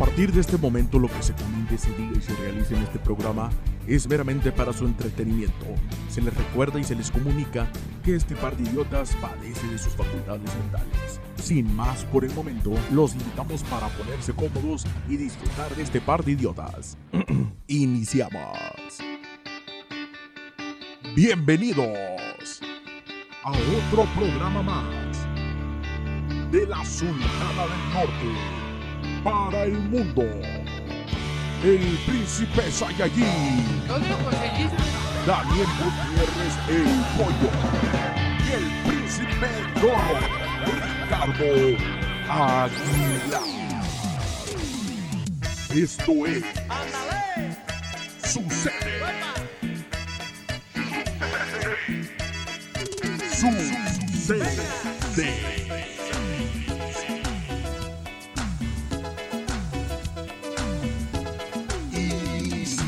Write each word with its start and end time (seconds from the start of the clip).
partir 0.00 0.32
de 0.32 0.40
este 0.40 0.56
momento 0.56 0.98
lo 0.98 1.08
que 1.08 1.22
se 1.22 1.34
comente, 1.34 1.76
se 1.76 1.92
diga 1.92 2.16
y 2.16 2.22
se 2.22 2.34
realice 2.36 2.74
en 2.74 2.84
este 2.84 2.98
programa 2.98 3.50
es 3.86 4.08
meramente 4.08 4.50
para 4.50 4.72
su 4.72 4.86
entretenimiento. 4.86 5.66
Se 6.08 6.22
les 6.22 6.34
recuerda 6.34 6.80
y 6.80 6.84
se 6.84 6.94
les 6.94 7.10
comunica 7.10 7.70
que 8.02 8.16
este 8.16 8.34
par 8.34 8.56
de 8.56 8.62
idiotas 8.62 9.14
padece 9.16 9.66
de 9.66 9.76
sus 9.76 9.94
facultades 9.94 10.50
mentales. 10.56 11.20
Sin 11.36 11.76
más 11.76 12.06
por 12.06 12.24
el 12.24 12.32
momento, 12.32 12.72
los 12.92 13.12
invitamos 13.12 13.62
para 13.64 13.88
ponerse 13.88 14.32
cómodos 14.32 14.86
y 15.06 15.18
disfrutar 15.18 15.76
de 15.76 15.82
este 15.82 16.00
par 16.00 16.24
de 16.24 16.32
idiotas. 16.32 16.96
Iniciamos. 17.66 18.56
Bienvenidos 21.14 22.62
a 23.44 23.50
otro 23.50 24.06
programa 24.16 24.62
más 24.62 25.18
de 26.50 26.66
la 26.66 26.82
Sultana 26.86 27.66
del 27.66 27.92
Norte 27.92 28.59
para 29.24 29.64
el 29.64 29.78
mundo. 29.78 30.22
El 31.62 31.98
príncipe 32.06 32.70
Saiyajin. 32.70 33.64
Daniel 35.26 35.66
Gutiérrez 35.78 36.54
el 36.68 36.88
Pollo 37.16 37.50
y 38.38 38.52
el 38.52 38.66
príncipe 38.86 39.50
Don 39.80 40.18
Ricardo 41.04 41.52
Aguilar. 42.28 43.48
Esto 45.70 46.26
es 46.26 46.44
Sucede. 48.24 48.72
Sucede. 53.30 54.80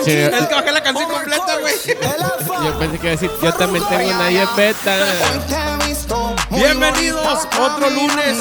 Es 0.00 0.46
que 0.46 0.54
bajé 0.54 0.72
la 0.72 0.82
canción 0.82 1.10
completa, 1.10 1.58
güey. 1.60 1.74
Yo 2.64 2.78
pensé 2.78 2.98
que 2.98 3.06
iba 3.06 3.08
a 3.08 3.16
decir, 3.20 3.30
yo 3.42 3.52
también 3.54 3.84
tengo 3.88 4.08
una 4.10 4.28
beta. 4.56 4.96
Bienvenidos 6.50 7.48
otro 7.58 7.90
lunes. 7.90 8.38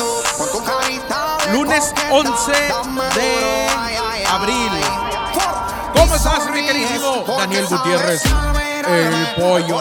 Lunes 1.54 1.94
11 2.12 2.52
de 2.52 3.68
abril. 4.28 4.72
¿Cómo 5.94 6.16
estás, 6.16 6.50
mi 6.52 6.66
queridísimo 6.66 7.24
Daniel 7.38 7.66
Gutiérrez? 7.68 8.24
El 8.88 9.14
pollo. 9.42 9.80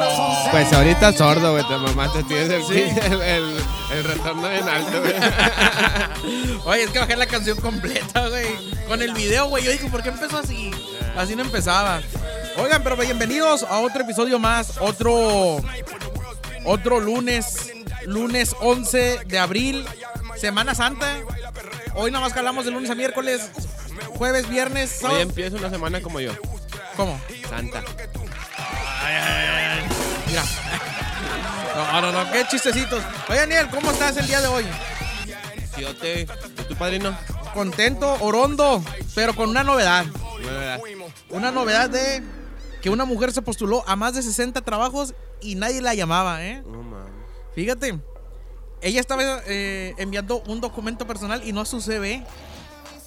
Pues 0.50 0.72
ahorita 0.72 1.12
sordo, 1.14 1.52
güey, 1.52 1.66
te 1.66 1.76
mamaste, 1.76 2.22
tienes 2.24 2.50
el, 2.70 2.76
el, 2.78 3.22
el- 3.22 3.64
el 3.92 4.04
retorno 4.04 4.48
en 4.48 4.68
alto, 4.68 5.00
güey. 5.00 5.14
Oye, 6.64 6.84
es 6.84 6.90
que 6.90 6.98
bajé 7.00 7.16
la 7.16 7.26
canción 7.26 7.58
completa, 7.60 8.28
güey. 8.28 8.46
Con 8.86 9.02
el 9.02 9.12
video, 9.14 9.46
güey. 9.48 9.64
Yo 9.64 9.72
dije, 9.72 9.88
¿por 9.88 10.02
qué 10.02 10.10
empezó 10.10 10.38
así? 10.38 10.70
Así 11.20 11.36
no 11.36 11.42
empezaba. 11.42 12.00
Oigan, 12.56 12.82
pero 12.82 12.96
bienvenidos 12.96 13.62
a 13.62 13.78
otro 13.80 14.00
episodio 14.00 14.38
más. 14.38 14.78
Otro. 14.80 15.60
Otro 16.64 16.98
lunes. 16.98 17.74
Lunes 18.06 18.56
11 18.58 19.20
de 19.26 19.38
abril. 19.38 19.84
Semana 20.36 20.74
Santa. 20.74 21.18
Hoy 21.94 22.10
nada 22.10 22.24
más 22.24 22.32
calamos 22.32 22.64
de 22.64 22.70
lunes 22.70 22.88
a 22.88 22.94
miércoles. 22.94 23.50
Jueves, 24.16 24.48
viernes. 24.48 25.04
Hoy 25.04 25.20
empiezo 25.20 25.58
una 25.58 25.68
semana 25.68 26.00
como 26.00 26.20
yo, 26.20 26.32
¿Cómo? 26.96 27.20
santa. 27.50 27.82
Mira. 30.26 30.42
No, 31.76 32.00
no, 32.00 32.12
no, 32.12 32.32
qué 32.32 32.46
chistecitos. 32.50 33.04
Oye, 33.28 33.40
Daniel, 33.40 33.68
¿cómo 33.70 33.90
estás 33.90 34.16
el 34.16 34.26
día 34.26 34.40
de 34.40 34.48
hoy? 34.48 34.64
Yo 35.78 35.94
te, 35.96 36.22
¿y 36.22 36.64
tu 36.66 36.74
padrino? 36.76 37.14
Contento, 37.52 38.16
orondo, 38.20 38.82
pero 39.14 39.34
con 39.34 39.50
una 39.50 39.62
novedad. 39.64 40.06
No, 40.06 40.46
¿verdad? 40.46 40.80
Una 41.30 41.50
novedad 41.50 41.90
de 41.90 42.22
que 42.82 42.90
una 42.90 43.04
mujer 43.04 43.32
se 43.32 43.42
postuló 43.42 43.84
a 43.86 43.96
más 43.96 44.14
de 44.14 44.22
60 44.22 44.60
trabajos 44.62 45.14
y 45.40 45.54
nadie 45.54 45.80
la 45.80 45.94
llamaba, 45.94 46.44
¿eh? 46.44 46.62
No 46.66 46.82
mames. 46.82 47.10
Fíjate, 47.54 47.98
ella 48.82 49.00
estaba 49.00 49.22
eh, 49.46 49.94
enviando 49.98 50.42
un 50.46 50.60
documento 50.60 51.06
personal 51.06 51.46
y 51.46 51.52
no 51.52 51.64
su 51.64 51.80
CV 51.80 52.24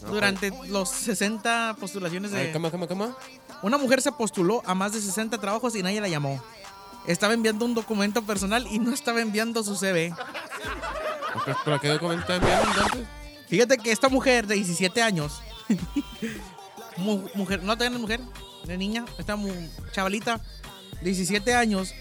durante 0.07 0.51
los 0.67 0.89
60 0.89 1.78
postulaciones 1.79 2.33
Ay, 2.33 2.47
de... 2.47 2.51
¿Cómo, 2.51 2.69
cómo, 2.69 2.88
cómo? 2.88 3.16
Una 3.62 3.78
mujer 3.78 4.01
se 4.01 4.12
postuló 4.12 4.62
a 4.66 4.75
más 4.75 4.94
de 4.94 5.01
60 5.01 5.38
trabajos 5.39 5.75
y 5.75 5.83
nadie 5.83 6.01
la 6.01 6.07
llamó. 6.07 6.44
Estaba 7.07 7.33
enviando 7.33 7.66
un 7.66 7.73
documento 7.73 8.22
personal 8.23 8.67
y 8.69 8.79
no 8.79 8.94
estaba 8.94 9.22
enviando 9.22 9.63
su 9.63 9.75
CV. 9.75 10.13
¿Pero, 11.66 11.79
qué 11.79 11.88
documento 11.89 12.33
enviaron 12.33 12.67
entonces? 12.69 13.07
Fíjate 13.47 13.78
que 13.78 13.91
esta 13.91 14.09
mujer 14.09 14.47
de 14.47 14.56
17 14.56 15.01
años, 15.01 15.41
mu- 16.98 17.28
mujer, 17.36 17.64
no 17.64 17.74
es 17.74 17.92
mujer, 17.92 18.20
de 18.66 18.78
niña, 18.78 19.06
esta 19.18 19.36
mu- 19.36 19.52
chavalita, 19.92 20.40
17 21.02 21.54
años, 21.54 21.94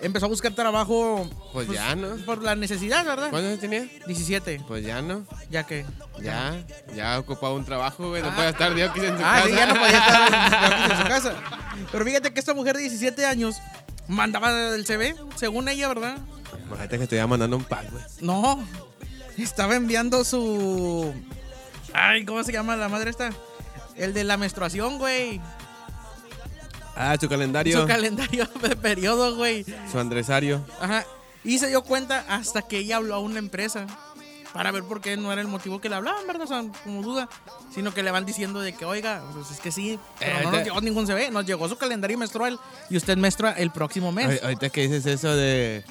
empezó 0.00 0.26
a 0.26 0.28
buscar 0.28 0.54
trabajo 0.54 1.28
Pues 1.52 1.68
ya, 1.68 1.94
¿no? 1.94 2.16
por 2.24 2.42
la 2.42 2.54
necesidad, 2.54 3.04
¿verdad? 3.04 3.30
¿Cuántos 3.30 3.48
años 3.50 3.60
tenía? 3.60 3.84
17, 4.06 4.62
Pues 4.66 4.84
ya, 4.84 5.02
¿no? 5.02 5.26
ya 5.50 5.64
que. 5.64 5.84
Ya, 6.22 6.64
ya 6.94 7.18
ocupaba 7.18 7.54
un 7.54 7.64
trabajo, 7.64 8.08
güey. 8.08 8.22
No 8.22 8.34
puede 8.34 8.48
estar 8.50 8.74
Dios 8.74 8.90
en 8.96 9.18
su 9.18 9.24
Ah, 9.24 9.36
casa. 9.36 9.46
sí, 9.46 9.52
ya 9.54 9.66
no 9.66 9.74
podía 9.74 9.98
estar 9.98 10.90
en 10.90 10.96
su 10.98 11.04
casa. 11.08 11.34
Pero 11.92 12.04
fíjate 12.04 12.32
que 12.32 12.40
esta 12.40 12.54
mujer 12.54 12.76
de 12.76 12.82
17 12.82 13.26
años 13.26 13.56
mandaba 14.08 14.50
el 14.74 14.86
CV, 14.86 15.14
según 15.36 15.68
ella, 15.68 15.88
¿verdad? 15.88 16.16
Imagínate 16.66 16.96
que 16.98 17.04
estoy 17.04 17.26
mandando 17.26 17.56
un 17.56 17.64
pack, 17.64 17.90
güey. 17.90 18.04
No, 18.20 18.66
estaba 19.36 19.76
enviando 19.76 20.24
su. 20.24 21.12
Ay, 21.92 22.24
¿cómo 22.24 22.42
se 22.44 22.52
llama 22.52 22.76
la 22.76 22.88
madre 22.88 23.10
esta? 23.10 23.30
El 23.96 24.12
de 24.14 24.24
la 24.24 24.36
menstruación, 24.36 24.98
güey. 24.98 25.40
Ah, 26.94 27.16
su 27.20 27.28
calendario. 27.28 27.80
Su 27.80 27.86
calendario 27.86 28.46
de 28.62 28.76
periodo, 28.76 29.36
güey. 29.36 29.64
Su 29.90 29.98
andresario. 29.98 30.64
Ajá. 30.80 31.04
Y 31.44 31.58
se 31.58 31.68
dio 31.68 31.82
cuenta 31.82 32.24
hasta 32.28 32.62
que 32.62 32.78
ella 32.78 32.96
habló 32.96 33.14
a 33.14 33.18
una 33.18 33.38
empresa 33.38 33.86
para 34.52 34.70
ver 34.72 34.84
por 34.84 35.00
qué 35.02 35.16
no 35.18 35.30
era 35.32 35.42
el 35.42 35.48
motivo 35.48 35.80
que 35.80 35.88
le 35.90 35.96
hablaban, 35.96 36.26
¿verdad? 36.26 36.42
O 36.44 36.46
sea, 36.46 36.64
como 36.84 37.02
duda. 37.02 37.28
Sino 37.74 37.92
que 37.92 38.02
le 38.02 38.10
van 38.10 38.24
diciendo 38.24 38.60
de 38.60 38.72
que, 38.72 38.84
oiga, 38.86 39.22
pues 39.34 39.50
es 39.50 39.60
que 39.60 39.70
sí, 39.70 39.98
pero 40.18 40.38
Eh, 40.38 40.40
no 40.44 40.50
te- 40.50 40.56
nos 40.56 40.64
llegó 40.64 40.80
ningún 40.80 41.06
CV, 41.06 41.30
nos 41.30 41.44
llegó 41.44 41.68
su 41.68 41.76
calendario 41.76 42.16
menstrual 42.16 42.58
y 42.88 42.96
usted 42.96 43.18
menstrua 43.18 43.52
el 43.52 43.70
próximo 43.70 44.12
mes. 44.12 44.26
Ahor- 44.40 44.44
Ahorita 44.44 44.70
que 44.70 44.82
dices 44.88 45.04
eso 45.04 45.36
de 45.36 45.84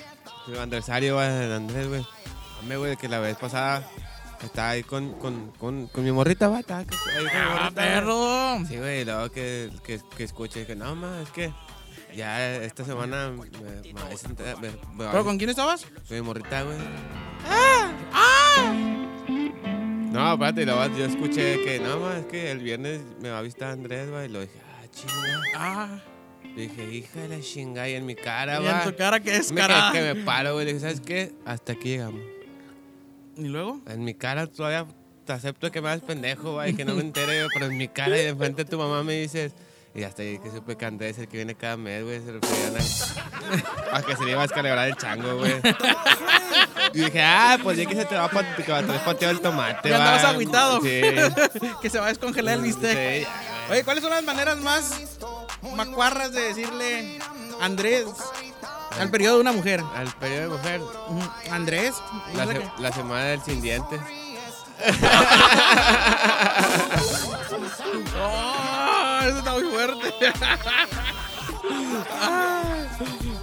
su 0.45 0.59
aniversario, 0.59 1.15
güey, 1.15 1.27
de 1.29 1.55
Andrés, 1.55 1.87
güey. 1.87 2.05
Hombre, 2.59 2.77
güey, 2.77 2.97
que 2.97 3.07
la 3.07 3.19
vez 3.19 3.37
pasada 3.37 3.87
estaba 4.43 4.69
ahí 4.71 4.83
con, 4.83 5.13
con, 5.13 5.51
con, 5.57 5.87
con 5.87 6.03
mi 6.03 6.11
morrita, 6.11 6.47
va, 6.49 6.59
estaba 6.59 6.81
ahí 6.81 6.85
con 6.85 6.97
mi 7.23 7.29
¡Ah, 7.33 7.49
morrita, 7.53 7.81
perro! 7.81 8.57
Sí, 8.67 8.77
güey, 8.77 9.01
y 9.01 9.05
luego 9.05 9.31
que, 9.31 9.69
que, 9.83 9.99
que 10.17 10.23
escuche 10.23 10.65
que 10.65 10.75
no, 10.75 10.95
ma, 10.95 11.21
es 11.21 11.29
que 11.29 11.53
ya 12.15 12.55
esta 12.57 12.83
semana 12.85 13.29
me, 13.29 13.45
me, 13.49 13.93
me- 13.93 14.71
me- 14.95 15.05
¿Pero 15.11 15.23
con 15.23 15.37
quién 15.37 15.49
estabas? 15.49 15.85
con 15.85 16.17
mi 16.17 16.21
morrita, 16.21 16.63
güey. 16.63 16.77
¡Ah! 17.47 18.73
No, 20.11 20.33
espérate, 20.33 20.65
yo 20.97 21.05
escuché 21.05 21.61
que 21.63 21.79
no, 21.79 21.99
ma, 21.99 22.17
es 22.17 22.25
que 22.25 22.49
el 22.51 22.59
viernes 22.59 23.01
me 23.21 23.29
va 23.29 23.39
a 23.39 23.41
visitar 23.41 23.71
Andrés, 23.71 24.09
güey, 24.09 24.25
y 24.25 24.29
lo 24.29 24.41
dije, 24.41 24.61
ah, 24.63 24.85
chinga. 24.91 25.41
¡Ah! 25.55 25.99
Dije, 26.55 26.89
hija 26.93 27.19
de 27.19 27.27
la 27.27 27.41
chinga, 27.41 27.89
y 27.89 27.95
en 27.95 28.05
mi 28.05 28.15
cara, 28.15 28.61
Y 28.61 28.65
en 28.65 28.73
va. 28.73 28.83
tu 28.85 28.95
cara 28.95 29.19
que 29.19 29.35
es 29.35 29.51
Me 29.51 29.59
cara. 29.59 29.89
que 29.91 29.99
me 30.13 30.15
paro, 30.23 30.53
güey. 30.53 30.65
Le 30.65 30.73
dije, 30.73 30.81
¿sabes 30.85 31.01
qué? 31.01 31.33
Hasta 31.45 31.73
aquí 31.73 31.89
llegamos. 31.89 32.21
¿Y 33.37 33.47
luego? 33.47 33.81
En 33.87 34.03
mi 34.03 34.13
cara 34.13 34.47
todavía 34.47 34.85
te 35.25 35.33
acepto 35.33 35.71
que 35.71 35.81
me 35.81 35.89
hagas 35.89 36.01
pendejo, 36.01 36.53
güey, 36.53 36.75
que 36.75 36.85
no 36.85 36.93
me 36.93 37.01
entere, 37.01 37.47
pero 37.53 37.65
en 37.65 37.77
mi 37.77 37.87
cara 37.87 38.17
y 38.17 38.25
de 38.25 38.35
frente 38.35 38.63
de 38.63 38.69
tu 38.69 38.77
mamá 38.77 39.03
me 39.03 39.13
dices. 39.13 39.53
Y 39.93 40.03
hasta 40.03 40.23
ahí 40.23 40.37
que 40.39 40.51
supe 40.51 40.75
que 40.75 40.85
Andrés, 40.85 41.17
el 41.19 41.27
que 41.27 41.37
viene 41.37 41.55
cada 41.55 41.77
mes, 41.77 42.03
güey, 42.03 42.19
se 42.19 42.33
referían 42.33 42.75
a, 42.75 43.97
a 43.97 44.01
que 44.01 44.15
se 44.15 44.25
le 44.25 44.31
iba 44.31 44.41
a 44.41 44.43
descalibrar 44.47 44.89
el 44.89 44.95
chango, 44.97 45.37
güey. 45.37 45.53
Y 46.93 46.99
dije, 46.99 47.21
ah, 47.21 47.57
pues 47.63 47.77
ya 47.77 47.85
que 47.85 47.95
se 47.95 48.05
te 48.05 48.15
va, 48.15 48.29
que 48.29 48.71
a 48.73 48.85
traer 48.85 49.01
pateado 49.03 49.33
el 49.33 49.41
tomate, 49.41 49.89
Ya 49.89 49.97
andabas 49.97 50.23
agüitado. 50.25 50.81
Sí. 50.81 51.01
que 51.81 51.89
se 51.89 51.99
va 51.99 52.05
a 52.05 52.09
descongelar 52.09 52.55
el 52.55 52.61
bistec. 52.63 53.23
Sí, 53.23 53.27
Oye, 53.71 53.83
¿cuáles 53.83 54.03
son 54.03 54.11
las 54.11 54.23
maneras 54.23 54.57
más 54.59 55.17
macuarras 55.75 56.31
de 56.33 56.41
decirle 56.41 57.19
Andrés 57.61 58.05
al 58.99 59.09
periodo 59.09 59.35
de 59.35 59.41
una 59.41 59.51
mujer? 59.51 59.81
Al 59.95 60.07
periodo 60.15 60.41
de 60.41 60.47
mujer. 60.57 60.81
Andrés. 61.51 61.95
la, 62.35 62.45
¿no 62.45 62.51
es 62.51 62.57
se- 62.57 62.63
la 62.63 62.75
que- 62.75 62.81
la 62.81 62.91
semana 62.91 63.23
del 63.25 63.41
sin 63.41 63.61
dientes. 63.61 63.99
Oh, 68.17 69.19
eso 69.27 69.37
está 69.39 69.53
muy 69.53 69.63
fuerte. 69.63 70.13
Ah, 72.21 72.61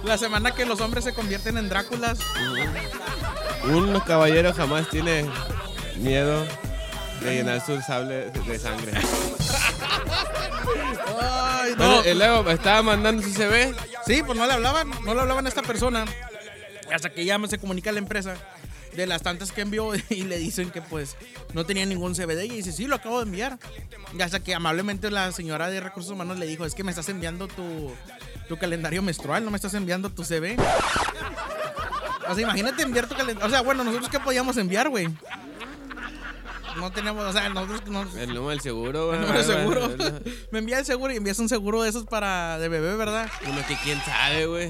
La 0.05 0.17
semana 0.17 0.51
que 0.51 0.65
los 0.65 0.79
hombres 0.79 1.03
se 1.03 1.13
convierten 1.13 1.57
en 1.57 1.67
Dráculas. 1.67 2.19
Un 3.65 3.99
caballero 4.01 4.53
jamás 4.53 4.87
tiene 4.89 5.29
miedo 5.97 6.45
de 7.23 7.35
llenar 7.35 7.65
su 7.65 7.81
sable 7.81 8.29
de 8.29 8.59
sangre. 8.59 8.91
Ay, 11.21 11.73
no. 11.77 12.03
Luego 12.13 12.43
me 12.43 12.53
estaba 12.53 12.81
mandando 12.83 13.21
su 13.21 13.29
CV. 13.31 13.73
Sí, 14.05 14.21
pues 14.25 14.37
no 14.37 14.45
le 14.45 14.53
hablaban, 14.53 14.89
no 15.05 15.13
le 15.13 15.21
hablaban 15.21 15.45
a 15.45 15.49
esta 15.49 15.61
persona. 15.61 16.05
Hasta 16.93 17.09
que 17.09 17.25
ya 17.25 17.39
se 17.47 17.57
comunica 17.57 17.89
a 17.89 17.93
la 17.93 17.99
empresa 17.99 18.35
de 18.95 19.07
las 19.07 19.21
tantas 19.21 19.51
que 19.51 19.61
envió 19.61 19.91
y 20.09 20.23
le 20.23 20.37
dicen 20.37 20.69
que 20.69 20.81
pues 20.81 21.15
no 21.53 21.65
tenía 21.65 21.85
ningún 21.85 22.13
CBD 22.13 22.43
y 22.45 22.49
dice, 22.49 22.71
sí, 22.71 22.87
lo 22.87 22.95
acabo 22.95 23.19
de 23.19 23.25
enviar. 23.25 23.57
Y 24.17 24.21
hasta 24.21 24.41
que 24.41 24.53
amablemente 24.53 25.09
la 25.09 25.31
señora 25.31 25.69
de 25.69 25.79
recursos 25.79 26.11
humanos 26.11 26.39
le 26.39 26.45
dijo, 26.45 26.65
es 26.65 26.75
que 26.75 26.83
me 26.83 26.91
estás 26.91 27.09
enviando 27.09 27.47
tu, 27.47 27.93
tu 28.47 28.57
calendario 28.57 29.01
menstrual, 29.01 29.45
no 29.45 29.51
me 29.51 29.55
estás 29.55 29.73
enviando 29.73 30.09
tu 30.09 30.23
CV. 30.23 30.57
O 32.27 32.35
sea, 32.35 32.43
imagínate 32.43 32.83
enviar 32.83 33.07
tu 33.07 33.15
calendario. 33.15 33.45
O 33.45 33.49
sea, 33.49 33.61
bueno, 33.61 33.83
nosotros 33.83 34.09
qué 34.09 34.19
podíamos 34.19 34.57
enviar, 34.57 34.89
güey. 34.89 35.07
No 36.77 36.91
tenemos, 36.91 37.23
o 37.25 37.31
sea, 37.33 37.49
nosotros 37.49 37.81
no... 37.87 38.01
El 38.17 38.29
número 38.33 38.49
del 38.49 38.61
seguro, 38.61 39.07
güey. 39.07 39.19
El 39.19 39.21
número 39.25 39.39
de 39.39 39.53
seguro. 39.53 39.89
Me 40.51 40.59
envía 40.59 40.79
el 40.79 40.85
seguro 40.85 41.13
y 41.13 41.17
envías 41.17 41.39
un 41.39 41.49
seguro 41.49 41.81
de 41.83 41.89
esos 41.89 42.05
para 42.05 42.57
de 42.59 42.69
bebé, 42.69 42.95
¿verdad? 42.95 43.29
Uno 43.47 43.61
que 43.67 43.75
quién 43.83 43.99
sabe, 44.01 44.45
güey. 44.45 44.69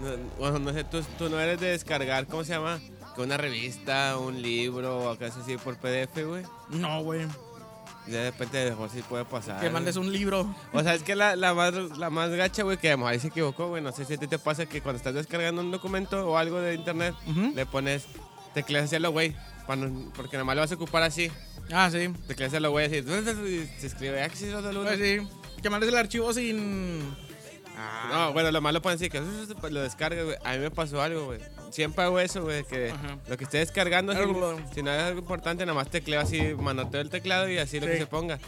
No, 0.00 0.16
bueno, 0.38 0.58
no 0.58 0.72
sé, 0.72 0.84
tú, 0.84 1.02
tú 1.18 1.28
no 1.28 1.38
eres 1.38 1.60
de 1.60 1.68
descargar, 1.68 2.26
¿cómo 2.26 2.42
se 2.44 2.52
llama? 2.52 2.80
Que 3.14 3.22
una 3.22 3.36
revista, 3.36 4.18
un 4.18 4.42
libro 4.42 5.10
o 5.10 5.16
cosas 5.16 5.36
así 5.38 5.56
por 5.56 5.76
PDF, 5.76 6.26
güey. 6.26 6.42
No, 6.70 7.02
güey. 7.04 7.26
Ya 8.06 8.18
de 8.18 8.30
repente 8.32 8.68
mejor 8.68 8.90
sí 8.90 9.02
puede 9.08 9.24
pasar. 9.24 9.60
Que 9.60 9.70
mandes 9.70 9.96
un 9.96 10.12
libro. 10.12 10.54
O 10.72 10.82
sea, 10.82 10.94
es 10.94 11.02
que 11.02 11.14
la, 11.14 11.36
la, 11.36 11.54
más, 11.54 11.72
la 11.96 12.10
más 12.10 12.30
gacha, 12.30 12.62
güey, 12.64 12.76
que 12.76 12.88
a 12.88 12.92
lo 12.92 12.98
mejor 12.98 13.12
ahí 13.12 13.20
se 13.20 13.28
equivocó, 13.28 13.68
güey. 13.68 13.82
No 13.82 13.92
sé 13.92 14.04
si 14.04 14.14
a 14.14 14.18
ti 14.18 14.26
te 14.26 14.38
pasa 14.38 14.66
que 14.66 14.82
cuando 14.82 14.98
estás 14.98 15.14
descargando 15.14 15.62
un 15.62 15.70
documento 15.70 16.28
o 16.28 16.36
algo 16.36 16.60
de 16.60 16.74
internet, 16.74 17.14
Ujú. 17.26 17.52
le 17.54 17.64
pones 17.64 18.04
tecleas 18.52 18.86
hacia 18.86 18.98
lo 19.00 19.10
güey. 19.12 19.34
Porque 20.14 20.36
nomás 20.36 20.56
lo 20.56 20.62
vas 20.62 20.72
a 20.72 20.74
ocupar 20.74 21.02
así. 21.02 21.30
Ah, 21.72 21.88
sí. 21.90 22.08
Tecleas 22.26 22.48
hacia 22.50 22.60
lo 22.60 22.70
güey 22.70 22.86
así. 22.86 22.96
y 22.98 23.80
Se 23.80 23.86
escribe, 23.86 24.22
ah, 24.22 24.28
que 24.28 24.36
sí, 24.36 24.50
lo 24.50 24.60
de 24.62 24.72
Pues 24.74 24.98
sí. 24.98 25.28
Que 25.62 25.70
mandes 25.70 25.88
el 25.88 25.96
archivo 25.96 26.32
sin. 26.34 27.14
Ah, 27.76 28.08
No, 28.12 28.32
bueno, 28.32 28.52
lo 28.52 28.60
malo 28.60 28.80
ponen 28.82 28.96
así 28.96 29.08
que 29.10 29.20
lo 29.70 29.80
descarga, 29.82 30.22
güey. 30.22 30.36
A 30.44 30.52
mí 30.52 30.58
me 30.58 30.70
pasó 30.70 31.00
algo, 31.02 31.24
güey. 31.26 31.40
Siempre 31.70 32.04
hago 32.04 32.20
eso, 32.20 32.42
güey, 32.42 32.62
que 32.64 32.90
Ajá. 32.90 33.18
lo 33.26 33.36
que 33.36 33.44
esté 33.44 33.58
descargando, 33.58 34.12
si, 34.12 34.74
si 34.76 34.82
no 34.82 34.92
es 34.92 35.02
algo 35.02 35.18
importante, 35.18 35.66
nada 35.66 35.74
más 35.74 35.90
tecleo 35.90 36.20
así, 36.20 36.40
manoteo 36.56 37.00
el 37.00 37.10
teclado 37.10 37.48
y 37.48 37.58
así 37.58 37.80
lo 37.80 37.86
que 37.86 37.94
Sí. 37.94 37.98
se 38.00 38.06
ponga. 38.06 38.38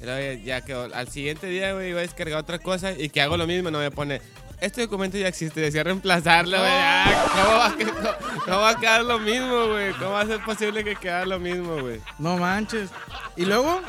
Y 0.00 0.04
luego 0.04 0.20
ya, 0.20 0.34
ya 0.44 0.60
quedó. 0.64 0.94
Al 0.94 1.08
siguiente 1.08 1.48
día, 1.48 1.72
güey, 1.72 1.90
iba 1.90 1.98
a 1.98 2.02
descargar 2.02 2.38
otra 2.38 2.60
cosa 2.60 2.92
y 2.92 3.08
que 3.08 3.20
hago 3.20 3.36
lo 3.36 3.46
mismo, 3.48 3.70
no 3.72 3.80
me 3.80 3.90
pone. 3.90 4.20
Este 4.60 4.82
documento 4.82 5.16
ya 5.16 5.28
existe, 5.28 5.60
decía 5.60 5.84
reemplazarlo, 5.84 6.58
güey. 6.58 6.70
Ah, 6.72 7.26
¿cómo, 7.32 7.56
va 7.58 7.66
a, 7.66 7.76
que- 7.76 7.86
cómo- 7.86 8.40
cómo 8.44 8.58
va 8.60 8.70
a 8.70 8.78
quedar 8.80 9.04
lo 9.04 9.18
mismo, 9.20 9.66
güey? 9.68 9.92
¿Cómo 9.94 10.10
va 10.12 10.22
a 10.22 10.26
ser 10.26 10.42
posible 10.44 10.82
que 10.82 10.96
quede 10.96 11.26
lo 11.26 11.38
mismo, 11.38 11.80
güey? 11.80 12.00
No 12.18 12.36
manches. 12.38 12.90
Y 13.36 13.44
luego, 13.44 13.80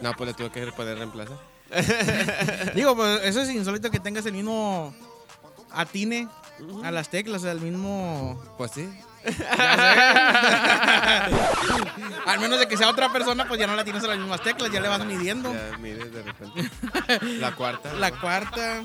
No, 0.00 0.12
pues 0.14 0.28
le 0.28 0.34
tuve 0.34 0.50
que 0.50 0.66
poner 0.72 0.98
reemplazar. 0.98 1.36
digo, 2.74 2.94
pues 2.96 3.22
eso 3.24 3.40
es 3.42 3.50
insólito 3.50 3.90
que 3.90 4.00
tengas 4.00 4.26
el 4.26 4.32
mismo 4.32 4.94
atine 5.72 6.28
a 6.84 6.90
las 6.90 7.08
teclas, 7.08 7.40
o 7.42 7.44
sea, 7.44 7.52
el 7.52 7.60
mismo. 7.60 8.42
Pues 8.58 8.72
sí. 8.72 8.88
Al 12.26 12.40
menos 12.40 12.58
de 12.58 12.66
que 12.68 12.76
sea 12.76 12.88
otra 12.90 13.10
persona, 13.12 13.46
pues 13.48 13.58
ya 13.60 13.66
no 13.66 13.74
la 13.76 13.84
tienes 13.84 14.04
a 14.04 14.08
las 14.08 14.18
mismas 14.18 14.42
teclas, 14.42 14.70
ya 14.70 14.80
le 14.80 14.88
vas 14.88 15.04
midiendo. 15.04 15.52
Ya, 15.52 15.78
mire, 15.78 16.04
de 16.10 16.22
repente. 16.22 16.70
La 17.38 17.52
cuarta. 17.52 17.92
La 17.94 18.10
cuarta, 18.12 18.82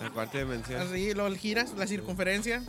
La 0.00 0.10
cuarta 0.10 0.38
dimensión. 0.38 0.80
así, 0.80 1.10
el 1.10 1.38
giras, 1.38 1.72
la 1.76 1.86
circunferencia. 1.86 2.62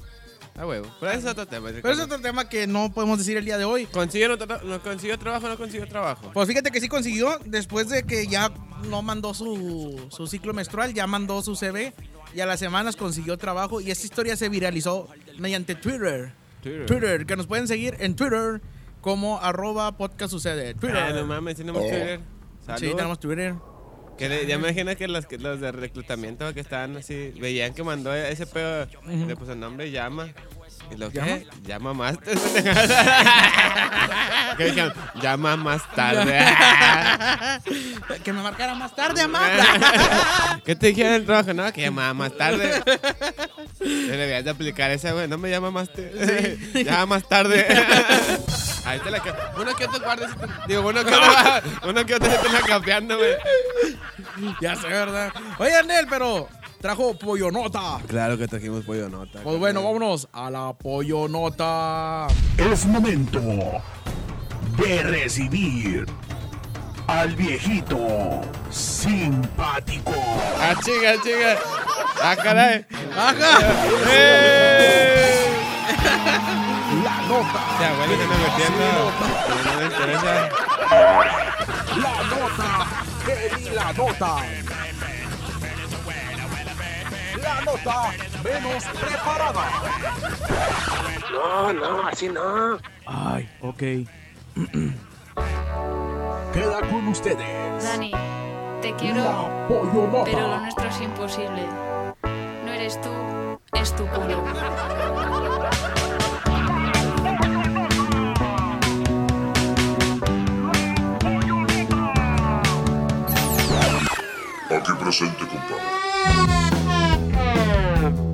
Ah, 0.58 0.66
huevo. 0.66 0.88
Pero 1.00 1.12
ese 1.14 1.22
es 1.22 1.26
otro 1.26 1.46
tema. 1.46 1.70
Pero 1.72 1.92
es 1.94 2.00
otro 2.00 2.20
tema 2.20 2.50
que 2.50 2.68
no 2.68 2.92
podemos 2.92 3.18
decir 3.18 3.38
el 3.38 3.46
día 3.46 3.58
de 3.58 3.64
hoy. 3.64 3.86
¿Consiguió, 3.86 4.36
no, 4.36 4.46
no 4.64 4.82
consiguió 4.82 5.18
trabajo 5.18 5.48
no 5.48 5.58
consiguió 5.58 5.88
trabajo? 5.88 6.32
Pues 6.34 6.48
fíjate 6.50 6.70
que 6.70 6.82
sí 6.82 6.90
consiguió, 6.90 7.40
después 7.46 7.88
de 7.88 8.04
que 8.04 8.28
ya 8.28 8.52
no 8.90 9.02
mandó 9.02 9.34
su, 9.34 10.08
su 10.10 10.28
ciclo 10.28 10.54
menstrual, 10.54 10.94
ya 10.94 11.08
mandó 11.08 11.42
su 11.42 11.56
CV 11.56 11.94
y 12.34 12.42
a 12.42 12.46
las 12.46 12.60
semanas 12.60 12.96
consiguió 12.98 13.38
trabajo 13.38 13.80
y 13.80 13.90
esta 13.92 14.06
historia 14.06 14.36
se 14.36 14.50
viralizó 14.50 15.08
mediante 15.38 15.76
Twitter. 15.76 16.34
Twitter. 16.62 16.86
Twitter, 16.86 17.26
que 17.26 17.38
nos 17.38 17.48
pueden 17.48 17.68
seguir 17.68 17.96
en 18.00 18.16
Twitter 18.16 18.62
como 19.00 19.40
arroba 19.40 19.96
podcast 19.96 20.32
sucede. 20.32 20.74
Twitter. 20.74 20.98
Ah, 20.98 21.12
no 21.14 21.26
mames, 21.26 21.56
tenemos 21.56 21.82
Twitter. 21.82 22.20
Salud. 22.66 22.80
sí, 22.80 22.94
tenemos 22.96 23.20
Twitter. 23.20 23.56
Que 24.20 24.28
le- 24.30 24.46
ya 24.46 24.58
me 24.60 24.68
imagino 24.70 24.96
que 24.98 25.08
los, 25.08 25.26
que 25.26 25.38
los 25.40 25.60
de 25.62 25.72
reclutamiento 25.72 26.54
que 26.54 26.60
estaban 26.60 26.98
así, 26.98 27.34
veían 27.40 27.74
que 27.74 27.82
mandó 27.84 28.14
ese 28.14 28.46
pedo, 28.46 28.86
le 29.08 29.36
puso 29.38 29.54
el 29.54 29.60
nombre 29.62 29.90
Llama. 29.92 30.28
¿Y 30.92 30.98
lo 30.98 31.10
¿Llama? 31.12 31.28
que? 31.40 31.48
Llama 31.66 31.94
más. 31.94 32.18
que 34.58 34.66
dijeron, 34.66 34.94
llama 35.22 35.56
más 35.56 35.82
tarde. 35.96 36.40
que 38.24 38.34
me 38.34 38.42
marcara 38.42 38.74
más 38.76 38.96
tarde, 38.96 39.22
Amanda. 39.22 40.60
¿Qué 40.66 40.76
te 40.76 40.88
dijeron 40.88 41.14
en 41.14 41.22
el 41.22 41.26
trabajo? 41.26 41.54
No, 41.54 41.72
que 41.72 41.82
llamaba 41.82 42.14
más 42.14 42.36
tarde. 42.36 42.82
Le 43.80 44.18
debías 44.18 44.44
de 44.44 44.50
aplicar 44.50 44.92
esa, 44.92 45.14
güey. 45.14 45.28
No 45.28 45.38
me 45.38 45.50
llama 45.50 45.72
más 45.72 45.90
tarde. 45.94 46.58
llama 46.84 47.06
más 47.06 47.28
tarde. 47.30 47.66
Ahí 48.90 49.00
te 49.00 49.12
la 49.12 49.20
ca- 49.20 49.52
Uno 49.60 49.76
que 49.76 49.86
otro 49.86 50.00
guardia. 50.00 50.28
Digo, 50.68 50.82
uno 50.88 51.04
que 51.06 51.14
otro, 51.14 51.32
uno 51.90 52.06
que 52.06 52.16
otro 52.16 52.32
se 52.32 52.38
te 52.38 52.50
la 52.50 52.62
capeando, 52.62 53.18
güey. 53.18 53.34
ya 54.62 54.76
sé, 54.76 54.88
¿verdad? 54.88 55.32
Oye, 55.60 55.76
Anel, 55.78 56.08
pero 56.10 56.48
trajo 56.82 57.18
pollo 57.18 57.52
nota. 57.52 58.00
Claro 58.08 58.38
que 58.38 58.48
trajimos 58.48 58.84
pollo 58.86 59.10
nota. 59.10 59.40
Pues 59.44 59.60
bueno, 59.60 59.84
vámonos 59.84 60.28
a 60.34 60.50
la 60.50 60.74
pollo 60.74 61.28
nota. 61.28 62.28
Es 62.58 62.86
momento 62.88 63.40
de 64.78 65.04
recibir 65.04 66.06
al 67.08 67.36
viejito 67.36 68.42
simpático. 68.72 70.14
Ah, 70.60 70.74
chinga, 70.84 71.22
chinga. 71.22 71.58
Ah, 72.22 72.36
caray. 72.36 72.86
¡Ajá! 73.16 73.60
¡Eh! 74.12 75.46
La 77.30 77.36
nota. 77.36 77.62
Ya, 77.80 77.94
bueno, 77.96 78.14
se 78.18 78.26
me 78.28 78.38
metiendo. 78.38 79.12
pero 79.48 79.64
No 79.64 79.80
me 79.80 79.86
interesa. 79.86 80.34
La 81.96 82.14
nota. 82.24 82.70
Pedí 83.26 83.70
la 83.70 83.94
nota. 83.94 84.32
La 87.42 87.62
nota 87.62 88.12
menos 88.44 88.84
preparada. 88.86 89.66
No, 91.32 91.74
no, 91.74 92.08
así 92.08 92.30
no. 92.30 92.78
Ay, 93.06 93.50
ok. 93.62 93.78
Queda 96.54 96.80
con 96.90 97.08
ustedes. 97.10 97.84
Dani, 97.84 98.12
te 98.82 98.96
quiero, 98.96 99.24
La 99.24 99.68
pollo 99.68 100.08
nota. 100.12 100.24
pero 100.26 100.48
lo 100.48 100.60
nuestro 100.62 100.88
es 100.90 101.02
imposible. 101.02 101.64
No 102.66 102.74
eres 102.74 103.00
tú, 103.02 103.10
es 103.74 103.96
tu 103.96 104.06
culo. 104.08 104.44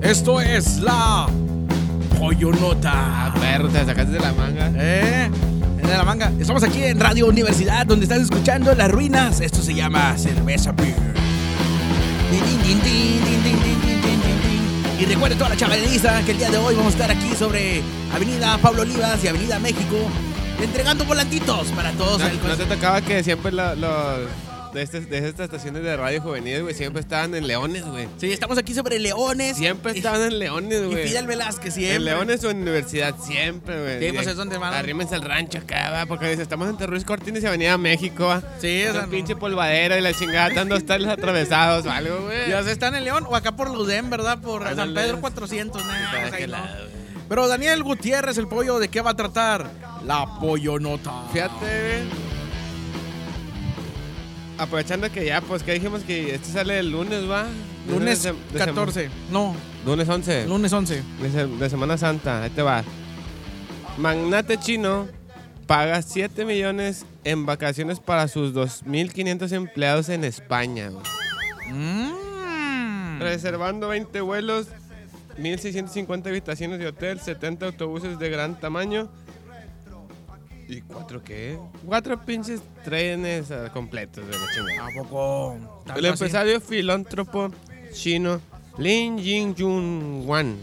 Esto 0.02 0.42
es 0.42 0.80
la 0.80 1.26
Pollonota. 2.20 3.28
A 3.28 3.30
ver, 3.40 3.70
te 3.70 3.86
sacaste 3.86 4.12
de 4.12 4.20
la 4.20 4.34
manga. 4.34 4.72
¿Eh? 4.76 5.30
De 5.82 5.98
la 5.98 6.04
manga. 6.04 6.34
Estamos 6.38 6.64
aquí 6.64 6.84
en 6.84 7.00
Radio 7.00 7.28
Universidad, 7.28 7.86
donde 7.86 8.04
estás 8.04 8.20
escuchando 8.20 8.76
Las 8.76 8.92
Ruinas. 8.92 9.40
Esto 9.40 9.62
se 9.62 9.74
llama 9.74 10.18
Cerveza 10.18 10.74
Beer. 10.74 10.98
Y 15.00 15.06
recuerde 15.06 15.36
toda 15.36 15.52
la 15.52 15.56
chavaleriza 15.56 16.24
que 16.26 16.32
el 16.32 16.38
día 16.40 16.50
de 16.50 16.58
hoy 16.58 16.76
vamos 16.76 16.94
a 16.94 16.98
estar 16.98 17.12
aquí 17.12 17.34
sobre 17.36 17.82
Avenida 18.14 18.58
Pablo 18.58 18.82
Olivas 18.82 19.24
y 19.24 19.30
Avenida 19.30 19.60
México, 19.60 19.96
entregando 20.62 21.06
volantitos 21.06 21.68
para 21.70 21.92
todos. 21.92 22.20
No, 22.20 22.28
el 22.28 22.46
no 22.46 22.58
te 22.58 22.66
tocaba 22.66 23.00
que 23.00 23.24
siempre 23.24 23.54
los 23.54 23.78
de, 24.76 24.82
estas, 24.82 25.10
de 25.10 25.18
estas 25.18 25.46
estaciones 25.46 25.84
de 25.84 25.96
radio 25.96 26.22
juveniles, 26.22 26.62
güey, 26.62 26.74
siempre 26.76 27.02
estaban 27.02 27.34
en 27.34 27.48
Leones, 27.48 27.86
güey? 27.86 28.08
Sí, 28.18 28.32
estamos 28.32 28.58
aquí 28.58 28.74
sobre 28.74 29.00
Leones. 29.00 29.56
Siempre 29.56 29.94
estaban 29.94 30.22
en 30.22 30.38
Leones, 30.38 30.82
Y 30.82 30.86
güey. 30.86 31.08
Fidel 31.08 31.28
Velázquez 31.28 31.74
siempre. 31.74 31.96
En 31.96 32.06
Leones 32.06 32.44
o 32.44 32.50
en 32.50 32.58
universidad, 32.62 33.16
siempre, 33.18 33.82
güey. 33.82 34.00
Sí, 34.06 34.14
pues 34.14 34.28
es 34.28 34.36
donde 34.36 34.58
van. 34.58 34.74
Arrímense 34.74 35.16
al 35.16 35.22
rancho 35.22 35.60
acá, 35.60 35.92
va, 35.92 36.06
porque 36.06 36.30
dice, 36.30 36.42
estamos 36.42 36.70
entre 36.70 36.88
Ruiz 36.88 37.06
Cortines 37.06 37.42
y 37.42 37.48
Avenida 37.48 37.78
México, 37.78 38.26
va. 38.26 38.42
Sí, 38.60 38.84
o 38.84 38.92
sea, 38.92 39.02
un 39.02 39.06
no. 39.06 39.12
pinche 39.12 39.36
polvadero 39.38 39.98
y 39.98 40.02
la 40.02 40.14
chingada, 40.14 40.50
están 40.50 40.68
dos 40.68 40.86
tales 40.86 41.08
atravesados 41.08 41.86
o 41.86 41.92
algo, 41.92 42.26
güey. 42.26 42.50
Ya 42.50 42.62
se 42.64 42.72
están 42.72 42.96
en 42.96 43.06
León 43.06 43.26
o 43.30 43.36
acá 43.36 43.56
por 43.56 43.74
Ludén, 43.74 44.10
¿verdad? 44.10 44.40
Por 44.40 44.64
San. 44.76 44.94
Pedro 44.94 45.22
400. 45.22 45.86
nah, 45.86 46.12
¿Para 46.12 46.28
o 46.28 46.30
sea, 46.30 46.38
qué 46.38 46.48
no. 46.48 46.58
Pero 47.30 47.48
Daniel 47.48 47.82
Gutiérrez, 47.82 48.38
el 48.38 48.48
pollo, 48.48 48.78
¿de 48.78 48.90
qué 48.90 49.02
va 49.02 49.12
a 49.12 49.16
tratar? 49.16 49.72
La 50.06 50.38
pollo 50.40 50.78
nota. 50.80 51.24
Fíjate, 51.32 51.56
güey. 51.60 52.35
Aprovechando 54.58 55.12
que 55.12 55.26
ya, 55.26 55.42
pues 55.42 55.64
que 55.64 55.74
dijimos 55.74 56.04
que 56.04 56.34
este 56.36 56.50
sale 56.52 56.80
el 56.80 56.92
lunes, 56.92 57.30
¿va? 57.30 57.46
Lunes 57.90 58.24
de- 58.24 58.32
de 58.32 58.38
sema- 58.60 58.66
14. 58.66 59.10
No, 59.32 59.54
Lunes 59.86 60.08
11. 60.08 60.48
lunes 60.48 60.72
11. 60.72 61.04
De, 61.22 61.48
de 61.48 61.70
Semana 61.70 61.98
Santa, 61.98 62.44
ahí 62.44 62.50
te 62.52 62.62
va. 62.62 62.84
Magnate 63.98 64.58
chino 64.58 65.08
paga 65.68 66.02
7 66.02 66.46
millones 66.46 67.06
en 67.24 67.46
vacaciones 67.46 68.00
para 68.00 68.28
sus 68.28 68.54
2.500 68.54 69.52
empleados 69.52 70.10
en 70.10 70.24
España. 70.24 70.92
Mm. 71.70 73.20
Reservando 73.20 73.88
20 73.90 74.22
vuelos, 74.22 74.68
1.650 75.38 76.28
habitaciones 76.28 76.80
de 76.80 76.88
hotel, 76.88 77.20
70 77.20 77.66
autobuses 77.68 78.20
de 78.20 78.30
gran 78.30 78.60
tamaño. 78.60 79.10
¿Y 80.68 80.82
cuatro 80.82 81.24
qué? 81.24 81.58
Cuatro 81.86 82.20
pinches 82.26 82.62
trenes 82.84 83.52
ah, 83.52 83.70
completos 83.72 84.26
de 84.26 84.32
la 84.34 84.46
chingada. 84.54 84.88
¿A 85.88 85.98
El 85.98 86.06
así? 86.06 86.08
empresario 86.08 86.60
filántropo 86.62 87.52
chino 87.94 88.42
Lin 88.78 89.18
Ying-Jun 89.18 90.24
Wan, 90.26 90.58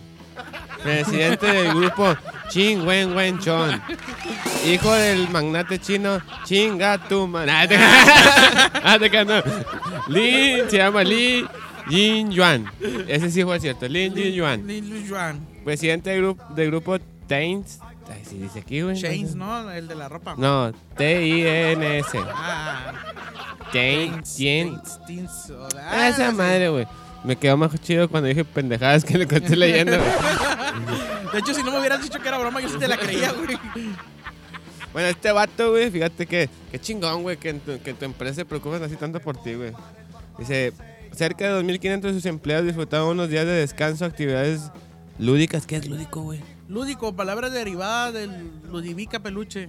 presidente 0.83 1.47
del 1.47 1.75
grupo 1.75 2.15
Ching 2.51 2.87
Wen 2.87 3.17
Wen 3.17 3.39
Chon, 3.39 3.81
hijo 4.67 4.93
del 4.93 5.29
magnate 5.31 5.79
chino 5.79 6.21
Chinga 6.45 6.99
tu 7.09 7.27
man- 7.27 7.49
Ah, 7.49 7.67
te- 7.67 7.77
Ah. 8.85 9.43
Lin 10.09 10.69
se 10.69 10.77
llama 10.79 11.03
Li 11.05 11.47
Yin 11.89 12.31
Yuan. 12.31 12.67
Ese 13.09 13.31
sí 13.31 13.43
fue 13.45 13.59
cierto, 13.61 13.87
Lin 13.89 14.15
Yin 14.15 14.35
Yuan, 14.35 14.67
Lin 14.67 15.07
Yuan. 15.07 15.47
presidente 15.65 16.11
del 16.11 16.21
grupo, 16.23 16.45
del 16.55 16.67
grupo 16.71 16.99
Tains. 17.29 17.79
Ay, 18.11 18.23
sí 18.29 18.39
dice 18.39 18.59
aquí, 18.61 18.81
güey. 18.83 19.01
Chains, 19.01 19.35
¿no? 19.35 19.71
El 19.71 19.89
de 19.89 19.95
la 19.95 20.09
ropa. 20.09 20.35
No, 20.37 20.73
T-I-N-S. 20.97 22.19
Ah, 22.35 22.93
Tains, 23.73 25.51
o- 25.51 25.69
Ah, 25.79 26.09
esa 26.09 26.31
madre, 26.33 26.69
güey. 26.69 26.87
Me 27.25 27.37
quedó 27.37 27.57
más 27.57 27.71
chido 27.81 28.09
cuando 28.09 28.29
dije 28.29 28.45
pendejadas 28.45 29.05
que 29.05 29.17
le 29.17 29.27
conté 29.29 29.55
leyendo. 29.57 29.97
güey. 29.97 30.11
De 31.33 31.39
hecho, 31.39 31.55
si 31.55 31.63
no 31.63 31.71
me 31.71 31.79
hubieras 31.79 32.03
dicho 32.03 32.19
que 32.21 32.29
era 32.29 32.37
broma, 32.39 32.61
yo 32.61 32.69
sí 32.69 32.79
te 32.79 32.89
la 32.89 32.97
creía, 32.99 33.33
güey. 33.33 33.57
bueno, 34.93 35.09
este 35.09 35.33
vato, 35.33 35.71
güey, 35.71 35.91
fíjate 35.91 36.27
que 36.27 36.51
qué 36.71 36.79
chingón, 36.79 37.23
güey, 37.23 37.37
que 37.39 37.51
en 37.51 37.61
tu, 37.61 37.81
que 37.81 37.91
en 37.91 37.97
tu 37.97 38.05
empresa 38.05 38.35
se 38.35 38.45
preocupen 38.45 38.83
así 38.83 38.97
tanto 38.97 39.21
por 39.21 39.37
ti, 39.43 39.55
güey. 39.55 39.73
Dice, 40.39 40.73
cerca 41.13 41.45
de 41.55 41.63
2.500 41.63 42.01
de 42.01 42.13
sus 42.13 42.27
empleados 42.27 42.67
disfrutaban 42.67 43.09
unos 43.09 43.29
días 43.31 43.47
de 43.47 43.53
descanso, 43.53 44.05
actividades 44.05 44.71
lúdicas. 45.19 45.67
¿Qué 45.67 45.77
es 45.77 45.87
lúdico, 45.89 46.21
güey? 46.23 46.41
Lúdico, 46.69 47.15
palabra 47.15 47.51
derivada 47.51 48.13
del 48.13 48.51
ludivica 48.71 49.21
peluche, 49.21 49.69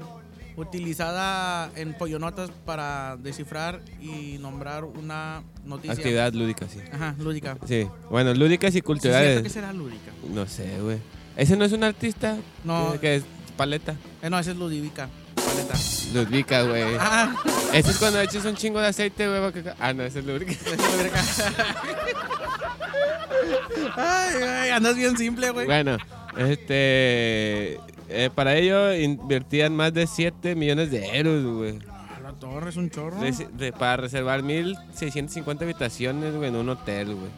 utilizada 0.56 1.70
en 1.76 1.94
pollonotas 1.98 2.50
para 2.66 3.18
descifrar 3.18 3.82
y 4.00 4.38
nombrar 4.40 4.86
una 4.86 5.44
noticia. 5.66 5.94
Actividad 5.94 6.32
lúdica, 6.34 6.68
sí. 6.70 6.80
Ajá, 6.94 7.16
lúdica. 7.20 7.58
Sí, 7.68 7.88
bueno, 8.10 8.34
lúdicas 8.34 8.72
y 8.72 8.76
Sí, 8.76 8.82
culturales. 8.82 9.42
que 9.42 9.50
será 9.50 9.74
lúdica? 9.74 10.12
no 10.30 10.46
sé, 10.48 10.80
güey. 10.80 11.00
¿Ese 11.36 11.58
no 11.58 11.66
es 11.66 11.72
un 11.72 11.84
artista? 11.84 12.38
No. 12.64 12.94
Que- 12.94 13.00
Que 13.00 13.16
es 13.16 13.24
paleta. 13.58 13.96
Eh, 14.22 14.30
no, 14.30 14.38
esa 14.40 14.52
es 14.52 14.58
ludivica. 14.58 15.10
Paleta. 15.36 15.74
Ludvica, 16.14 16.62
güey. 16.64 16.84
Ah, 17.00 17.36
Ese 17.74 17.90
es 17.90 17.98
cuando 17.98 18.22
echas 18.22 18.46
un 18.46 18.56
chingo 18.56 18.80
de 18.80 18.88
aceite, 18.88 19.28
güey. 19.28 19.52
Ah, 19.80 19.94
no, 19.94 20.04
ese 20.04 20.20
es 20.20 20.26
ludivica. 20.26 20.54
Ay, 23.96 24.34
güey, 24.40 24.70
andas 24.70 24.96
bien 24.96 25.18
simple, 25.18 25.50
güey. 25.50 25.66
Bueno, 25.66 25.98
este. 26.38 27.80
eh, 28.10 28.30
para 28.34 28.56
ello 28.56 28.94
invertían 28.96 29.76
más 29.76 29.94
de 29.94 30.08
7 30.08 30.56
millones 30.56 30.92
de 30.92 31.06
euros, 31.18 31.44
güey. 31.58 31.80
La 32.22 32.32
torre 32.34 32.70
es 32.70 32.78
un 32.78 32.90
chorro. 32.90 33.20
Resi- 33.22 33.50
de- 33.52 33.74
para 33.74 33.98
reservar 33.98 34.44
1650 34.44 35.64
habitaciones, 35.66 36.36
güey, 36.36 36.50
en 36.50 36.56
un 36.56 36.70
hotel, 36.70 37.16
güey. 37.16 37.30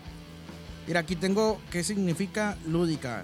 Mira, 0.87 0.99
aquí 1.01 1.15
tengo 1.15 1.59
qué 1.71 1.83
significa 1.83 2.57
lúdica. 2.67 3.23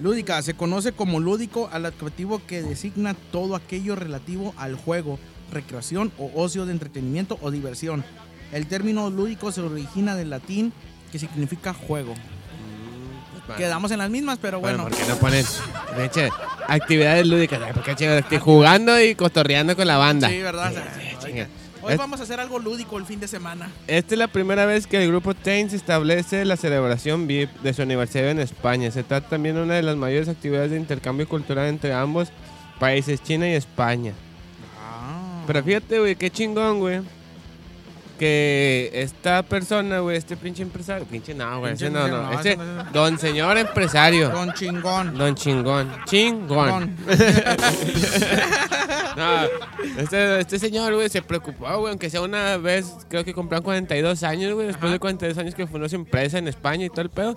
Lúdica 0.00 0.40
se 0.42 0.54
conoce 0.54 0.92
como 0.92 1.20
lúdico 1.20 1.68
al 1.72 1.86
adjetivo 1.86 2.40
que 2.46 2.62
designa 2.62 3.14
todo 3.32 3.54
aquello 3.56 3.96
relativo 3.96 4.54
al 4.56 4.74
juego, 4.76 5.18
recreación 5.52 6.12
o 6.18 6.30
ocio 6.34 6.66
de 6.66 6.72
entretenimiento 6.72 7.38
o 7.42 7.50
diversión. 7.50 8.04
El 8.52 8.66
término 8.66 9.10
lúdico 9.10 9.50
se 9.52 9.60
origina 9.60 10.14
del 10.16 10.30
latín 10.30 10.72
que 11.12 11.18
significa 11.18 11.72
juego. 11.74 12.14
Quedamos 13.56 13.90
en 13.90 13.98
las 13.98 14.10
mismas, 14.10 14.38
pero 14.40 14.60
Bueno, 14.60 14.82
bueno. 14.82 14.96
¿por 14.96 15.04
qué 15.04 15.10
no 15.12 15.16
ponen 15.18 15.44
actividades 16.68 17.26
lúdicas? 17.26 17.60
Ay, 17.64 17.72
¿Por 17.72 17.82
qué 17.82 17.94
chingados? 17.94 18.22
Estoy 18.22 18.38
jugando 18.38 19.00
y 19.00 19.14
cotorreando 19.14 19.76
con 19.76 19.86
la 19.86 19.96
banda. 19.96 20.28
Sí, 20.28 20.38
¿verdad? 20.40 20.72
Hoy 21.80 21.92
Es- 21.92 21.98
vamos 21.98 22.18
a 22.20 22.24
hacer 22.24 22.40
algo 22.40 22.58
lúdico 22.58 22.98
el 22.98 23.06
fin 23.06 23.20
de 23.20 23.28
semana. 23.28 23.70
Esta 23.86 24.14
es 24.14 24.18
la 24.18 24.26
primera 24.26 24.66
vez 24.66 24.86
que 24.86 25.00
el 25.02 25.08
grupo 25.08 25.32
Tains 25.34 25.72
establece 25.72 26.44
la 26.44 26.56
celebración 26.56 27.26
VIP 27.28 27.50
de 27.62 27.72
su 27.72 27.82
aniversario 27.82 28.30
en 28.30 28.40
España. 28.40 28.90
Se 28.90 29.04
trata 29.04 29.28
también 29.28 29.54
de 29.54 29.62
una 29.62 29.74
de 29.74 29.82
las 29.82 29.96
mayores 29.96 30.28
actividades 30.28 30.72
de 30.72 30.76
intercambio 30.76 31.28
cultural 31.28 31.68
entre 31.68 31.92
ambos 31.92 32.28
países, 32.80 33.22
China 33.22 33.48
y 33.48 33.52
España. 33.54 34.12
Pero 35.46 35.62
fíjate, 35.62 35.98
güey, 36.00 36.16
qué 36.16 36.30
chingón, 36.30 36.80
güey. 36.80 37.00
Que 38.18 38.90
esta 38.92 39.42
persona, 39.44 40.00
güey, 40.00 40.16
este 40.16 40.36
pinche 40.36 40.62
empresario. 40.62 41.06
Pinche 41.06 41.34
no, 41.34 41.60
güey. 41.60 41.74
Ese 41.74 41.88
no, 41.88 42.08
no. 42.08 42.32
Ese 42.38 42.58
don 42.92 43.18
señor 43.18 43.56
empresario. 43.56 44.30
Don 44.30 44.52
chingón. 44.52 45.16
Don 45.16 45.34
chingón. 45.34 45.90
Chingón. 46.06 46.96
No, 49.16 49.42
este, 50.00 50.38
este 50.38 50.60
señor, 50.60 50.94
güey, 50.94 51.08
se 51.08 51.22
preocupó, 51.22 51.66
güey, 51.78 51.90
aunque 51.90 52.08
sea 52.08 52.20
una 52.20 52.56
vez, 52.56 52.86
creo 53.08 53.24
que 53.24 53.34
compraron 53.34 53.64
42 53.64 54.22
años, 54.22 54.54
güey, 54.54 54.68
después 54.68 54.92
de 54.92 55.00
42 55.00 55.36
años 55.38 55.56
que 55.56 55.66
fundó 55.66 55.88
su 55.88 55.96
empresa 55.96 56.38
en 56.38 56.46
España 56.46 56.86
y 56.86 56.88
todo 56.88 57.00
el 57.00 57.10
pedo. 57.10 57.36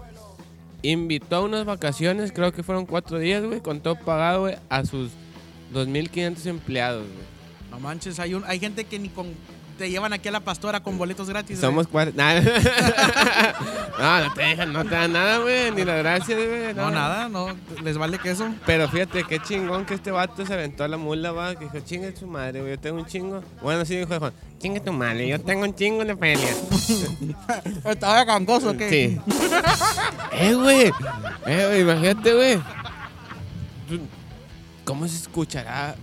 Invitó 0.83 1.37
a 1.37 1.41
unas 1.41 1.65
vacaciones, 1.65 2.31
creo 2.31 2.51
que 2.51 2.61
fueron 2.61 2.85
cuatro 2.85 3.17
días, 3.17 3.43
güey, 3.43 3.61
con 3.61 3.81
todo 3.81 3.95
pagado, 3.95 4.41
güey, 4.41 4.57
a 4.69 4.85
sus 4.85 5.09
2.500 5.73 6.45
empleados, 6.45 7.07
güey. 7.07 7.25
No 7.71 7.79
manches, 7.79 8.19
hay, 8.19 8.35
un, 8.35 8.43
hay 8.45 8.59
gente 8.59 8.83
que 8.83 8.99
ni 8.99 9.09
con. 9.09 9.27
Te 9.81 9.89
llevan 9.89 10.13
aquí 10.13 10.27
a 10.27 10.31
la 10.31 10.41
pastora 10.41 10.83
con 10.83 10.95
boletos 10.99 11.27
gratis. 11.27 11.57
Somos 11.57 11.87
cuatro. 11.87 12.13
No, 13.99 14.23
no 14.23 14.33
te 14.33 14.41
dejan, 14.41 14.73
no 14.73 14.83
te 14.83 14.95
dan 14.95 15.13
nada, 15.13 15.39
güey, 15.39 15.71
ni 15.71 15.83
las 15.83 15.97
gracias, 15.97 16.37
güey. 16.37 16.73
No, 16.75 16.91
nada, 16.91 17.29
no. 17.29 17.47
Les 17.83 17.97
vale 17.97 18.19
queso. 18.19 18.47
Pero 18.65 18.87
fíjate, 18.87 19.23
qué 19.23 19.39
chingón 19.39 19.85
que 19.85 19.95
este 19.95 20.11
vato 20.11 20.45
se 20.45 20.53
aventó 20.53 20.83
a 20.83 20.87
la 20.87 20.97
mula, 20.97 21.31
va, 21.31 21.55
que 21.55 21.65
dijo, 21.65 21.79
chinga 21.79 22.15
su 22.15 22.27
madre, 22.27 22.61
güey, 22.61 22.75
yo 22.75 22.79
tengo 22.79 22.99
un 22.99 23.05
chingo. 23.07 23.43
Bueno, 23.61 23.83
sí 23.83 23.97
dijo, 23.97 24.19
Juan, 24.19 24.33
chinga 24.59 24.83
tu 24.83 24.93
madre, 24.93 25.27
yo 25.27 25.41
tengo 25.41 25.63
un 25.63 25.73
chingo 25.75 26.05
de 26.05 26.15
feria. 26.15 26.49
Estaba 27.85 28.23
gangoso, 28.23 28.77
¿qué? 28.77 28.89
Sí. 28.89 29.19
eh, 30.31 30.53
güey. 30.53 30.91
Eh, 31.47 31.65
güey, 31.67 31.81
imagínate, 31.81 32.33
güey. 32.33 32.59
¿Cómo 34.83 35.07
se 35.07 35.17
escuchará? 35.17 35.95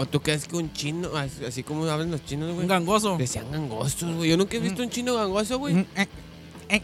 ¿O 0.00 0.06
tú 0.06 0.20
crees 0.22 0.46
que 0.46 0.54
un 0.56 0.72
chino, 0.72 1.10
así, 1.16 1.64
como 1.64 1.84
hablan 1.84 2.12
los 2.12 2.24
chinos, 2.24 2.50
güey? 2.52 2.60
Un 2.62 2.68
gangoso. 2.68 3.16
Decían 3.18 3.50
gangosos, 3.50 4.14
güey. 4.14 4.30
Yo 4.30 4.36
nunca 4.36 4.56
he 4.56 4.60
visto 4.60 4.80
un 4.80 4.90
chino 4.90 5.14
gangoso, 5.16 5.58
güey. 5.58 5.74
Mm, 5.74 5.86
eh, 5.96 6.08
eh, 6.68 6.82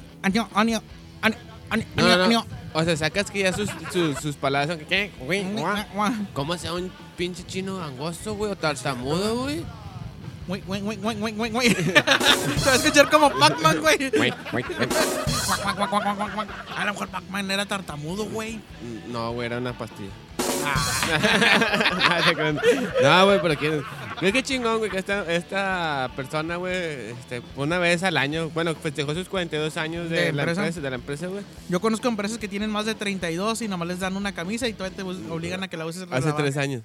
No, 1.96 2.28
no. 2.28 2.46
O 2.72 2.82
sea, 2.82 2.96
sacas 2.96 3.30
que 3.30 3.38
ya 3.38 3.52
sus, 3.52 3.70
sus, 3.92 4.18
sus 4.18 4.34
palabras 4.34 4.70
son 4.70 4.78
que, 4.80 4.86
¿qué? 4.86 5.12
Güey, 5.24 5.44
Mm. 5.44 6.26
¿Cómo 6.32 6.58
sea 6.58 6.72
un 6.74 6.90
pinche 7.16 7.44
chino 7.46 7.76
gangoso, 7.76 8.34
güey? 8.34 8.50
O 8.50 8.56
tartamudo, 8.56 9.42
güey. 9.44 9.64
Güey, 10.48 10.60
güey, 10.62 10.80
güey, 10.82 10.96
güey, 10.98 11.16
güey, 11.16 11.32
güey, 11.34 11.50
güey. 11.52 11.70
Se 11.74 11.92
va 12.66 12.72
a 12.72 12.74
escuchar 12.74 13.08
como 13.08 13.30
Pac-Man, 13.30 13.78
güey. 13.80 14.10
A 16.76 16.84
lo 16.84 16.92
mejor 16.92 17.08
Pac-Man 17.08 17.50
era 17.50 17.64
tartamudo, 17.64 18.24
güey. 18.26 18.60
No, 19.08 19.32
güey, 19.32 19.46
era 19.46 19.58
una 19.58 19.72
pastilla. 19.72 20.10
No, 23.02 23.26
güey, 23.26 23.40
pero 23.42 23.56
quién. 23.56 23.82
Güey, 24.20 24.32
qué 24.32 24.42
chingón, 24.44 24.78
güey, 24.78 24.90
que 24.90 24.98
esta, 24.98 25.30
esta 25.32 26.08
persona, 26.14 26.56
güey, 26.56 26.72
este, 27.10 27.42
una 27.56 27.78
vez 27.78 28.04
al 28.04 28.16
año, 28.16 28.48
bueno, 28.50 28.74
festejó 28.76 29.12
sus 29.12 29.28
42 29.28 29.76
años 29.76 30.08
de, 30.08 30.16
¿De 30.16 30.32
la 30.32 30.42
empresa? 30.42 30.60
empresa, 30.62 30.80
de 30.80 30.90
la 30.90 30.96
empresa, 30.96 31.26
güey. 31.26 31.42
Yo 31.68 31.80
conozco 31.80 32.06
empresas 32.06 32.38
que 32.38 32.46
tienen 32.46 32.70
más 32.70 32.86
de 32.86 32.94
32 32.94 33.62
y 33.62 33.68
nomás 33.68 33.88
les 33.88 33.98
dan 33.98 34.16
una 34.16 34.32
camisa 34.32 34.68
y 34.68 34.72
todavía 34.72 34.96
te 34.96 35.02
obligan 35.02 35.64
a 35.64 35.68
que 35.68 35.76
la 35.76 35.84
uses. 35.84 36.06
Hace 36.10 36.32
tres 36.32 36.56
años. 36.56 36.82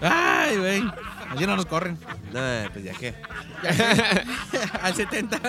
Ay, 0.00 0.56
güey. 0.56 0.82
Así 1.30 1.46
no 1.46 1.56
nos 1.56 1.66
corren. 1.66 1.98
No, 2.32 2.40
pues 2.72 2.84
ya 2.84 2.92
que. 2.94 3.14
Al 4.82 4.94
70. 4.94 5.40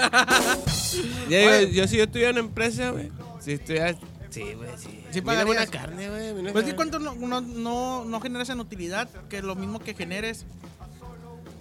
Ya, 1.30 1.42
yo, 1.42 1.50
Oye. 1.50 1.72
yo 1.72 1.88
si 1.88 1.98
yo 1.98 2.10
tuviera 2.10 2.32
una 2.32 2.40
empresa, 2.42 2.92
güey, 2.92 3.10
si 3.40 3.54
estuviera. 3.54 3.96
Sí, 4.36 4.54
güey, 4.54 4.70
sí. 4.78 5.04
Sí 5.12 5.22
pagarías. 5.22 5.46
buena 5.48 5.66
carne, 5.68 6.10
güey. 6.10 6.52
Pues 6.54 6.66
que 6.66 6.76
cuánto 6.76 7.00
no, 7.00 7.16
no, 7.16 7.42
no, 7.42 8.06
no 8.06 8.22
generas 8.22 8.50
en 8.50 8.60
utilidad 8.60 9.08
que 9.30 9.42
lo 9.42 9.56
mismo 9.56 9.80
que 9.80 9.94
generes. 9.94 10.46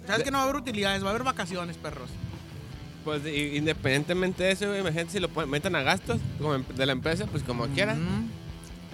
Sabes 0.05 0.23
que 0.23 0.31
no 0.31 0.37
va 0.37 0.43
a 0.43 0.47
haber 0.49 0.61
utilidades, 0.61 1.03
va 1.03 1.07
a 1.07 1.09
haber 1.11 1.23
vacaciones, 1.23 1.77
perros. 1.77 2.09
Pues 3.03 3.21
independientemente 3.25 4.43
de 4.43 4.51
eso, 4.51 4.67
güey, 4.67 4.79
imagínate 4.81 5.11
si 5.11 5.19
lo 5.19 5.29
ponen- 5.29 5.49
meten 5.49 5.75
a 5.75 5.81
gastos 5.83 6.19
como 6.37 6.55
em- 6.55 6.65
de 6.75 6.85
la 6.85 6.91
empresa, 6.91 7.25
pues 7.27 7.43
como 7.43 7.65
quiera. 7.67 7.93
Mm. 7.95 8.29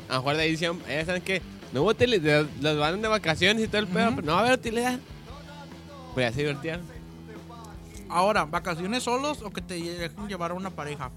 A 0.10 0.14
lo 0.16 0.20
mejor 0.20 0.36
de 0.38 0.44
ahí 0.44 0.52
decían, 0.52 0.80
eh, 0.88 1.04
¿saben 1.06 1.22
qué? 1.22 1.42
No 1.74 1.82
hubo 1.82 1.90
utilidad, 1.92 2.46
los 2.62 2.78
van 2.78 3.02
de 3.02 3.08
vacaciones 3.08 3.64
y 3.64 3.68
todo 3.68 3.80
el 3.80 3.88
pedo, 3.88 4.08
Ujú. 4.08 4.16
pero 4.18 4.28
no 4.28 4.34
va 4.34 4.40
a 4.40 4.42
haber 4.42 4.60
utilidad. 4.60 5.00
Pues 6.14 6.28
ya 6.28 6.32
se 6.34 6.42
divertían. 6.42 6.82
Ahora, 8.10 8.44
¿vacaciones 8.46 9.04
solos 9.04 9.42
o 9.42 9.52
que 9.52 9.62
te 9.62 9.76
dejen 9.76 10.28
llevar 10.28 10.52
a 10.52 10.54
una 10.54 10.70
pareja? 10.70 11.10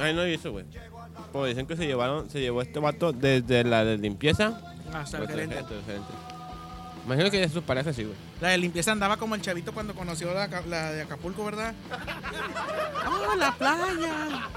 Ay, 0.00 0.14
no, 0.14 0.26
y 0.26 0.34
eso, 0.34 0.50
güey. 0.52 0.64
Pues 1.36 1.50
dicen 1.50 1.66
que 1.66 1.76
se 1.76 1.86
llevaron, 1.86 2.30
se 2.30 2.40
llevó 2.40 2.62
este 2.62 2.78
vato 2.78 3.12
desde 3.12 3.62
la 3.62 3.84
de 3.84 3.98
limpieza. 3.98 4.58
Hasta 4.94 5.18
el 5.18 5.24
hasta 5.24 5.34
gerente. 5.34 5.58
hasta 5.58 5.74
el 5.74 5.82
gerente. 5.82 6.08
Imagino 7.04 7.30
que 7.30 7.38
ya 7.38 7.44
es 7.44 7.52
su 7.52 7.62
pareja, 7.62 7.92
sí, 7.92 8.04
güey. 8.04 8.16
La 8.40 8.48
de 8.48 8.58
limpieza 8.58 8.92
andaba 8.92 9.18
como 9.18 9.34
el 9.34 9.42
chavito 9.42 9.72
cuando 9.72 9.94
conoció 9.94 10.32
la, 10.32 10.48
la 10.62 10.92
de 10.92 11.02
Acapulco, 11.02 11.44
¿verdad? 11.44 11.74
¡Oh, 13.06 13.36
la 13.38 13.52
playa! 13.52 14.48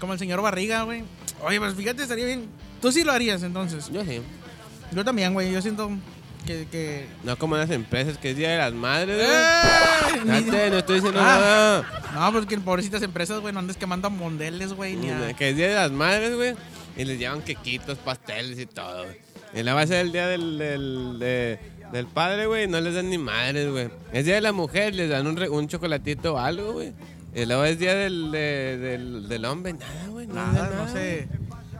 Como 0.00 0.14
el 0.14 0.18
señor 0.18 0.40
Barriga, 0.40 0.84
güey. 0.84 1.04
Oye, 1.42 1.58
pues 1.58 1.74
fíjate, 1.74 2.02
estaría 2.02 2.24
bien. 2.24 2.48
Tú 2.80 2.90
sí 2.90 3.04
lo 3.04 3.12
harías 3.12 3.42
entonces. 3.42 3.90
Yo 3.90 4.02
sí. 4.04 4.22
Yo 4.90 5.04
también, 5.04 5.34
güey. 5.34 5.52
Yo 5.52 5.60
siento 5.60 5.90
que. 6.44 6.66
que... 6.70 7.06
No 7.24 7.36
como 7.36 7.56
las 7.56 7.70
empresas, 7.70 8.18
que 8.18 8.30
es 8.30 8.36
Día 8.36 8.50
de 8.50 8.58
las 8.58 8.72
Madres, 8.72 9.16
güey. 9.16 10.42
Date, 10.44 10.70
no 10.70 10.78
estoy 10.78 10.96
diciendo 10.96 11.20
Ah. 11.22 11.82
nada. 11.84 12.02
No, 12.14 12.32
pues 12.32 12.46
que 12.46 12.58
pobrecitas 12.58 13.02
empresas, 13.02 13.40
güey, 13.40 13.52
no 13.52 13.60
andes 13.60 13.76
quemando 13.76 14.08
mondeles, 14.10 14.72
güey, 14.72 14.96
ni 14.96 15.10
a... 15.10 15.32
Que 15.34 15.50
es 15.50 15.56
Día 15.56 15.68
de 15.68 15.74
las 15.74 15.90
Madres, 15.90 16.34
güey. 16.36 16.54
Y 16.96 17.04
les 17.04 17.18
llevan 17.18 17.42
quequitos, 17.42 17.98
pasteles 17.98 18.58
y 18.58 18.66
todo. 18.66 19.04
Y 19.52 19.62
la 19.62 19.74
va 19.74 19.82
a 19.82 19.86
ser 19.86 20.06
el 20.06 20.12
Día 20.12 20.26
del, 20.28 20.58
del, 20.58 21.18
de- 21.18 21.58
del 21.92 22.06
Padre, 22.06 22.46
güey. 22.46 22.66
No 22.68 22.80
les 22.80 22.94
dan 22.94 23.08
ni 23.10 23.18
madres, 23.18 23.70
güey. 23.70 23.88
Es 24.12 24.24
Día 24.24 24.34
de 24.36 24.40
la 24.40 24.52
Mujer, 24.52 24.94
les 24.94 25.10
dan 25.10 25.26
un, 25.26 25.36
re- 25.36 25.48
un 25.48 25.66
chocolatito 25.68 26.34
o 26.34 26.38
algo, 26.38 26.72
güey. 26.74 26.92
Y 27.34 27.46
luego 27.46 27.64
es 27.64 27.78
Día 27.78 27.94
del, 27.94 28.30
de- 28.30 28.78
del, 28.78 29.28
del 29.28 29.44
Hombre, 29.44 29.72
nada, 29.74 30.06
güey. 30.08 30.26
Nada, 30.28 30.68
dan 30.68 30.76
no 30.76 30.92
sé. 30.92 31.28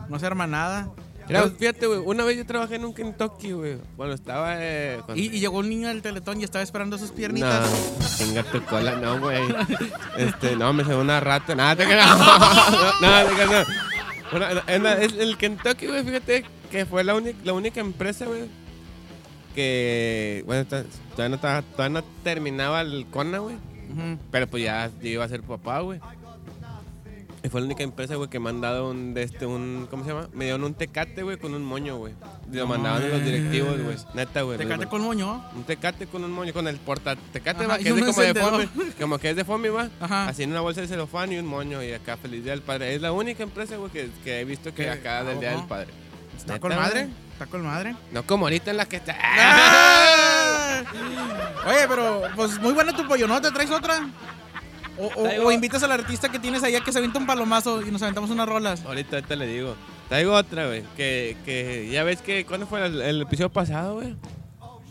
No 0.09 0.19
se 0.19 0.27
arma 0.27 0.47
nada. 0.47 0.89
Mira, 1.29 1.49
fíjate, 1.59 1.87
güey. 1.87 2.01
Una 2.01 2.25
vez 2.25 2.37
yo 2.37 2.45
trabajé 2.47 2.75
en 2.77 2.85
un 2.85 2.93
Kentucky, 2.95 3.53
güey. 3.53 3.79
Cuando 3.97 4.15
estaba. 4.15 4.55
Eh, 4.59 5.01
cuando- 5.05 5.23
Y, 5.23 5.27
y 5.27 5.41
llegó 5.41 5.59
un 5.59 5.69
niño 5.69 5.89
del 5.89 6.03
teletón 6.03 6.41
y 6.41 6.45
estaba 6.45 6.63
esperando 6.63 6.99
sus 6.99 7.11
No, 7.11 7.17
piernitas. 7.17 7.69
chinga 8.19 8.43
tu 8.45 8.63
cola, 8.65 8.97
no, 8.97 9.19
güey. 9.21 9.43
Este, 10.19 10.57
no, 10.57 10.73
me 10.73 10.85
se 10.85 10.95
una 10.95 11.21
rata. 11.21 11.55
Nada, 11.55 11.77
te. 11.77 11.85
No, 13.01 13.23
no, 13.23 13.29
te 13.29 13.35
creas, 13.35 13.51
no. 14.33 14.37
Una- 14.37 14.63
en 14.67 14.83
la- 14.83 15.01
es 15.03 15.13
el 15.15 15.37
Kentucky, 15.37 15.87
güey, 15.87 16.05
fíjate 16.05 16.45
que 16.71 16.87
fue 16.87 17.05
la, 17.05 17.15
única 17.15 17.39
la 17.45 17.53
única 17.53 17.81
empresa, 17.81 18.25
güey, 18.27 18.43
que, 19.55 20.43
bueno, 20.47 20.65
todavía 20.67 21.29
no, 21.29 21.39
todavía 21.39 22.01
no 22.01 22.05
terminaba 22.23 22.81
el 22.81 23.07
CONA, 23.11 23.39
güey. 23.39 23.57
Pero 24.33 24.49
pues 24.49 24.65
ya 24.65 24.91
yo 25.01 25.09
iba 25.09 25.25
a 25.25 25.29
ser 25.29 25.43
papá, 25.43 25.81
güey. 25.81 26.01
Y 27.45 27.51
fue 27.51 27.61
la 27.61 27.67
única 27.67 27.83
empresa, 27.83 28.15
güey, 28.15 28.31
que 28.31 28.41
me 28.41 28.49
han 28.49 28.63
dado 28.63 28.89
un, 28.91 29.13
de 29.13 29.23
este, 29.23 29.45
un, 29.45 29.87
¿cómo 29.91 30.03
se 30.03 30.11
llama? 30.15 30.29
Me 30.33 30.47
dieron 30.47 30.65
un 30.65 30.73
tecate, 30.73 31.23
güey, 31.23 31.37
con 31.37 31.53
un 31.53 31.63
moño, 31.63 31.99
güey. 31.99 32.15
Lo 32.51 32.67
mandaban 32.67 33.07
los 33.11 33.23
directivos, 33.23 33.79
güey. 33.83 33.97
Neta, 34.15 34.41
güey. 34.43 34.57
Te 34.57 34.65
los- 34.65 34.73
cate 34.73 34.87
con 34.89 35.03
moño. 35.03 35.45
un 35.55 35.65
tecate 35.65 36.07
con 36.07 36.25
un 36.25 36.31
moño, 36.33 36.55
con 36.55 36.67
el 36.69 36.77
porta 36.79 37.17
tecate, 37.35 37.65
Ajá, 37.65 37.73
va, 37.75 37.79
que 37.79 37.91
es 37.91 37.95
de 37.95 38.01
como 38.01 38.21
de 38.23 38.35
foamy, 38.35 38.69
como 38.99 39.19
que 39.19 39.29
es 39.31 39.37
de 39.37 39.45
foamy, 39.45 39.69
va. 39.69 39.91
Ajá. 40.01 40.29
Así 40.29 40.43
en 40.43 40.53
una 40.53 40.63
bolsa 40.63 40.81
de 40.81 40.89
celofán 40.89 41.33
y 41.33 41.37
un 41.39 41.45
moño 41.45 41.83
y 41.83 41.93
acá 41.93 42.17
feliz 42.17 42.43
día 42.45 42.53
del 42.53 42.63
padre. 42.63 42.95
Es 42.95 43.03
la 43.03 43.13
única 43.13 43.43
empresa, 43.43 43.77
güey, 43.77 43.91
que, 43.91 44.09
que 44.25 44.41
he 44.41 44.45
visto 44.47 44.71
que 44.75 44.85
¿Qué? 44.85 44.91
acá 44.91 45.23
del 45.23 45.39
día 45.39 45.51
del 45.51 45.65
padre. 45.65 45.89
Está 46.39 46.55
Neta, 46.55 46.61
con 46.61 46.75
madre. 46.77 47.09
Está 47.33 47.47
con 47.47 47.63
madre. 47.63 47.95
No 48.11 48.23
como 48.23 48.47
ahorita 48.47 48.71
en 48.71 48.79
la 48.79 48.87
que 48.87 48.97
está. 48.97 49.17
¡Ah! 49.21 50.83
Oye, 51.67 51.87
pero 51.89 52.23
pues 52.37 52.59
muy 52.59 52.73
buena 52.73 52.97
tu 52.97 53.07
pollo, 53.07 53.27
¿no? 53.29 53.39
¿Te 53.43 53.51
traes 53.51 53.71
otra? 53.71 54.09
O, 54.99 55.07
o- 55.07 55.25
Traigo- 55.25 55.47
o 55.47 55.53
invitas 55.53 55.83
al 55.83 55.93
artista 55.93 56.29
que 56.31 56.39
tienes 56.39 56.63
allá 56.63 56.81
que 56.81 56.93
se 56.93 56.99
avienta 56.99 57.19
un 57.19 57.27
palomazo 57.27 57.83
y 57.83 57.91
nos 57.91 58.03
aventamos 58.03 58.31
unas 58.31 58.49
rolas. 58.49 58.85
Ahorita, 58.85 59.17
ahorita 59.17 59.37
le 59.37 59.47
digo. 59.47 59.75
Traigo 60.09 60.33
otra, 60.35 60.67
güey. 60.67 60.83
Que, 60.97 61.37
que 61.45 61.89
ya 61.91 62.05
ves 62.05 62.21
que. 62.23 62.45
¿Cuándo 62.45 62.67
fue 62.67 62.85
el, 62.87 63.01
el 63.01 63.23
episodio 63.23 63.51
pasado, 63.51 63.95
güey? 63.95 64.15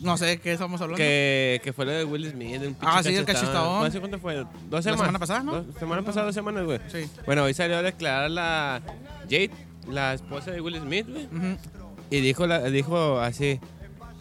No 0.02 0.18
sé 0.18 0.26
de 0.26 0.38
qué 0.42 0.52
estamos 0.52 0.82
hablando. 0.82 0.98
Que, 0.98 1.62
que 1.64 1.72
fue 1.72 1.86
lo 1.86 1.92
de 1.94 2.04
Will 2.04 2.30
Smith. 2.30 2.62
un 2.62 2.76
Ah, 2.82 3.02
sí, 3.02 3.16
el 3.16 3.24
cachetadón. 3.24 3.86
¿Hace 3.86 4.00
cuánto 4.02 4.20
fue? 4.20 4.36
Dos 4.36 4.46
La 4.72 4.82
semanas. 4.82 5.00
semana 5.00 5.20
pasada, 5.20 5.44
¿no? 5.44 5.62
Dos, 5.64 5.66
semana 5.80 6.02
pasada, 6.02 6.26
dos 6.26 6.36
semanas, 6.36 6.66
güey. 6.66 6.80
Sí. 6.92 7.10
Bueno, 7.26 7.44
hoy 7.44 7.54
salió 7.54 7.78
a 7.78 7.82
declarar 7.82 8.30
la 8.30 8.82
Jade, 9.30 9.52
la 9.90 10.14
esposa 10.16 10.52
de 10.52 10.60
Will 10.60 10.78
Smith, 10.82 11.08
güey. 11.10 11.26
Ujú. 11.28 11.58
Y 12.10 12.20
dijo, 12.20 12.46
la, 12.48 12.64
dijo 12.64 13.20
así, 13.22 13.62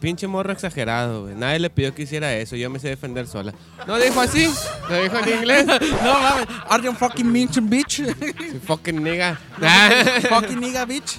pinche 0.03 0.27
morro 0.27 0.53
exagerado, 0.53 1.23
güey. 1.23 1.35
Nadie 1.37 1.61
le 1.61 1.71
pidió 1.71 1.95
que 1.95 2.03
hiciera 2.03 2.35
eso, 2.35 2.57
yo 2.57 2.69
me 2.69 2.79
sé 2.79 2.89
defender 2.89 3.27
sola. 3.27 3.55
No 3.87 3.97
dijo 3.99 4.21
así, 4.21 4.51
lo 4.91 5.03
dijo 5.03 5.17
en 5.19 5.29
inglés. 5.39 5.67
No 6.05 6.21
mames. 6.21 6.47
Are 6.69 6.83
you 6.83 6.93
fucking 6.93 7.33
bitch, 7.33 7.59
bitch? 7.63 7.97
Sí, 8.05 8.61
fucking 8.67 9.03
nigga. 9.03 9.39
fucking 10.29 10.61
nigga, 10.61 10.85
bitch. 10.85 11.19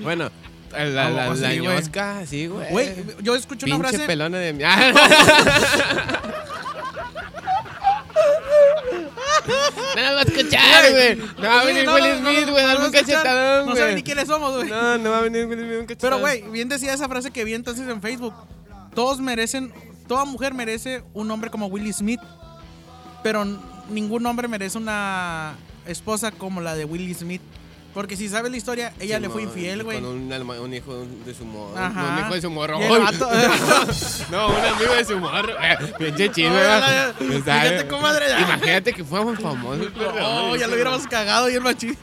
bueno, 0.00 0.30
la, 0.72 0.84
la, 1.10 1.10
la 1.10 1.36
sí, 1.36 1.58
güey. 1.58 1.76
ñosca, 1.76 2.26
sí, 2.26 2.46
güey. 2.48 2.70
Güey, 2.70 2.94
yo 3.22 3.34
escuché 3.36 3.66
una 3.66 3.76
Pinche 3.76 3.90
frase. 3.90 4.06
pelona 4.06 4.38
de 4.38 4.52
mi... 9.46 9.52
No 10.02 10.08
lo 10.08 10.14
va 10.14 10.20
a 10.20 10.22
escuchar, 10.22 10.90
güey. 10.92 11.16
No 11.16 11.48
va 11.48 11.60
a 11.60 11.64
venir 11.64 11.88
Will 11.88 12.18
Smith, 12.18 12.50
güey. 12.50 12.62
no 12.64 12.68
Dame 12.74 12.86
un 12.86 12.92
cachetadón, 12.92 13.66
No 13.66 13.74
saben 13.76 13.88
ni 13.88 14.00
güey. 14.00 14.02
quiénes 14.04 14.26
somos, 14.28 14.54
güey. 14.54 14.68
No, 14.68 14.98
no 14.98 15.10
va 15.10 15.18
a 15.18 15.20
venir 15.22 15.46
Will 15.46 15.58
Smith, 15.60 15.80
un 15.80 15.86
cachetadón. 15.86 15.98
Pero, 16.00 16.18
güey, 16.20 16.42
bien 16.52 16.68
decía 16.68 16.92
esa 16.92 17.08
frase 17.08 17.30
que 17.30 17.44
vi 17.44 17.54
entonces 17.54 17.88
en 17.88 18.00
Facebook. 18.02 18.34
Todos 18.94 19.20
merecen, 19.20 19.72
toda 20.08 20.24
mujer 20.24 20.54
merece 20.54 21.02
un 21.12 21.30
hombre 21.30 21.50
como 21.50 21.66
Willie 21.66 21.92
Smith, 21.92 22.20
pero 23.22 23.44
ningún 23.90 24.24
hombre 24.26 24.48
merece 24.48 24.78
una 24.78 25.54
esposa 25.86 26.30
como 26.30 26.60
la 26.60 26.74
de 26.74 26.84
Willie 26.84 27.14
Smith. 27.14 27.42
Porque 27.96 28.14
si 28.14 28.28
sabes 28.28 28.50
la 28.50 28.58
historia, 28.58 28.92
ella 29.00 29.18
le 29.18 29.30
fue 29.30 29.44
infiel, 29.44 29.82
güey. 29.82 29.98
Con 30.02 30.10
un, 30.10 30.30
alma- 30.30 30.60
un 30.60 30.74
hijo 30.74 31.06
de 31.24 31.32
su 31.32 31.46
morro. 31.46 31.74
No, 31.74 32.12
un 32.12 32.18
hijo 32.18 32.34
de 32.34 32.40
su 32.42 32.50
morro. 32.50 32.78
No, 34.30 34.48
un 34.48 34.56
amigo 34.66 34.94
de 34.94 35.04
su 35.06 35.18
morro. 35.18 35.52
Eh, 35.62 35.78
Pinche. 35.98 36.46
Está- 37.38 37.62
Fíjate, 37.62 37.86
comadre. 37.88 38.26
Imagínate 38.38 38.92
que 38.92 39.02
fuéramos 39.02 39.38
famosos. 39.38 39.86
Oh, 40.22 40.54
ya 40.56 40.66
lo 40.66 40.74
hubiéramos 40.74 41.06
cagado 41.06 41.48
y 41.48 41.54
el 41.54 41.62
machín. 41.62 41.96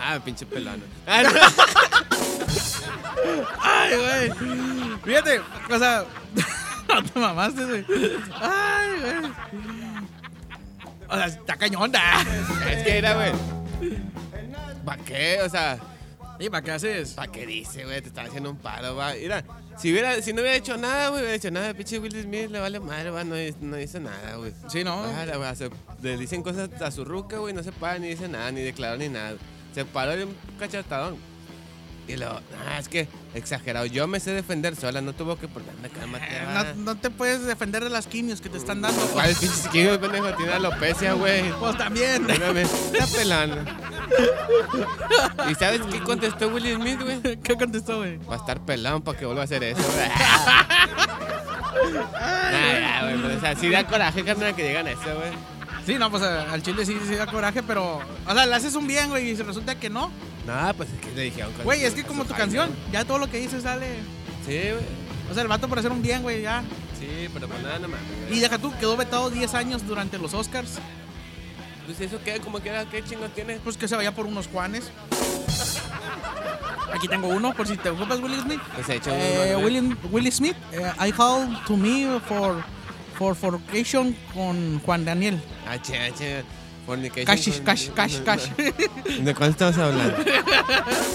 Ah, 0.00 0.20
pinche 0.24 0.46
pelano. 0.46 0.84
No. 1.08 1.28
Ay, 3.60 3.96
güey. 3.96 4.30
Fíjate, 5.04 5.40
o 5.70 5.78
sea, 5.78 6.04
no 6.88 7.02
te 7.02 7.18
mamaste, 7.18 7.64
güey. 7.64 7.84
Ay, 8.40 8.90
güey. 9.00 9.32
O 11.10 11.14
sea, 11.16 11.26
está 11.26 11.56
cañón, 11.56 11.90
da. 11.92 12.22
Es 12.70 12.82
que 12.84 12.98
era, 12.98 13.14
güey. 13.14 13.32
¿Para 14.84 15.02
qué? 15.04 15.38
O 15.44 15.48
sea, 15.48 15.78
¿Y 16.38 16.48
para 16.48 16.62
qué 16.62 16.70
haces? 16.72 17.10
¿para 17.12 17.30
qué 17.30 17.44
dice, 17.46 17.84
güey? 17.84 18.00
Te 18.00 18.08
estaba 18.08 18.26
haciendo 18.28 18.50
un 18.50 18.56
paro, 18.56 18.96
va. 18.96 19.12
Mira, 19.12 19.44
si, 19.76 19.92
hubiera, 19.92 20.22
si 20.22 20.32
no 20.32 20.40
hubiera 20.40 20.56
hecho 20.56 20.76
nada, 20.78 21.08
güey, 21.08 21.20
hubiera 21.20 21.36
hecho 21.36 21.50
nada. 21.50 21.74
Pinche 21.74 21.98
Will 21.98 22.22
Smith 22.22 22.50
le 22.50 22.58
vale 22.60 22.80
madre, 22.80 23.10
va. 23.10 23.22
No, 23.24 23.34
no 23.60 23.76
dice 23.76 24.00
nada, 24.00 24.36
güey. 24.36 24.52
Sí, 24.68 24.82
¿no? 24.82 25.02
Güey, 25.02 25.56
se- 25.56 25.70
le 26.00 26.16
dicen 26.16 26.42
cosas 26.42 26.70
a 26.80 26.90
su 26.90 27.04
ruca, 27.04 27.36
güey, 27.38 27.52
no 27.52 27.62
se 27.62 27.72
para 27.72 27.98
ni 27.98 28.08
dice 28.08 28.26
nada, 28.26 28.50
ni 28.52 28.62
declaró 28.62 28.96
ni 28.96 29.08
nada. 29.10 29.34
Se 29.74 29.84
paró 29.84 30.16
de 30.16 30.24
un 30.24 30.34
cachatadón. 30.58 31.16
Y 32.08 32.16
luego, 32.16 32.40
ah, 32.68 32.78
es 32.78 32.88
que 32.88 33.06
exagerado. 33.34 33.86
Yo 33.86 34.08
me 34.08 34.18
sé 34.18 34.32
defender 34.32 34.74
sola, 34.74 35.00
no 35.00 35.12
tuvo 35.12 35.36
que 35.38 35.46
cálmate. 35.46 36.24
Eh, 36.28 36.44
va. 36.44 36.64
No, 36.64 36.74
no 36.94 36.96
te 36.96 37.08
puedes 37.10 37.44
defender 37.46 37.84
de 37.84 37.90
las 37.90 38.06
quimios 38.08 38.40
que 38.40 38.48
te 38.48 38.58
están 38.58 38.82
dando. 38.82 39.00
¿Cuál 39.12 39.28
pinche 39.36 39.54
esquina, 39.54 40.00
pendejo? 40.00 40.32
Tiene 40.34 40.52
alopecia, 40.52 41.12
güey. 41.12 41.52
Pues 41.52 41.78
también. 41.78 42.28
Espérame, 42.28 42.58
está 42.58 43.06
pelando. 43.16 43.56
¿Y 45.48 45.54
sabes 45.54 45.80
qué 45.92 46.00
contestó 46.00 46.48
Will 46.48 46.74
Smith, 46.74 47.00
güey? 47.00 47.36
¿Qué 47.42 47.54
contestó, 47.56 47.98
güey? 47.98 48.18
Va 48.28 48.34
a 48.34 48.38
estar 48.38 48.60
pelado 48.64 49.00
para 49.04 49.16
que 49.18 49.26
vuelva 49.26 49.42
a 49.42 49.44
hacer 49.44 49.62
eso, 49.62 49.82
güey. 49.82 50.08
Nah, 51.70 52.80
ya, 52.80 53.00
güey, 53.04 53.22
pero, 53.22 53.36
o 53.36 53.40
sea, 53.40 53.54
sí 53.56 53.68
da 53.70 53.86
coraje, 53.86 54.24
carnal, 54.24 54.54
que 54.54 54.66
digan 54.68 54.86
eso, 54.88 55.00
güey. 55.16 55.30
Sí, 55.86 55.94
no, 55.94 56.10
pues 56.10 56.22
a- 56.22 56.52
al 56.52 56.62
chile 56.62 56.84
sí, 56.84 56.98
sí 57.06 57.14
da 57.14 57.26
coraje, 57.26 57.62
pero. 57.62 58.00
O 58.26 58.34
sea, 58.34 58.44
le 58.46 58.54
haces 58.54 58.74
un 58.74 58.86
bien, 58.86 59.08
güey, 59.08 59.30
y 59.30 59.34
resulta 59.36 59.74
que 59.76 59.88
no. 59.88 60.10
No, 60.50 60.74
pues 60.74 60.88
es 60.92 61.00
que 61.00 61.10
le 61.14 61.22
dijeron. 61.22 61.52
con 61.52 61.64
Güey, 61.64 61.84
es 61.84 61.94
que 61.94 62.02
como 62.04 62.24
tu 62.24 62.34
canción, 62.34 62.70
ya 62.92 63.04
todo 63.04 63.18
lo 63.18 63.30
que 63.30 63.38
dices 63.38 63.62
sale. 63.62 63.86
Sí, 64.46 64.58
güey. 64.58 64.84
O 65.30 65.34
sea, 65.34 65.42
el 65.42 65.48
vato 65.48 65.68
por 65.68 65.78
hacer 65.78 65.92
un 65.92 66.02
bien, 66.02 66.22
güey, 66.22 66.42
ya. 66.42 66.62
Sí, 66.98 67.28
pero 67.32 67.46
pues 67.48 67.62
nada, 67.62 67.78
mames. 67.78 67.98
güey. 68.26 68.38
Y 68.38 68.40
deja 68.40 68.58
tú, 68.58 68.72
quedó 68.78 68.96
vetado 68.96 69.30
10 69.30 69.54
años 69.54 69.86
durante 69.86 70.18
los 70.18 70.34
Oscars. 70.34 70.78
Pues 71.86 72.00
eso 72.00 72.18
qué, 72.24 72.40
como 72.40 72.58
quiera, 72.60 72.84
qué 72.86 73.02
chingo 73.04 73.28
tiene. 73.28 73.56
Pues 73.62 73.76
que 73.76 73.86
se 73.88 73.96
vaya 73.96 74.12
por 74.14 74.26
unos 74.26 74.48
Juanes. 74.48 74.90
Aquí 76.92 77.06
tengo 77.08 77.28
uno, 77.28 77.54
por 77.54 77.66
si 77.68 77.76
te 77.76 77.90
ocupas, 77.90 78.18
Will 78.20 78.40
Smith. 78.40 78.60
Pues 78.74 78.88
ha 78.88 78.94
hecho 78.94 79.10
Eh. 79.12 79.56
William, 79.62 79.96
Will 80.10 80.30
Smith, 80.32 80.56
eh, 80.72 80.90
I 81.00 81.12
called 81.12 81.56
to 81.66 81.76
me 81.76 82.20
for, 82.28 82.62
for 83.16 83.34
fornication 83.36 84.16
con 84.34 84.80
Juan 84.80 85.04
Daniel. 85.04 85.40
H, 85.68 85.96
H, 85.96 86.16
fornication. 86.18 86.59
Cash, 87.24 87.60
cash, 87.64 87.88
cash, 87.94 88.18
cash. 88.24 88.48
¿De 89.20 89.34
cuál 89.34 89.50
estamos 89.50 89.78
hablando? 89.78 90.16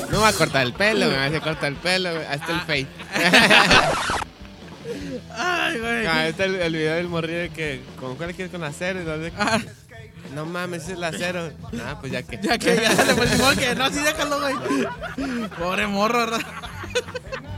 No 0.06 0.12
me 0.12 0.18
va 0.18 0.28
a 0.30 0.34
cortar 0.34 0.66
el 0.66 0.74
pelo, 0.74 1.10
güey. 1.10 1.32
Se 1.32 1.42
corta 1.42 1.68
el 1.68 1.76
pelo. 1.76 2.10
Hasta 2.30 2.54
el 2.54 2.60
fade. 2.62 2.88
Ay, 5.38 5.80
güey. 5.80 6.06
Ah, 6.06 6.28
este 6.28 6.44
es 6.46 6.50
el, 6.50 6.56
el 6.62 6.74
video 6.74 6.96
del 6.96 7.08
morrillo 7.10 7.52
que. 7.54 7.82
¿Con 8.00 8.16
cuál 8.16 8.34
quieres 8.34 8.52
conocer? 8.52 9.04
¿Dónde? 9.04 9.34
Ah, 9.38 9.60
No 10.34 10.46
mames, 10.46 10.84
ese 10.84 10.94
es 10.94 11.00
la 11.00 11.12
cero. 11.12 11.50
Ah, 11.86 11.98
pues 12.00 12.12
ya 12.12 12.24
que. 12.24 12.40
Ya 12.42 12.58
que 12.58 12.76
ya 12.76 13.04
le 13.04 13.14
pusimos 13.14 13.56
que 13.56 13.76
no, 13.76 13.90
sí, 13.90 14.00
déjalo, 14.00 14.40
güey. 14.40 14.56
Pobre 15.58 15.88
morro, 15.88 16.20
¿verdad? 16.20 16.40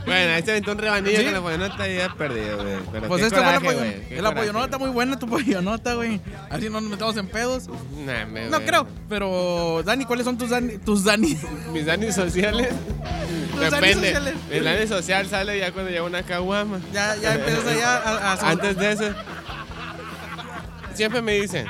Bueno, 0.06 0.34
ahí 0.34 0.42
se 0.42 0.52
aventó 0.52 0.72
un 0.72 0.78
rebanillo 0.78 1.18
Sí. 1.18 1.24
con 1.24 1.34
la 1.34 1.40
pollonota 1.42 1.86
y 1.88 1.96
ya 1.98 2.08
perdido, 2.14 2.56
güey. 2.56 2.76
Pero 2.90 3.08
Pues 3.08 3.22
el 3.24 3.30
güey, 3.30 3.78
qué 4.08 4.16
El 4.16 4.24
coraje. 4.24 4.38
apoyonota 4.38 4.78
muy 4.78 4.88
buena, 4.90 5.18
tu 5.18 5.26
apoyonota, 5.26 5.94
güey. 5.94 6.18
Así 6.48 6.64
no 6.70 6.80
nos 6.80 6.90
metemos 6.90 7.16
en 7.18 7.28
pedos. 7.28 7.68
Nah, 8.06 8.24
me- 8.24 8.48
No 8.48 8.58
creo, 8.62 8.86
pero 9.08 9.82
Dani, 9.84 10.06
¿cuáles 10.06 10.24
son 10.24 10.38
tus 10.38 10.48
Dani? 10.50 10.78
Tus 10.78 11.04
Dani? 11.04 11.36
Mis 11.72 11.84
daños 11.84 12.14
sociales. 12.14 12.68
Depende. 13.60 13.94
sociales. 14.06 14.34
Mi 14.50 14.60
daño 14.60 14.86
social 14.86 15.26
sale 15.28 15.58
ya 15.58 15.72
cuando 15.72 15.90
llega 15.90 16.02
una 16.04 16.22
caguama. 16.22 16.80
Ya, 16.92 17.14
ya 17.16 17.34
empiezas 17.34 17.66
allá 17.66 17.96
a, 17.98 18.32
a 18.32 18.50
Antes 18.50 18.76
de 18.78 18.92
eso, 18.92 19.04
siempre 20.94 21.22
me 21.22 21.32
dicen, 21.34 21.66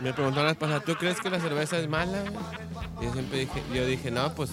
me 0.00 0.12
preguntaron 0.12 0.46
las 0.48 0.56
pasadas, 0.56 0.84
¿tú 0.84 0.94
crees 0.96 1.20
que 1.20 1.30
la 1.30 1.40
cerveza 1.40 1.78
es 1.78 1.88
mala? 1.88 2.20
güey?" 2.20 2.32
Y 3.00 3.04
yo 3.06 3.12
siempre 3.12 3.38
dije, 3.40 3.62
yo 3.72 3.86
dije, 3.86 4.10
no, 4.10 4.34
pues 4.34 4.50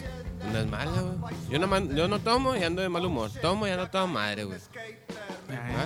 no 0.51 0.57
es 0.59 0.67
mala, 0.67 0.91
güey. 1.01 1.33
Yo 1.49 1.59
no, 1.59 1.79
yo 1.95 2.07
no 2.07 2.19
tomo 2.19 2.55
y 2.55 2.63
ando 2.63 2.81
de 2.81 2.89
mal 2.89 3.05
humor. 3.05 3.29
Tomo 3.41 3.67
y 3.67 3.71
ando 3.71 3.87
toda 3.89 4.07
madre, 4.07 4.43
güey. 4.45 4.59
¿Ah? 5.51 5.85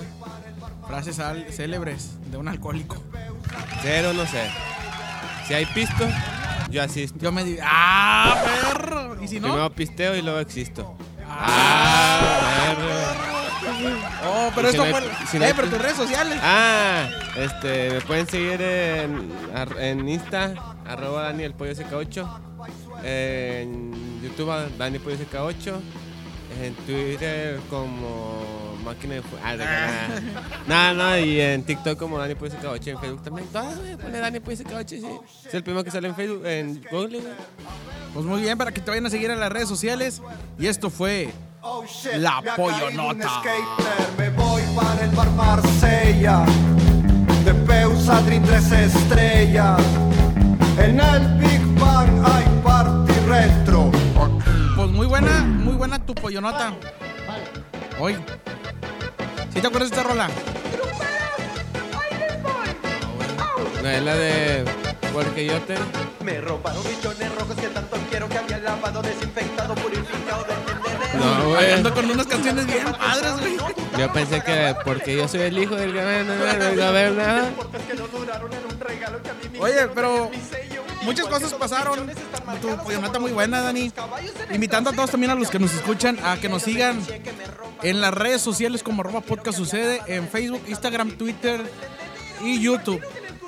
frases 0.88 1.20
al- 1.20 1.52
célebres 1.52 2.18
de 2.30 2.38
un 2.38 2.48
alcohólico. 2.48 3.02
Cero, 3.82 4.12
no 4.14 4.26
sé. 4.26 4.50
Si 5.48 5.54
hay 5.54 5.66
pisto, 5.68 6.06
yo 6.70 6.84
asisto. 6.84 7.18
Yo 7.20 7.32
me 7.32 7.44
di, 7.44 7.58
¡ah, 7.62 8.36
perro! 8.44 9.22
¿Y 9.24 9.28
si 9.28 9.40
no? 9.40 9.48
Primero 9.48 9.70
pisteo 9.74 10.16
y 10.16 10.22
luego 10.22 10.40
existo. 10.40 10.96
Ah, 11.28 12.20
Ah, 12.26 12.76
perro. 12.76 13.43
Oh, 14.26 14.52
pero 14.56 14.70
si 14.70 14.76
esto 14.78 14.90
no 14.90 14.96
hay- 14.98 15.04
fue. 15.04 15.28
si 15.28 15.38
no 15.40 15.46
hay 15.46 15.52
eh, 15.52 15.54
pero 15.56 15.70
tus 15.70 15.80
redes 15.82 15.98
sociales. 15.98 16.40
Ah, 16.42 17.08
este, 17.38 17.92
me 17.92 18.02
pueden 18.02 18.28
seguir 18.28 18.62
en, 18.62 19.32
en 19.80 20.10
Insta, 20.10 20.54
arroba 20.86 21.24
Dani 21.24 21.44
el 21.44 21.54
Pollo 21.54 21.74
CK8. 21.74 22.40
En 23.04 24.22
YouTube, 24.22 24.52
Dani 24.78 25.00
Pollo 25.00 25.18
CK8. 25.18 25.74
En 26.62 26.76
Twitter 26.86 27.60
como 27.70 28.78
máquina 28.86 29.16
de 29.16 29.22
fu- 29.24 29.38
Ah, 29.44 29.56
nada. 30.68 30.94
no, 30.94 31.18
y 31.18 31.42
en 31.42 31.64
TikTok 31.64 31.98
como 31.98 32.20
Dani 32.20 32.36
Pollo 32.36 32.54
CK8. 32.54 32.88
En 32.92 33.00
Facebook 33.00 33.24
también. 33.24 33.48
Todas, 33.48 33.78
güey, 33.80 33.98
ponle 33.98 34.20
Dani 34.20 34.40
Pollo 34.40 34.58
CK8, 34.58 34.88
sí. 34.88 35.08
Es 35.48 35.54
el 35.54 35.64
primero 35.64 35.84
que 35.84 35.90
sale 35.92 36.08
en 36.10 36.16
Facebook, 36.16 36.46
en 36.46 36.82
Google. 36.92 37.22
Pues 38.14 38.26
muy 38.26 38.42
bien, 38.42 38.58
para 38.58 38.72
que 38.72 38.82
te 38.82 38.92
vayan 38.92 39.06
a 39.08 39.10
seguir 39.10 39.32
en 39.32 39.40
las 39.40 39.52
redes 39.52 39.68
sociales. 39.68 40.22
Y 40.60 40.68
esto 40.68 40.90
fue. 40.92 41.34
Oh, 41.66 41.84
shit, 41.86 42.16
La 42.16 42.42
pollonota. 42.56 43.14
un 43.14 43.22
skater, 43.22 44.18
Me 44.18 44.30
voy 44.32 44.62
para 44.76 45.02
el 45.04 45.12
bar 45.12 45.32
Marsella. 45.32 46.44
De 47.46 47.54
Peus 47.54 48.10
Adri 48.10 48.40
tres 48.40 48.70
estrellas. 48.72 49.82
En 50.78 51.00
el 51.00 51.28
Big 51.40 51.62
Bang 51.80 52.10
hay 52.26 52.46
party 52.64 53.14
retro. 53.28 53.92
Pues 54.76 54.90
muy 54.90 55.08
buena, 55.08 55.42
muy 55.44 55.76
buena 55.76 56.00
tu 56.06 56.14
pollonota. 56.14 56.74
Hoy. 58.00 58.16
¿Sí 59.54 59.62
te 59.62 59.68
acuerdas 59.68 59.90
de 59.92 59.96
esta 59.96 60.10
rola? 60.10 60.28
No, 63.82 63.90
es 63.90 64.04
la 64.04 64.16
de 64.16 64.66
Porque 65.14 65.46
yo 65.46 65.62
te. 65.62 65.76
Me 66.24 66.42
robaron 66.42 66.84
millones 66.84 67.36
rojos 67.36 67.56
que 67.56 67.68
tanto 67.68 67.98
quiero 68.10 68.28
que 68.30 68.38
había 68.38 68.58
lavado, 68.60 69.02
desinfectado, 69.02 69.76
purificado 69.76 70.44
de 70.46 70.54
No, 71.14 71.50
güey. 71.50 71.72
ando 71.74 71.94
con 71.94 72.10
unas 72.10 72.28
canciones 72.28 72.66
bien 72.66 72.92
padres, 72.92 73.40
güey. 73.40 73.58
Yo 73.98 74.12
pensé 74.12 74.42
que 74.42 74.76
porque 74.84 75.16
yo 75.16 75.28
soy 75.28 75.42
el 75.42 75.58
hijo 75.58 75.76
del 75.76 75.94
gran 75.94 76.28
no, 76.28 76.36
no, 76.36 76.76
no 76.76 76.84
a 76.84 76.92
ver 76.92 77.12
nada. 77.14 77.52
Oye, 79.60 79.88
pero 79.94 80.32
muchas 81.04 81.28
cosas 81.28 81.54
pasaron. 81.54 82.10
Tu 82.62 82.78
pollonota 82.84 83.20
muy 83.20 83.32
buena, 83.32 83.62
Dani. 83.62 83.92
Invitando 84.52 84.90
a 84.90 84.94
todos 84.94 85.12
también 85.12 85.32
a 85.32 85.36
los 85.36 85.50
que 85.50 85.60
nos 85.60 85.74
escuchan 85.74 86.18
a 86.24 86.38
que 86.38 86.50
nos 86.50 86.64
sigan 86.64 87.00
en 87.84 88.02
las 88.02 88.14
redes 88.14 88.42
sociales 88.42 88.84
como 88.84 89.02
arroba 89.02 89.22
podcast 89.22 89.58
sucede, 89.58 90.02
en 90.08 90.28
Facebook, 90.28 90.62
Instagram, 90.68 91.12
Twitter 91.12 91.62
y 92.42 92.60
YouTube. 92.62 93.02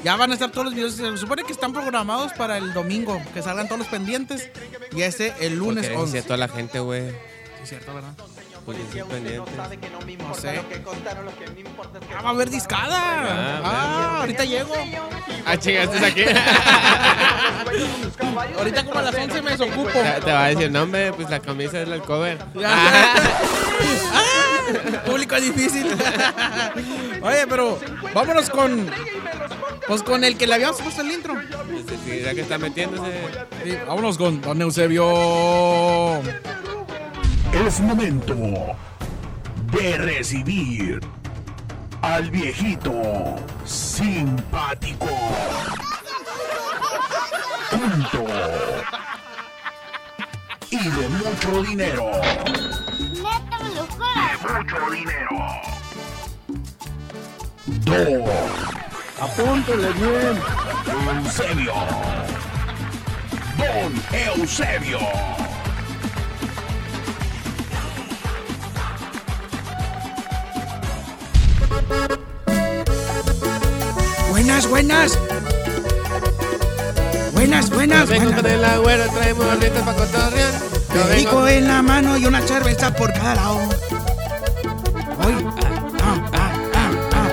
Ya 0.04 0.16
van 0.16 0.30
a 0.30 0.34
estar 0.36 0.52
todos 0.52 0.66
los 0.66 0.76
videos. 0.76 0.94
Se 0.94 1.18
supone 1.18 1.44
que 1.44 1.52
están 1.52 1.74
programados 1.74 2.32
para 2.34 2.58
el 2.58 2.74
domingo, 2.74 3.20
que 3.34 3.42
salgan 3.42 3.68
todos 3.68 3.80
los 3.80 3.88
pendientes. 3.88 4.50
Y 4.96 5.02
este 5.02 5.34
el 5.40 5.56
lunes 5.56 5.88
Porque 5.88 6.02
11. 6.02 6.20
a 6.20 6.24
toda 6.24 6.38
la 6.38 6.48
gente, 6.48 6.80
güey. 6.80 7.12
Es 7.66 7.70
cierto, 7.70 7.96
¿verdad? 7.96 8.12
Porque 8.64 8.82
sí, 8.94 9.00
pendiente. 9.10 9.52
No 10.20 10.36
sé. 10.36 10.62
que 10.70 10.84
contaron, 10.84 11.26
lo 11.26 11.36
que 11.36 11.50
me 11.50 11.62
importa 11.62 11.98
es 11.98 12.06
que 12.06 12.14
Ah, 12.14 12.22
va 12.22 12.30
a 12.30 12.32
haber 12.34 12.50
discada. 12.52 12.96
Ah, 12.96 13.62
Ah, 13.64 14.18
ahorita 14.20 14.46
llego. 14.46 14.76
Ah, 15.48 15.58
chingaste 15.58 16.06
aquí. 16.06 16.26
Ahorita 18.56 18.86
como 18.86 19.00
a 19.00 19.02
las 19.02 19.16
11 19.16 19.42
me 19.42 19.52
desocupo. 19.58 19.90
te, 19.90 20.22
te 20.26 20.32
va 20.32 20.46
a 20.46 20.48
decir, 20.50 20.70
no, 20.72 20.84
hombre, 20.84 21.12
pues 21.14 21.28
la 21.32 21.40
camisa 21.40 21.82
es 21.82 21.90
el 21.90 22.02
cover. 22.02 22.38
Ah, 24.14 25.02
público 25.06 25.36
difícil. 25.40 25.86
Oye, 27.22 27.46
pero 27.50 27.80
vámonos 28.14 28.50
con. 28.50 28.90
Pues 29.88 30.02
con 30.04 30.24
el 30.24 30.38
que 30.38 30.48
le 30.48 30.56
habíamos 30.56 30.82
puesto 30.82 31.02
el 31.02 31.12
intro. 31.12 31.36
Sí, 32.06 32.22
ya 32.24 32.34
que 32.34 32.42
está 32.42 32.58
metiéndose. 32.58 33.12
Sí, 33.64 33.78
vámonos 33.88 34.18
con 34.18 34.42
Don 34.42 34.62
Eusebio. 34.62 36.22
Es 37.56 37.80
momento 37.80 38.36
de 39.72 39.98
recibir 39.98 41.00
al 42.02 42.30
viejito 42.30 42.92
simpático. 43.64 45.08
Punto. 47.72 48.26
Y 50.70 50.90
de 50.90 51.10
mucho 51.10 51.64
dinero. 51.64 52.12
De 52.92 54.54
mucho 54.54 54.90
dinero. 54.92 55.38
Dos. 57.66 58.30
Apúntele 59.22 59.94
bien. 59.94 60.36
Eusebio. 61.24 61.74
Don 63.58 63.94
Eusebio. 64.12 65.45
Buenas, 74.30 74.68
buenas. 74.70 75.18
Buenas, 77.34 77.70
buenas, 77.70 78.10
Vengo 78.10 78.26
con 78.32 78.42
buenas. 78.42 78.52
el 78.54 78.66
agüero, 78.66 79.04
traemos 79.12 79.46
para 79.46 79.98
cotorrear. 79.98 80.52
Yo 80.94 81.08
vengo, 81.08 81.48
en 81.48 81.68
la 81.68 81.82
mano 81.82 82.18
y 82.18 82.26
una 82.26 82.42
cerveza 82.42 82.94
por 82.94 83.12
cada 83.14 83.36
lado. 83.36 83.56
Hoy. 85.26 85.46
Ah, 86.02 86.30
ah, 86.34 86.92
ah, 87.14 87.30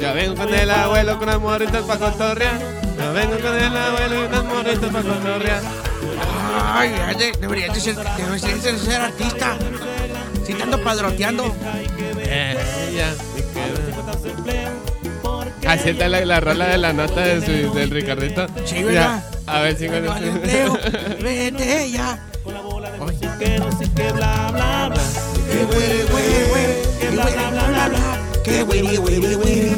yo 0.00 0.14
vengo 0.14 0.36
con 0.36 0.54
el 0.54 0.70
abuelo 0.70 1.18
con 1.18 1.28
unas 1.28 1.40
morritas 1.40 1.82
para 1.82 2.00
cotorrear. 2.00 2.58
Yo 2.98 3.12
vengo 3.12 3.38
con 3.40 3.56
el 3.56 3.76
abuelo 3.76 4.14
y 4.22 4.26
unas 4.26 4.44
morritas 4.44 4.90
para 4.90 5.02
cotorrear. 5.04 5.62
Ay, 6.76 6.90
ya 6.96 7.06
de- 7.06 7.18
ser, 7.18 7.36
deberías 7.38 7.74
de 7.74 8.78
ser 8.78 9.00
artista. 9.00 9.56
Si 10.46 10.54
te 10.54 10.62
ando 10.62 10.82
padroteando. 10.82 11.54
Eh, 12.18 12.92
ya. 12.96 13.14
Así 15.66 15.90
está 15.90 16.08
la, 16.08 16.24
la 16.24 16.40
rola 16.40 16.66
de 16.66 16.78
la 16.78 16.92
nota 16.92 17.20
de 17.22 17.40
su, 17.40 17.74
del 17.74 17.90
Ricardito. 17.90 18.46
Sí, 18.64 18.82
¿verdad? 18.82 19.24
Ya, 19.46 19.52
A 19.52 19.60
ver 19.62 19.76
si 19.76 19.88
con 19.88 20.04
No 20.04 20.16
empleo, 20.16 20.78
vete 21.20 21.90
ya. 21.90 22.18
Ay. 23.00 23.18
Que 25.50 25.64
güey, 25.64 26.02
güey, 26.10 26.48
güey, 26.50 26.66
que 27.00 27.10
bla, 27.10 27.24
bla, 27.24 27.50
bla, 27.50 27.88
bla, 27.88 28.20
que 28.44 28.62
güey, 28.62 28.96
güey, 28.96 29.34
güey. 29.34 29.72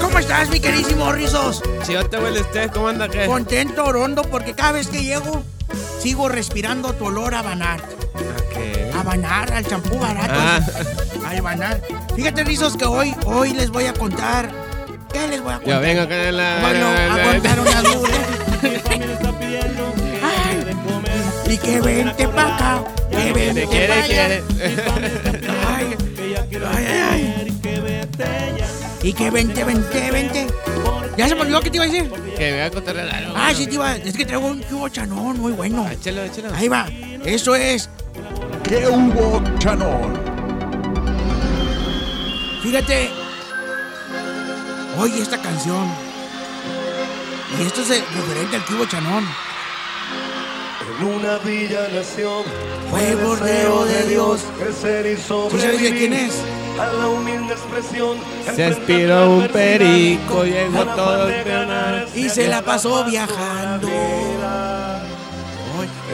¿Cómo 0.00 0.18
estás, 0.18 0.48
mi 0.50 0.60
queridísimo 0.60 1.12
Rizos? 1.12 1.62
Si 1.82 1.92
yo 1.92 2.08
te 2.08 2.18
huele 2.18 2.40
usted, 2.40 2.70
¿cómo 2.70 2.88
anda 2.88 3.08
qué? 3.08 3.26
Contento, 3.26 3.84
orondo, 3.84 4.22
porque 4.22 4.54
cada 4.54 4.72
vez 4.72 4.88
que 4.88 5.02
llego 5.02 5.42
sigo 6.00 6.28
respirando 6.28 6.92
tu 6.94 7.06
olor 7.06 7.34
a 7.34 7.42
banar. 7.42 7.80
¿Qué? 8.54 8.90
A 8.96 9.02
banar, 9.02 9.52
al 9.52 9.66
champú 9.66 9.98
barato. 9.98 10.32
Ah. 10.34 10.60
Al 11.28 11.42
banar. 11.42 11.80
Fíjate, 12.18 12.42
Rizos, 12.42 12.76
que 12.76 12.84
hoy, 12.84 13.14
hoy 13.26 13.52
les 13.52 13.70
voy 13.70 13.84
a 13.84 13.92
contar. 13.92 14.50
¿Qué 15.12 15.28
les 15.28 15.40
voy 15.40 15.52
a 15.52 15.58
contar? 15.58 15.74
Yo 15.74 15.80
vengo 15.80 16.02
con 16.02 16.12
el 16.14 16.34
Bueno, 16.34 16.88
a 16.88 17.32
contar 17.32 17.60
unas 17.60 17.82
burlas. 17.94 18.18
Ay, 20.20 20.66
y 21.48 21.56
que 21.58 21.80
vente 21.80 22.26
pa' 22.26 22.56
acá, 22.56 22.84
que 23.08 23.32
vente 23.32 23.68
Quiere, 23.68 23.86
pa' 23.94 24.02
quiere, 24.02 24.34
allá. 24.34 24.42
quiere. 24.42 24.42
Ay, 25.68 25.96
ay, 26.74 27.04
ay. 27.12 27.60
Y 29.04 29.12
que 29.12 29.30
vente, 29.30 29.62
vente, 29.62 30.10
vente. 30.10 30.46
Ya 31.16 31.28
se 31.28 31.36
me 31.36 31.42
olvidó 31.42 31.60
que 31.60 31.70
te 31.70 31.76
iba 31.76 31.84
a 31.84 31.88
decir. 31.88 32.10
Que 32.36 32.50
me 32.50 32.52
voy 32.54 32.60
a 32.62 32.70
cotorrear 32.72 33.14
algo. 33.14 33.32
Ah, 33.36 33.52
sí, 33.54 33.68
te 33.68 33.74
iba. 33.74 33.94
Es 33.94 34.16
que 34.16 34.24
traigo 34.24 34.48
un 34.48 34.60
cubo 34.64 34.88
chanón 34.88 35.38
muy 35.38 35.52
bueno. 35.52 35.88
Échalo, 35.88 36.24
échalo. 36.24 36.52
Ahí 36.52 36.66
va. 36.66 36.88
Eso 37.24 37.54
es. 37.54 37.88
¿Qué 38.64 38.88
hubo, 38.88 39.40
Chanón? 39.60 40.27
Fíjate. 42.62 43.10
Oye, 44.98 45.22
esta 45.22 45.40
canción. 45.40 45.86
Y 47.58 47.62
esto 47.62 47.80
es 47.82 47.88
referente 47.88 48.56
al 48.56 48.64
cubo 48.64 48.86
chanón. 48.86 49.24
En 50.98 51.06
una 51.06 51.38
villa 51.38 51.86
nación 51.94 52.44
Fue 52.90 53.14
bordero 53.14 53.84
de 53.84 54.08
Dios. 54.08 54.44
¿Tú 55.50 55.58
sabes 55.58 55.82
de 55.82 55.94
quién 55.94 56.12
es? 56.12 56.42
a 56.78 56.92
la 56.92 57.08
humilde 57.08 57.54
expresión. 57.54 58.18
Se 58.54 58.64
aspiró 58.64 59.30
un 59.30 59.48
perico, 59.48 60.44
llegó 60.44 60.84
todo 60.84 61.28
el 61.28 61.42
peonal. 61.42 62.08
Y 62.14 62.28
se 62.28 62.48
la 62.48 62.62
pasó 62.62 63.04
viajando. 63.04 63.88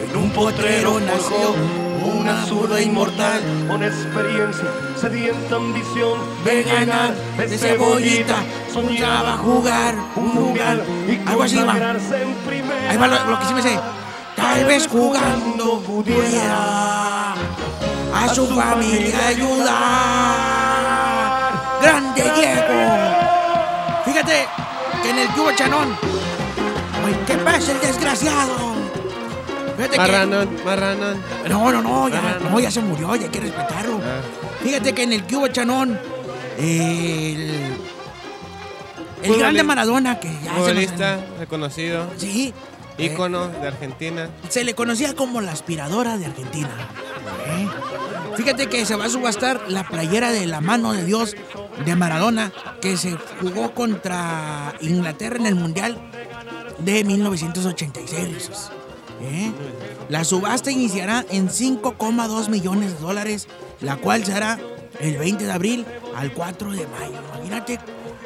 En 0.02 0.16
un 0.16 0.30
potrero 0.30 1.00
nació 1.00 1.83
una 2.04 2.44
zurda 2.46 2.80
inmortal. 2.80 3.40
Con 3.68 3.82
experiencia, 3.82 4.68
sedienta 5.00 5.56
ambición 5.56 6.18
De 6.44 6.62
ganar 6.62 7.14
de 7.36 7.58
cebollita, 7.58 8.36
soñaba 8.72 9.36
jugar 9.38 9.94
un 10.16 10.34
lugar. 10.34 10.82
y 11.08 11.20
Algo 11.28 11.42
así 11.42 11.56
va. 11.56 11.64
consagrarse 11.64 12.22
en 12.22 12.34
primera. 12.46 12.90
Ahí 12.90 12.96
va 12.96 13.06
lo, 13.08 13.24
lo 13.30 13.38
que 13.40 13.46
sí 13.46 13.54
me 13.54 13.62
sé. 13.62 13.78
Tal 14.36 14.64
vez 14.64 14.86
jugando 14.88 15.80
pudiera 15.80 17.32
a 17.32 18.28
su 18.34 18.46
familia 18.46 19.26
ayudar. 19.28 19.74
¡Grande 21.82 22.22
Diego! 22.22 22.90
Fíjate 24.04 24.46
que 25.02 25.10
en 25.10 25.18
el 25.18 25.28
cubo 25.28 25.52
chanón. 25.52 25.96
Ay, 27.06 27.16
¿Qué 27.26 27.34
pasa 27.38 27.72
el 27.72 27.80
desgraciado? 27.80 28.73
Fíjate 29.76 29.90
que. 29.92 29.98
Marranón, 29.98 30.48
marranón. 30.64 31.22
No, 31.48 31.72
no, 31.72 31.82
no, 31.82 32.08
ya, 32.08 32.38
no. 32.40 32.60
ya 32.60 32.70
se 32.70 32.80
murió, 32.80 33.14
ya 33.16 33.24
hay 33.24 33.30
que 33.30 33.40
respetarlo. 33.40 33.98
Ah. 34.02 34.20
Fíjate 34.62 34.92
que 34.94 35.02
en 35.02 35.12
el 35.12 35.24
cubo 35.24 35.48
chanón. 35.48 35.98
El. 36.58 37.74
El 39.22 39.38
grande 39.38 39.62
Maradona, 39.62 40.20
que 40.20 40.28
ya 40.28 40.50
se 40.52 40.58
Futbolista 40.58 41.18
reconocido, 41.38 42.10
Sí. 42.18 42.52
eh, 42.98 43.06
ícono 43.06 43.48
de 43.48 43.66
Argentina. 43.68 44.28
se 44.50 44.64
le 44.64 44.74
conocía 44.74 45.14
como 45.16 45.40
la 45.40 45.52
aspiradora 45.52 46.18
de 46.18 46.26
Argentina. 46.26 46.68
¿eh? 47.48 47.66
Fíjate 48.36 48.68
que 48.68 48.84
se 48.84 48.96
va 48.96 49.06
a 49.06 49.08
subastar 49.08 49.62
la 49.68 49.84
playera 49.88 50.30
de 50.30 50.46
la 50.46 50.60
mano 50.60 50.92
de 50.92 51.04
Dios 51.06 51.34
de 51.86 51.96
Maradona, 51.96 52.52
que 52.82 52.98
se 52.98 53.16
jugó 53.40 53.72
contra 53.72 54.74
Inglaterra 54.82 55.36
en 55.38 55.46
el 55.46 55.54
Mundial 55.54 55.96
de 56.80 57.02
1986. 57.04 58.50
¿Eh? 59.24 59.52
La 60.08 60.24
subasta 60.24 60.70
iniciará 60.70 61.24
en 61.30 61.48
5,2 61.48 62.48
millones 62.48 62.94
de 62.94 62.98
dólares, 62.98 63.48
la 63.80 63.96
cual 63.96 64.24
será 64.24 64.58
el 65.00 65.16
20 65.18 65.44
de 65.44 65.52
abril 65.52 65.86
al 66.16 66.32
4 66.32 66.72
de 66.72 66.86
mayo. 66.86 67.18
Imagínate 67.34 67.78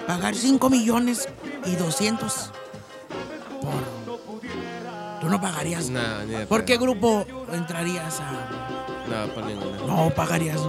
pagar 0.07 0.35
5 0.35 0.71
millones 0.71 1.29
y 1.67 1.77
200 1.77 2.51
por... 3.63 3.99
Tú 5.21 5.29
no 5.29 5.41
pagarías 5.41 5.91
No, 5.91 6.01
¿Por 6.49 6.65
qué 6.65 6.77
grupo 6.77 7.27
entrarías 7.53 8.21
a.? 8.21 8.49
No, 9.09 9.35
por 9.35 9.45
ninguna. 9.45 9.79
No, 9.87 10.11
pagarías. 10.11 10.61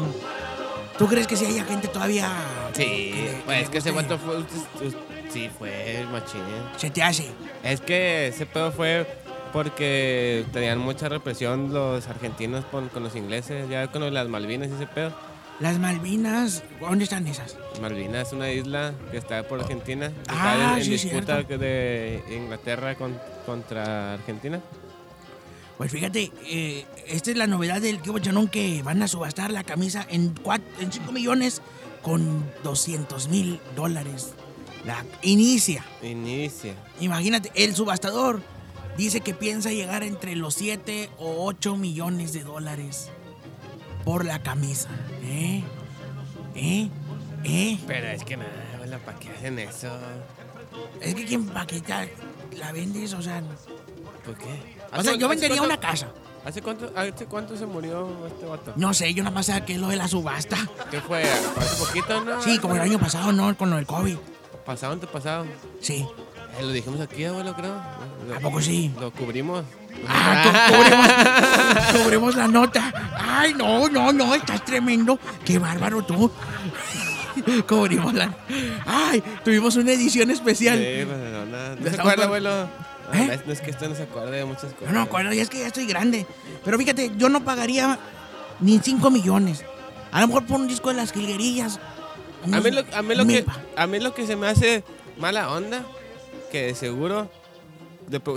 ¿Tú 0.97 1.07
crees 1.07 1.27
que 1.27 1.37
si 1.37 1.45
haya 1.45 1.63
gente 1.63 1.87
todavía. 1.87 2.29
Sí, 2.73 3.13
pues 3.45 3.63
es 3.63 3.69
que 3.69 3.77
ese 3.77 3.91
vato 3.91 4.17
fue. 4.17 4.43
Sí, 5.29 5.49
fue 5.57 6.05
machín. 6.11 6.41
Se 6.75 6.89
te 6.89 7.01
hace. 7.01 7.31
Es 7.63 7.79
que 7.79 8.27
ese 8.27 8.45
pedo 8.45 8.71
fue 8.71 9.18
porque 9.53 10.45
tenían 10.53 10.79
mucha 10.79 11.09
represión 11.09 11.73
los 11.73 12.07
argentinos 12.07 12.65
con, 12.65 12.89
con 12.89 13.03
los 13.03 13.15
ingleses, 13.15 13.69
ya 13.69 13.87
con 13.91 14.13
las 14.13 14.27
Malvinas 14.27 14.69
y 14.69 14.73
ese 14.73 14.87
pedo. 14.87 15.13
Las 15.59 15.77
Malvinas, 15.77 16.63
¿dónde 16.79 17.03
están 17.03 17.27
esas? 17.27 17.57
Malvinas 17.81 18.27
es 18.27 18.33
una 18.33 18.49
isla 18.51 18.93
que 19.11 19.17
está 19.17 19.43
por 19.47 19.59
Argentina, 19.59 20.07
que 20.09 20.15
Ah, 20.29 20.53
está 20.53 20.73
en, 20.73 20.77
en 20.79 20.83
sí, 20.85 20.91
disputa 20.91 21.35
cierto. 21.35 21.57
de 21.57 22.23
Inglaterra 22.31 22.95
con- 22.95 23.19
contra 23.45 24.13
Argentina. 24.13 24.61
Pues 25.77 25.91
fíjate, 25.91 26.31
eh, 26.45 26.85
esta 27.07 27.31
es 27.31 27.37
la 27.37 27.47
novedad 27.47 27.81
del 27.81 27.99
Cubo 27.99 28.19
Chanón 28.19 28.47
que 28.49 28.83
van 28.83 29.01
a 29.01 29.07
subastar 29.07 29.51
la 29.51 29.63
camisa 29.63 30.05
en, 30.09 30.33
5 30.91 31.11
millones 31.11 31.61
con 32.01 32.45
200 32.63 33.27
mil 33.29 33.59
dólares. 33.75 34.33
La 34.85 35.05
inicia. 35.21 35.83
Inicia. 36.01 36.73
Imagínate, 37.01 37.51
el 37.55 37.75
subastador 37.75 38.41
dice 38.99 39.21
que 39.21 39.33
piensa 39.33 39.71
llegar 39.71 40.03
entre 40.03 40.35
los 40.35 40.53
7 40.55 41.09
o 41.17 41.45
8 41.45 41.75
millones 41.75 42.33
de 42.33 42.43
dólares 42.43 43.09
por 44.05 44.25
la 44.25 44.41
camisa. 44.43 44.89
¿Eh? 45.23 45.63
¿Eh? 46.55 46.89
¿Eh? 47.43 47.79
Pero 47.87 48.07
es 48.07 48.23
que 48.23 48.37
nada, 48.37 48.51
bueno, 48.77 48.97
¿para 48.99 49.17
qué 49.19 49.29
hacen 49.29 49.59
eso? 49.59 49.89
Es 51.01 51.15
que 51.15 51.25
quien 51.25 51.47
paqueta 51.47 52.07
la 52.57 52.71
vendes, 52.71 53.13
o 53.13 53.21
sea. 53.21 53.41
¿Por 54.25 54.37
qué? 54.37 54.77
O 54.93 55.01
sea, 55.03 55.13
yo 55.15 55.27
¿Hace 55.27 55.35
vendería 55.35 55.57
cuánto- 55.57 55.65
una 55.65 55.79
casa. 55.79 56.11
¿Hace 56.45 56.61
cuánto, 56.61 56.91
¿Hace 56.95 57.25
cuánto 57.25 57.57
se 57.57 57.65
murió 57.65 58.25
este 58.27 58.45
vato? 58.45 58.73
No 58.77 58.93
sé, 58.93 59.13
yo 59.13 59.23
nada 59.23 59.33
más 59.35 59.45
sé 59.47 59.61
que 59.65 59.73
es 59.73 59.79
lo 59.79 59.87
de 59.89 59.97
la 59.97 60.07
subasta. 60.07 60.57
¿Qué 60.89 61.01
fue? 61.01 61.23
¿Hace 61.23 61.85
poquito, 61.85 62.23
no? 62.23 62.41
Sí, 62.41 62.57
como 62.59 62.75
el 62.75 62.81
año 62.81 62.97
pasado, 62.99 63.31
¿no? 63.33 63.55
Con 63.57 63.69
lo 63.69 63.75
del 63.75 63.85
COVID. 63.85 64.15
¿Pasado 64.65 64.93
antepasado? 64.93 65.45
Sí. 65.81 66.05
Lo 66.61 66.71
dijimos 66.71 66.99
aquí, 67.01 67.23
abuelo, 67.25 67.53
creo. 67.55 67.75
¿A 68.35 68.39
poco 68.41 68.61
sí? 68.61 68.91
Lo 68.99 69.11
cubrimos. 69.11 69.63
Ah, 70.07 70.43
cu- 70.69 70.75
cubrimos, 70.75 72.03
cubrimos 72.03 72.35
la 72.35 72.47
nota. 72.47 72.93
Ay, 73.17 73.53
no, 73.53 73.87
no, 73.89 74.11
no, 74.13 74.35
estás 74.35 74.63
tremendo. 74.65 75.17
Qué 75.45 75.57
bárbaro 75.59 76.03
tú. 76.03 76.31
Cubrimos 77.67 78.13
la. 78.13 78.33
Ay, 78.85 79.23
tuvimos 79.45 79.75
una 79.77 79.91
edición 79.93 80.29
especial. 80.29 80.77
Sí, 80.77 81.05
pues, 81.05 81.17
no, 81.17 81.45
no, 81.45 81.75
¿no 81.75 81.89
se 81.89 81.99
acuerda, 81.99 82.25
abuelo? 82.25 82.63
¿Eh? 83.13 83.25
No, 83.27 83.33
es- 83.33 83.47
no 83.59 83.65
que 83.65 83.71
usted 83.71 83.87
no 83.89 83.95
se 83.95 84.03
acuerde 84.03 84.37
de 84.37 84.45
muchas 84.45 84.73
cosas. 84.73 84.93
No 84.93 84.99
me 84.99 85.05
acuerdo, 85.05 85.33
y 85.33 85.39
es 85.39 85.49
que 85.49 85.59
ya 85.59 85.67
estoy 85.67 85.85
grande. 85.85 86.25
Pero 86.65 86.77
fíjate, 86.77 87.11
yo 87.17 87.29
no 87.29 87.43
pagaría 87.45 87.97
ni 88.59 88.79
5 88.79 89.09
millones. 89.09 89.63
A 90.11 90.21
lo 90.21 90.27
mejor 90.27 90.45
por 90.47 90.59
un 90.59 90.67
disco 90.67 90.89
de 90.89 90.95
las 90.95 91.13
jilguerillas. 91.13 91.79
A 92.51 92.59
mí, 92.59 92.71
lo, 92.71 92.83
a, 92.93 93.01
mí 93.01 93.15
lo 93.15 93.25
que, 93.25 93.45
a 93.77 93.87
mí 93.87 93.99
lo 93.99 94.13
que 94.13 94.25
se 94.27 94.35
me 94.35 94.47
hace 94.47 94.83
mala 95.17 95.49
onda, 95.51 95.83
que 96.49 96.67
de 96.67 96.75
seguro, 96.75 97.29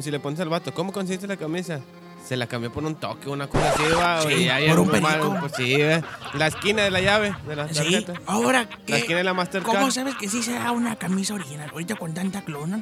si 0.03 0.11
le 0.11 0.21
pones 0.21 0.39
al 0.41 0.49
vato, 0.49 0.73
¿cómo 0.75 0.93
consiste 0.93 1.27
la 1.27 1.37
camisa? 1.37 1.81
Se 2.27 2.37
la 2.37 2.47
cambió 2.47 2.73
por 2.73 2.85
un 2.85 2.95
toque, 2.95 3.29
una 3.29 3.49
cosa 3.49 3.71
así, 3.71 3.83
va, 3.99 4.23
Sí, 4.23 4.49
y 4.49 4.69
por 4.69 4.79
un 4.81 4.91
perico. 4.91 5.37
pues 5.41 5.53
sí, 5.57 5.75
eh. 5.75 6.01
la 6.35 6.47
esquina 6.47 6.83
de 6.83 6.91
la 6.93 7.01
llave 7.01 7.35
de 7.49 7.57
la 7.57 7.69
Sí, 7.69 7.75
tarjeta. 7.75 8.15
ahora 8.27 8.63
La 8.63 8.69
que. 8.87 8.97
esquina 8.99 9.19
de 9.19 9.25
la 9.25 9.35
Mastercard. 9.35 9.75
¿Cómo 9.75 9.91
sabes 9.91 10.15
que 10.15 10.29
sí 10.29 10.41
será 10.43 10.71
una 10.71 10.95
camisa 10.97 11.35
original? 11.35 11.69
Ahorita 11.73 11.97
con 11.97 12.15
tanta 12.15 12.43
clona. 12.43 12.81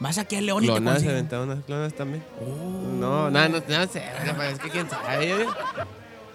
Vas 0.00 0.16
aquí 0.16 0.36
a 0.36 0.40
León 0.40 0.64
y 0.64 0.66
te 0.68 0.72
Clonas, 0.72 1.02
se 1.02 1.10
aventaron 1.10 1.50
unas 1.50 1.62
clonas 1.64 1.92
también. 1.92 2.24
Oh, 2.40 2.96
No, 2.98 3.30
nada, 3.30 3.50
no, 3.50 3.58
no 3.58 3.86
sé, 3.86 4.02
es 4.50 4.58
que 4.58 4.70
quién 4.70 4.88
sabe. 4.88 5.46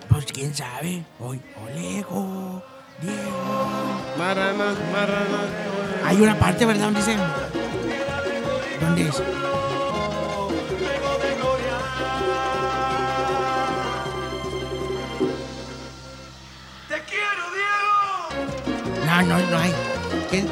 Pues 0.07 0.25
quién 0.27 0.53
sabe. 0.53 1.03
Hoy, 1.19 1.41
Olego, 1.63 2.63
Diego. 3.01 3.71
Marranos, 4.19 4.77
marranos. 4.93 5.45
Hay 6.05 6.21
una 6.21 6.37
parte, 6.37 6.63
¿verdad? 6.67 6.83
¿Dónde 6.91 6.99
dice? 6.99 7.17
¿Dónde 8.81 9.07
es? 9.07 9.15
¡Te 16.87 16.95
quiero, 17.03 17.43
Diego! 18.99 19.05
No, 19.05 19.21
no, 19.23 19.39
no 19.51 19.57
hay. 19.57 19.73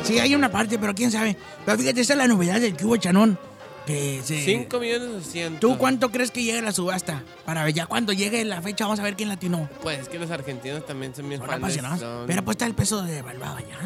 Sí, 0.04 0.20
hay 0.20 0.36
una 0.36 0.52
parte, 0.52 0.80
pero 0.80 0.96
quién 0.96 1.12
sabe. 1.12 1.38
Pero 1.66 1.78
fíjate, 1.78 2.02
esa 2.02 2.14
es 2.14 2.18
la 2.18 2.28
novedad 2.28 2.60
del 2.60 2.76
cubo 2.76 2.98
chanón. 2.98 3.38
Que 3.86 4.22
se... 4.24 4.42
5 4.46 4.80
millones 4.80 5.10
doscientos. 5.12 5.60
¿Tú 5.60 5.78
cuánto 5.78 6.10
crees 6.10 6.32
que 6.32 6.42
llegue 6.42 6.62
la 6.62 6.72
subasta? 6.72 7.22
Para 7.46 7.66
ver, 7.66 7.74
ya 7.74 7.86
cuando 7.86 8.14
llegue 8.14 8.44
la 8.46 8.62
fecha 8.62 8.86
vamos 8.86 9.00
a 9.02 9.04
ver 9.04 9.16
quién 9.18 9.28
latinó. 9.28 9.70
Pues 9.82 10.00
es 10.00 10.08
que 10.10 10.18
los 10.18 10.32
argentinos 10.32 10.86
también 10.86 11.14
son 11.14 11.28
bien 11.28 11.42
Son 11.42 11.50
fans. 11.50 11.62
apasionados. 11.62 12.00
son- 12.00 12.26
Pero 12.26 12.44
pues 12.46 12.56
está 12.56 12.66
el 12.66 12.76
peso 12.76 13.02
de 13.04 13.12
devaluado 13.16 13.60
ya. 13.60 13.80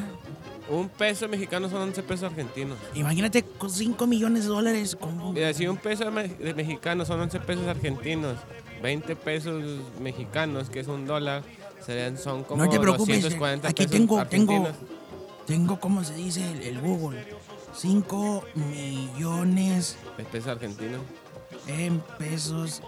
Un 0.70 0.90
peso 0.90 1.28
mexicano 1.30 1.70
son 1.70 1.82
11 1.82 2.04
pesos 2.04 2.30
argentinos. 2.30 2.78
Imagínate 2.94 3.44
con 3.44 3.70
5 3.70 4.06
millones 4.06 4.44
de 4.44 4.50
dólares. 4.50 4.96
Como... 5.00 5.34
Y 5.38 5.44
así 5.44 5.66
un 5.68 5.78
peso 5.78 6.10
de 6.12 6.54
mexicano 6.54 7.06
son 7.06 7.22
11 7.22 7.40
pesos 7.40 7.68
argentinos. 7.68 8.36
20 8.84 9.16
pesos 9.16 9.64
mexicanos, 10.02 10.70
que 10.70 10.82
es 10.82 10.88
un 10.88 11.08
dólar, 11.08 11.42
serían, 11.86 12.18
son 12.18 12.44
como 12.44 12.64
No 12.64 12.70
te 12.70 12.80
preocupes. 12.80 13.22
240 13.24 13.68
Aquí 13.68 13.84
pesos 13.84 13.92
tengo, 13.98 14.26
tengo, 14.26 14.54
argentinos. 14.54 14.76
tengo, 15.48 15.80
¿cómo 15.80 16.04
se 16.04 16.14
dice 16.16 16.44
el, 16.52 16.62
el 16.62 16.80
Google? 16.82 17.26
5 17.76 18.44
millones 18.56 19.98
De 20.18 20.24
pesos 20.26 20.50
argentinos. 20.50 21.02
en 21.68 22.00
pesos 22.20 22.82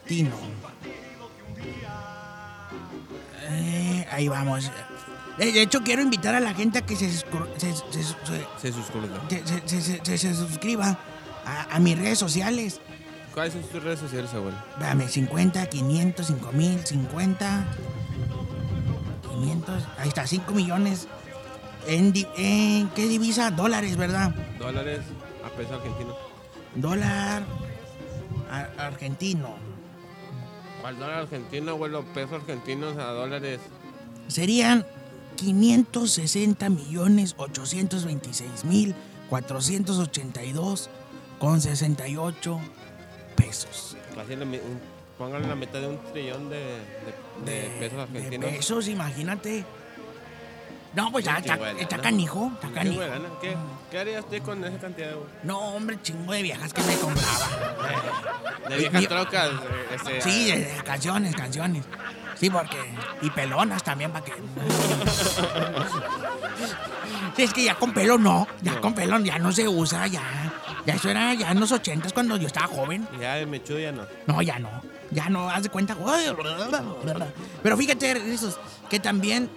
argentinos. 0.00 0.32
Eh, 3.48 4.06
ahí 4.10 4.28
vamos. 4.28 4.70
De 5.38 5.62
hecho, 5.62 5.82
quiero 5.82 6.02
invitar 6.02 6.34
a 6.34 6.40
la 6.40 6.54
gente 6.54 6.78
a 6.78 6.82
que 6.86 6.94
se, 6.96 7.10
se- 7.10 7.24
se- 7.26 7.72
se- 10.18 10.34
suscriba 10.34 10.98
a, 11.44 11.74
a 11.76 11.80
mis 11.80 11.98
redes 11.98 12.18
sociales. 12.18 12.80
¿Cuáles 13.34 13.54
son 13.54 13.62
tus 13.62 13.82
redes 13.82 13.98
sociales, 13.98 14.32
abuelo? 14.34 14.58
Dame 14.78 15.08
50, 15.08 15.66
500, 15.70 16.26
5000, 16.26 16.86
50, 16.86 17.64
500, 19.30 19.82
ahí 19.98 20.08
está, 20.08 20.26
5 20.26 20.52
millones 20.52 21.08
¿En, 21.86 22.12
en 22.36 22.88
qué 22.90 23.08
divisa? 23.08 23.50
Dólares, 23.50 23.96
¿verdad? 23.96 24.32
Dólares 24.58 25.00
a 25.44 25.48
peso 25.56 25.74
argentino. 25.74 26.14
Dólar 26.76 27.42
ar- 28.50 28.72
argentino. 28.78 29.56
¿Cuál 30.80 30.98
dólar 30.98 31.18
argentino, 31.22 31.72
abuelo? 31.72 32.04
Pesos 32.14 32.34
argentinos 32.34 32.96
a 32.98 33.06
dólares. 33.06 33.58
Serían 34.28 34.86
560 35.42 36.68
millones 36.70 37.34
826 37.36 38.64
mil 38.64 38.94
482 39.28 40.88
con 41.38 41.60
68 41.60 42.60
pesos. 43.36 43.96
Casi 44.14 44.36
la 44.36 44.46
pónganle 45.18 45.48
la 45.48 45.54
mitad 45.56 45.80
de 45.80 45.88
un 45.88 45.98
trillón 46.12 46.48
de, 46.48 46.56
de- 47.44 47.52
de 47.52 47.68
pesos 47.80 47.96
de 47.96 48.02
argentinos. 48.02 48.50
pesos, 48.50 48.88
imagínate. 48.88 49.64
No, 50.94 51.10
pues 51.10 51.24
ya, 51.24 51.38
está, 51.38 51.56
de 51.56 51.80
está 51.80 51.98
canijo, 51.98 52.52
está 52.54 52.70
canijo. 52.70 53.00
de. 53.00 53.10
¿Qué, 53.40 53.56
¿Qué 53.90 53.98
haría 53.98 54.20
usted 54.20 54.42
con 54.42 54.62
esa 54.62 54.76
cantidad? 54.78 55.14
güey? 55.14 55.26
No, 55.42 55.58
hombre, 55.74 55.98
chingo 56.02 56.32
de 56.34 56.42
viejas 56.42 56.72
que 56.74 56.82
me 56.82 56.94
compraba. 56.96 57.48
De 58.68 58.76
viejas 58.76 59.08
trocas. 59.08 59.50
este, 59.94 60.20
Sí, 60.22 60.50
de- 60.50 60.58
de 60.64 60.82
canciones, 60.84 61.34
canciones. 61.34 61.84
Sí, 62.42 62.50
porque. 62.50 62.76
Y 63.20 63.30
pelonas 63.30 63.84
también, 63.84 64.10
para 64.10 64.24
que. 64.24 64.32
Sí, 67.36 67.44
es 67.44 67.54
que 67.54 67.62
ya 67.64 67.76
con 67.76 67.92
pelo 67.92 68.18
no. 68.18 68.48
Ya 68.62 68.72
No. 68.72 68.80
con 68.80 68.94
pelo 68.94 69.16
ya 69.20 69.38
no 69.38 69.52
se 69.52 69.68
usa, 69.68 70.08
ya. 70.08 70.20
Ya 70.84 70.94
eso 70.94 71.08
era 71.08 71.32
ya 71.34 71.52
en 71.52 71.60
los 71.60 71.70
ochentas 71.70 72.12
cuando 72.12 72.36
yo 72.36 72.48
estaba 72.48 72.66
joven. 72.66 73.06
Ya 73.20 73.34
de 73.34 73.46
mechudo 73.46 73.78
ya 73.78 73.92
no. 73.92 74.02
No, 74.26 74.42
ya 74.42 74.58
no. 74.58 74.68
Ya 75.12 75.28
no, 75.28 75.48
haz 75.48 75.62
de 75.62 75.68
cuenta. 75.68 75.96
Pero 77.62 77.76
fíjate, 77.76 78.34
esos, 78.34 78.58
que 78.90 78.98
también. 78.98 79.48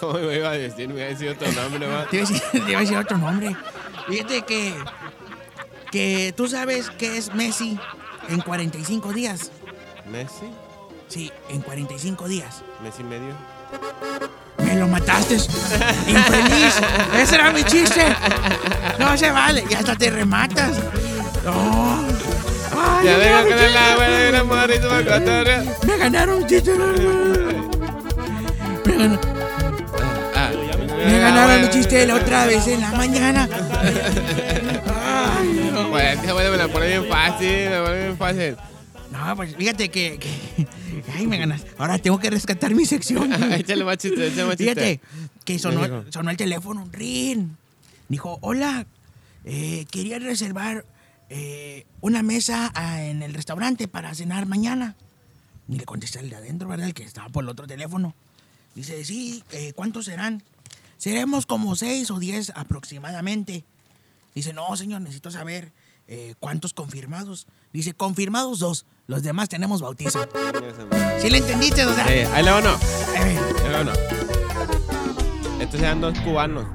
¿Cómo 0.00 0.14
me 0.14 0.36
iba 0.36 0.48
a 0.48 0.52
decir? 0.52 0.88
Me 0.88 0.94
iba 0.94 1.04
a 1.04 1.08
decir 1.10 1.28
otro 1.28 1.52
nombre, 1.52 1.86
va. 1.86 2.06
Te 2.06 2.16
iba, 2.16 2.26
a 2.26 2.30
decir, 2.30 2.42
te 2.64 2.70
iba 2.70 2.78
a 2.78 2.80
decir 2.80 2.96
otro 2.96 3.18
nombre. 3.18 3.54
Fíjate 4.08 4.42
que. 4.42 4.74
Que 5.92 6.32
tú 6.34 6.48
sabes 6.48 6.88
que 6.88 7.18
es 7.18 7.34
Messi 7.34 7.78
en 8.28 8.40
45 8.40 9.12
días. 9.12 9.52
¿Messi? 10.10 10.46
Sí, 11.10 11.30
en 11.48 11.60
45 11.60 12.28
días. 12.28 12.62
¿Messi 12.82 13.02
medio? 13.02 13.34
Me 14.58 14.76
lo 14.76 14.86
mataste. 14.88 15.34
Infeliz. 15.34 16.74
Ese 17.20 17.34
era 17.34 17.50
mi 17.52 17.64
chiste. 17.64 18.04
No 18.98 19.16
se 19.16 19.30
vale. 19.30 19.64
Y 19.68 19.74
hasta 19.74 19.96
te 19.96 20.08
rematas. 20.10 20.76
No. 21.44 22.04
Ay, 22.72 23.04
Ya 23.06 23.12
ya 23.12 23.18
vengo 23.18 23.42
me 23.42 23.50
con 23.56 23.58
el 23.64 23.76
agua 23.76 24.04
de 24.08 24.32
la 24.32 24.44
morrito 24.44 24.88
para 24.88 25.04
cotorrear. 25.18 25.64
Me 25.84 25.96
ganaron 25.98 26.46
chiste. 26.46 26.72
Me, 28.84 28.94
gan- 28.96 29.18
Ah, 30.36 30.50
me 31.06 31.18
ganaron 31.18 31.62
mi 31.62 31.70
chiste 31.70 32.06
la 32.06 32.14
otra 32.14 32.46
vez 32.46 32.66
en 32.68 32.80
la 32.82 32.92
mañana. 32.92 33.48
Ay, 34.86 35.70
no. 35.72 35.90
Que 36.22 36.28
abuelo 36.28 36.50
me 36.52 36.56
la 36.56 36.68
pone 36.68 36.86
bien 36.86 37.06
fácil, 37.08 37.48
me 37.48 37.70
la 37.70 37.82
pone 37.84 37.98
bien 38.04 38.16
fácil. 38.16 38.56
No, 39.10 39.34
pues 39.36 39.56
fíjate 39.56 39.88
que, 39.90 40.18
que- 40.18 40.66
Ay, 41.14 41.26
me 41.26 41.38
ganas. 41.38 41.66
Ahora 41.78 41.98
tengo 41.98 42.18
que 42.18 42.30
rescatar 42.30 42.74
mi 42.74 42.86
sección. 42.86 43.32
échale 43.52 43.84
más 43.84 43.98
chiste, 43.98 44.28
échale 44.28 44.44
más 44.44 44.56
chiste. 44.56 44.74
Fíjate 44.74 45.00
que 45.44 45.58
sonó, 45.58 46.30
el 46.30 46.36
teléfono, 46.36 46.82
un 46.82 46.92
ring. 46.92 47.48
Dijo, 48.08 48.38
hola, 48.42 48.86
eh, 49.44 49.86
quería 49.90 50.18
reservar 50.18 50.84
eh, 51.28 51.86
una 52.00 52.22
mesa 52.22 52.70
ah, 52.74 53.02
en 53.02 53.22
el 53.22 53.34
restaurante 53.34 53.88
para 53.88 54.14
cenar 54.14 54.46
mañana. 54.46 54.96
Y 55.68 55.76
le 55.76 55.84
contesta 55.84 56.20
el 56.20 56.30
de 56.30 56.36
adentro, 56.36 56.68
¿verdad? 56.68 56.86
El 56.86 56.94
que 56.94 57.04
estaba 57.04 57.28
por 57.28 57.44
el 57.44 57.50
otro 57.50 57.66
teléfono. 57.66 58.14
Dice, 58.74 59.04
sí, 59.04 59.44
eh, 59.52 59.72
¿cuántos 59.74 60.06
serán? 60.06 60.42
Seremos 60.96 61.46
como 61.46 61.76
seis 61.76 62.10
o 62.10 62.18
diez 62.18 62.52
aproximadamente. 62.54 63.64
Dice, 64.34 64.52
no, 64.52 64.76
señor, 64.76 65.00
necesito 65.00 65.30
saber 65.30 65.72
eh, 66.10 66.34
cuántos 66.38 66.74
confirmados. 66.74 67.46
Dice, 67.72 67.94
confirmados 67.94 68.58
dos. 68.58 68.84
Los 69.06 69.22
demás 69.22 69.48
tenemos 69.48 69.80
bautizo. 69.80 70.20
¿Sí 71.20 71.30
le 71.30 71.38
entendiste? 71.38 71.86
O 71.86 71.94
sea, 71.94 72.06
Sí, 72.06 72.12
ahí 72.34 72.42
le 72.44 72.50
va 72.50 72.58
uno. 72.58 72.70
eh, 73.16 73.38
Ahí 73.64 73.72
va 73.72 73.80
uno. 73.80 73.92
Estos 75.60 75.80
eran 75.80 76.00
dos 76.02 76.18
cubanos 76.20 76.66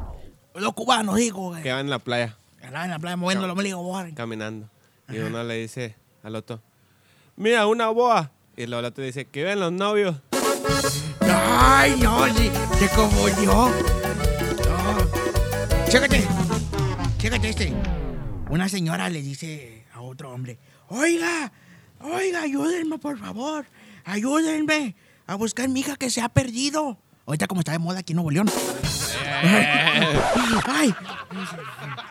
los 0.55 0.73
cubanos, 0.73 1.15
digo, 1.17 1.53
que 1.61 1.69
van 1.69 1.81
en 1.81 1.89
la 1.89 1.99
playa 1.99 2.37
Andaban 2.63 2.85
en 2.85 2.91
la 2.91 2.99
playa 2.99 3.17
moviendo 3.17 3.45
los 3.45 3.57
ombligo, 3.57 3.83
boy. 3.83 4.13
caminando. 4.13 4.69
Y 5.09 5.17
uno 5.17 5.43
le 5.43 5.55
dice 5.55 5.97
al 6.23 6.33
otro, 6.37 6.61
mira, 7.35 7.67
una 7.67 7.89
boa. 7.89 8.31
Y 8.55 8.63
el 8.63 8.73
otro 8.73 9.03
dice, 9.03 9.25
que 9.25 9.43
ven 9.43 9.59
los 9.59 9.73
novios. 9.73 10.15
Ay, 11.19 11.99
no, 12.01 12.25
sí, 12.33 12.49
se 12.79 12.87
confundió. 12.95 13.51
No. 13.53 13.71
Chécate, 15.89 16.25
chécate 17.17 17.49
este. 17.49 17.73
Una 18.55 18.69
señora 18.69 19.09
le 19.09 19.21
dice 19.21 19.83
a 19.93 19.99
otro 19.99 20.31
hombre, 20.31 20.57
oiga, 20.87 21.51
oiga, 21.99 22.43
ayúdenme, 22.43 22.97
por 22.97 23.19
favor. 23.19 23.65
Ayúdenme 24.05 24.95
a 25.27 25.35
buscar 25.35 25.67
mi 25.67 25.81
hija 25.81 25.97
que 25.97 26.09
se 26.09 26.21
ha 26.21 26.29
perdido. 26.29 26.97
Ahorita 27.25 27.47
como 27.47 27.59
está 27.59 27.73
de 27.73 27.79
moda 27.79 27.99
aquí 27.99 28.13
en 28.13 28.15
Nuevo 28.15 28.31
León. 28.31 28.49
Ay, 30.67 30.95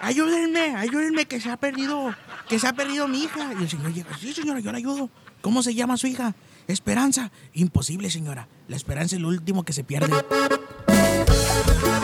ayúdenme, 0.02 0.76
ayúdenme 0.76 1.24
que 1.24 1.40
se 1.40 1.50
ha 1.50 1.57
perdido, 1.57 2.14
que 2.46 2.59
se 2.59 2.66
ha 2.66 2.74
perdido 2.74 3.09
mi 3.09 3.22
hija. 3.22 3.54
Y 3.59 3.62
el 3.62 3.70
señor 3.70 3.94
llega, 3.94 4.14
sí 4.18 4.35
señora, 4.35 4.61
yo 4.61 4.70
la 4.70 4.76
ayudo. 4.76 5.09
¿Cómo 5.40 5.62
se 5.62 5.74
llama 5.74 5.96
su 5.96 6.09
hija? 6.09 6.35
Esperanza. 6.68 7.30
Imposible, 7.54 8.11
señora. 8.11 8.48
La 8.68 8.76
esperanza 8.76 9.16
es 9.16 9.22
lo 9.22 9.28
último 9.28 9.64
que 9.64 9.72
se 9.72 9.83
pierde. 9.83 10.14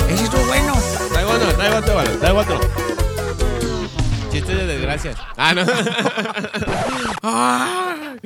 Ese 0.09 0.25
estuvo 0.25 0.47
bueno. 0.47 0.73
Otro, 0.73 1.55
traigo 1.59 1.77
otro, 1.77 1.95
vale, 1.95 2.17
traigo 2.17 2.39
otro. 2.39 2.90
Chistes 4.41 4.57
de 4.57 4.67
desgracias. 4.67 5.17
Ah, 5.37 5.53
no. 5.55 5.63
Ah, 7.23 8.17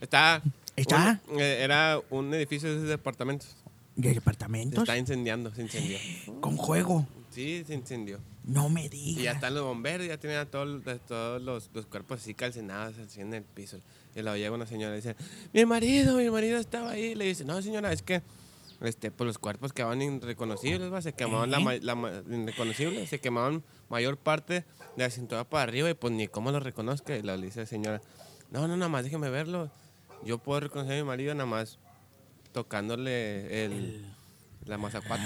Está. 0.00 0.40
¿Está? 0.74 1.20
un- 1.28 1.38
eh, 1.40 1.62
era 1.62 2.00
un 2.08 2.32
edificio 2.32 2.74
de 2.80 2.88
departamentos. 2.88 3.56
¿De 3.94 4.08
Se 4.08 4.14
departamentos? 4.14 4.82
está 4.84 4.96
incendiando, 4.96 5.54
se 5.54 5.60
incendió. 5.62 5.98
Con 6.40 6.56
juego. 6.56 7.06
Sí, 7.30 7.62
se 7.66 7.74
incendió. 7.74 8.18
No 8.44 8.70
me 8.70 8.86
Y 8.86 8.88
ya 8.88 8.90
digas. 9.18 9.34
están 9.34 9.54
los 9.54 9.64
bomberos, 9.64 10.06
ya 10.06 10.16
tenían 10.16 10.46
todos, 10.46 10.80
todos 11.06 11.42
los, 11.42 11.68
los 11.74 11.84
cuerpos 11.86 12.20
así 12.22 12.32
calcinados 12.32 12.96
así 12.98 13.20
en 13.20 13.34
el 13.34 13.42
piso. 13.42 13.78
Y 14.16 14.22
luego 14.22 14.36
llega 14.38 14.52
una 14.52 14.66
señora 14.66 14.94
y 14.94 14.96
dice, 14.96 15.14
mi 15.52 15.66
marido, 15.66 16.16
mi 16.16 16.30
marido 16.30 16.58
estaba 16.58 16.92
ahí. 16.92 17.14
Le 17.14 17.26
dice, 17.26 17.44
no 17.44 17.60
señora, 17.60 17.92
es 17.92 18.00
que 18.00 18.22
este, 18.80 19.10
pues 19.10 19.26
los 19.26 19.38
cuerpos 19.38 19.72
quedaban 19.72 20.00
irreconocibles, 20.00 20.92
¿va? 20.92 21.02
se 21.02 21.12
quemaban 21.12 21.50
la, 21.50 21.58
la 21.60 22.22
irreconocibles, 22.30 23.08
se 23.08 23.20
quemaban 23.20 23.62
mayor 23.88 24.16
parte 24.16 24.64
de 24.96 25.04
la 25.04 25.10
cintura 25.10 25.44
para 25.44 25.64
arriba 25.64 25.90
y 25.90 25.94
pues 25.94 26.12
ni 26.12 26.28
cómo 26.28 26.50
lo 26.50 26.60
reconozca. 26.60 27.16
Y 27.16 27.22
le 27.22 27.36
dice 27.38 27.60
la 27.60 27.66
señora, 27.66 28.02
no, 28.50 28.66
no, 28.66 28.76
nada 28.76 28.88
más 28.88 29.04
déjeme 29.04 29.30
verlo. 29.30 29.70
Yo 30.24 30.38
puedo 30.38 30.60
reconocer 30.60 30.94
a 30.94 30.96
mi 30.96 31.04
marido 31.04 31.34
nada 31.34 31.46
más 31.46 31.78
tocándole 32.52 33.64
el, 33.64 34.04
la 34.64 34.78
mazacuata. 34.78 35.24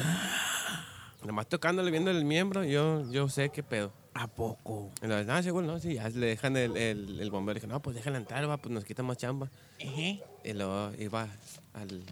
Nada 1.20 1.32
más 1.32 1.48
tocándole, 1.48 1.90
viendo 1.90 2.10
el 2.10 2.24
miembro, 2.24 2.64
yo, 2.64 3.10
yo 3.10 3.28
sé 3.28 3.48
qué 3.48 3.62
pedo. 3.62 3.92
¿A 4.12 4.28
poco? 4.28 4.92
Y 5.02 5.06
lo 5.06 5.24
no, 5.24 5.42
seguro, 5.42 5.66
no, 5.66 5.78
sí, 5.80 5.94
ya 5.94 6.08
le 6.08 6.26
dejan 6.26 6.56
el, 6.56 6.76
el, 6.76 7.18
el 7.18 7.30
bombero. 7.30 7.54
Dije, 7.54 7.66
no, 7.66 7.80
pues 7.80 7.96
déjala 7.96 8.18
entrar, 8.18 8.48
va, 8.48 8.58
pues 8.58 8.72
nos 8.72 8.84
quita 8.84 9.02
más 9.02 9.16
chamba. 9.16 9.50
Y 10.44 10.52
luego 10.52 10.92
iba 10.98 11.28
al. 11.72 12.04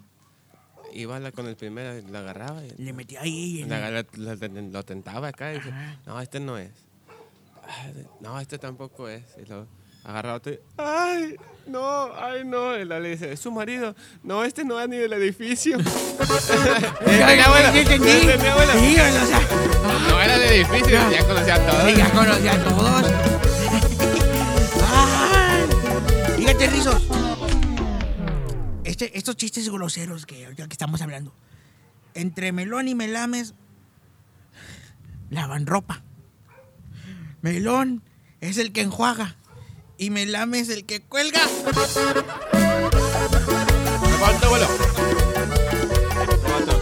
Iba 0.93 1.19
la- 1.21 1.33
con 1.33 1.47
el 1.47 1.57
primero, 1.57 2.01
lo 2.11 2.19
agarraba. 2.19 2.63
Y, 2.65 2.83
Le 2.83 2.93
metí 2.93 3.17
ahí. 3.17 3.65
la 3.65 3.91
lo, 3.91 4.03
lo- 4.17 4.37
lo 4.71 4.83
tentaba 4.85 5.29
acá 5.29 5.53
y 5.53 5.57
dice, 5.57 5.73
no, 6.07 6.21
este 6.21 6.39
no 6.41 6.59
es. 6.59 6.71
Ah, 7.65 7.87
No, 8.21 8.39
este 8.41 8.59
tampoco 8.59 9.09
es. 9.09 9.23
Y 9.43 9.47
luego 9.49 9.67
agarra 10.05 10.35
otro 10.35 10.53
y, 10.53 10.59
ay, 10.79 11.37
no, 11.67 12.13
ay, 12.17 12.43
no. 12.45 12.77
Y 12.77 12.85
luego 12.85 13.03
le 13.03 13.11
dice, 13.11 13.33
es 13.33 13.41
su 13.41 13.51
marido. 13.53 13.95
No, 14.23 14.43
este 14.45 14.65
no 14.65 14.81
es 14.81 14.89
ni 14.89 14.97
del 14.97 15.13
edificio. 15.15 15.79
Abuela, 15.79 17.45
abuela. 17.45 17.73
Sí, 17.73 18.95
o 18.95 19.27
sea, 19.27 19.41
No 20.09 20.21
era 20.21 20.39
del 20.39 20.53
edificio, 20.53 21.11
ya 21.11 21.25
conocía 21.27 21.55
a 21.55 21.67
todos. 21.67 21.85
Sí, 21.91 21.97
ya 21.97 22.11
conocí 22.11 22.49
a 22.49 22.65
todos. 22.65 23.13
Ay, 24.95 25.63
Fíjate, 26.37 26.67
Rizos. 26.69 27.02
Este, 28.93 29.17
estos 29.17 29.37
chistes 29.37 29.71
groseros 29.71 30.27
que 30.27 30.55
estamos 30.71 31.01
hablando. 31.01 31.33
Entre 32.13 32.53
Melón 32.53 32.89
y 32.89 32.95
Melames 32.95 33.55
lavan 35.31 35.65
ropa. 35.65 36.03
Melón 37.41 38.03
es 38.43 38.59
el 38.59 38.71
que 38.71 38.83
enjuaga. 38.83 39.39
Y 39.97 40.11
Melame 40.11 40.59
es 40.59 40.69
el 40.69 40.85
que 40.85 41.01
cuelga. 41.01 41.41
Levanta, 44.11 44.47
abuelo. 44.47 44.69
Levanta. 46.43 46.77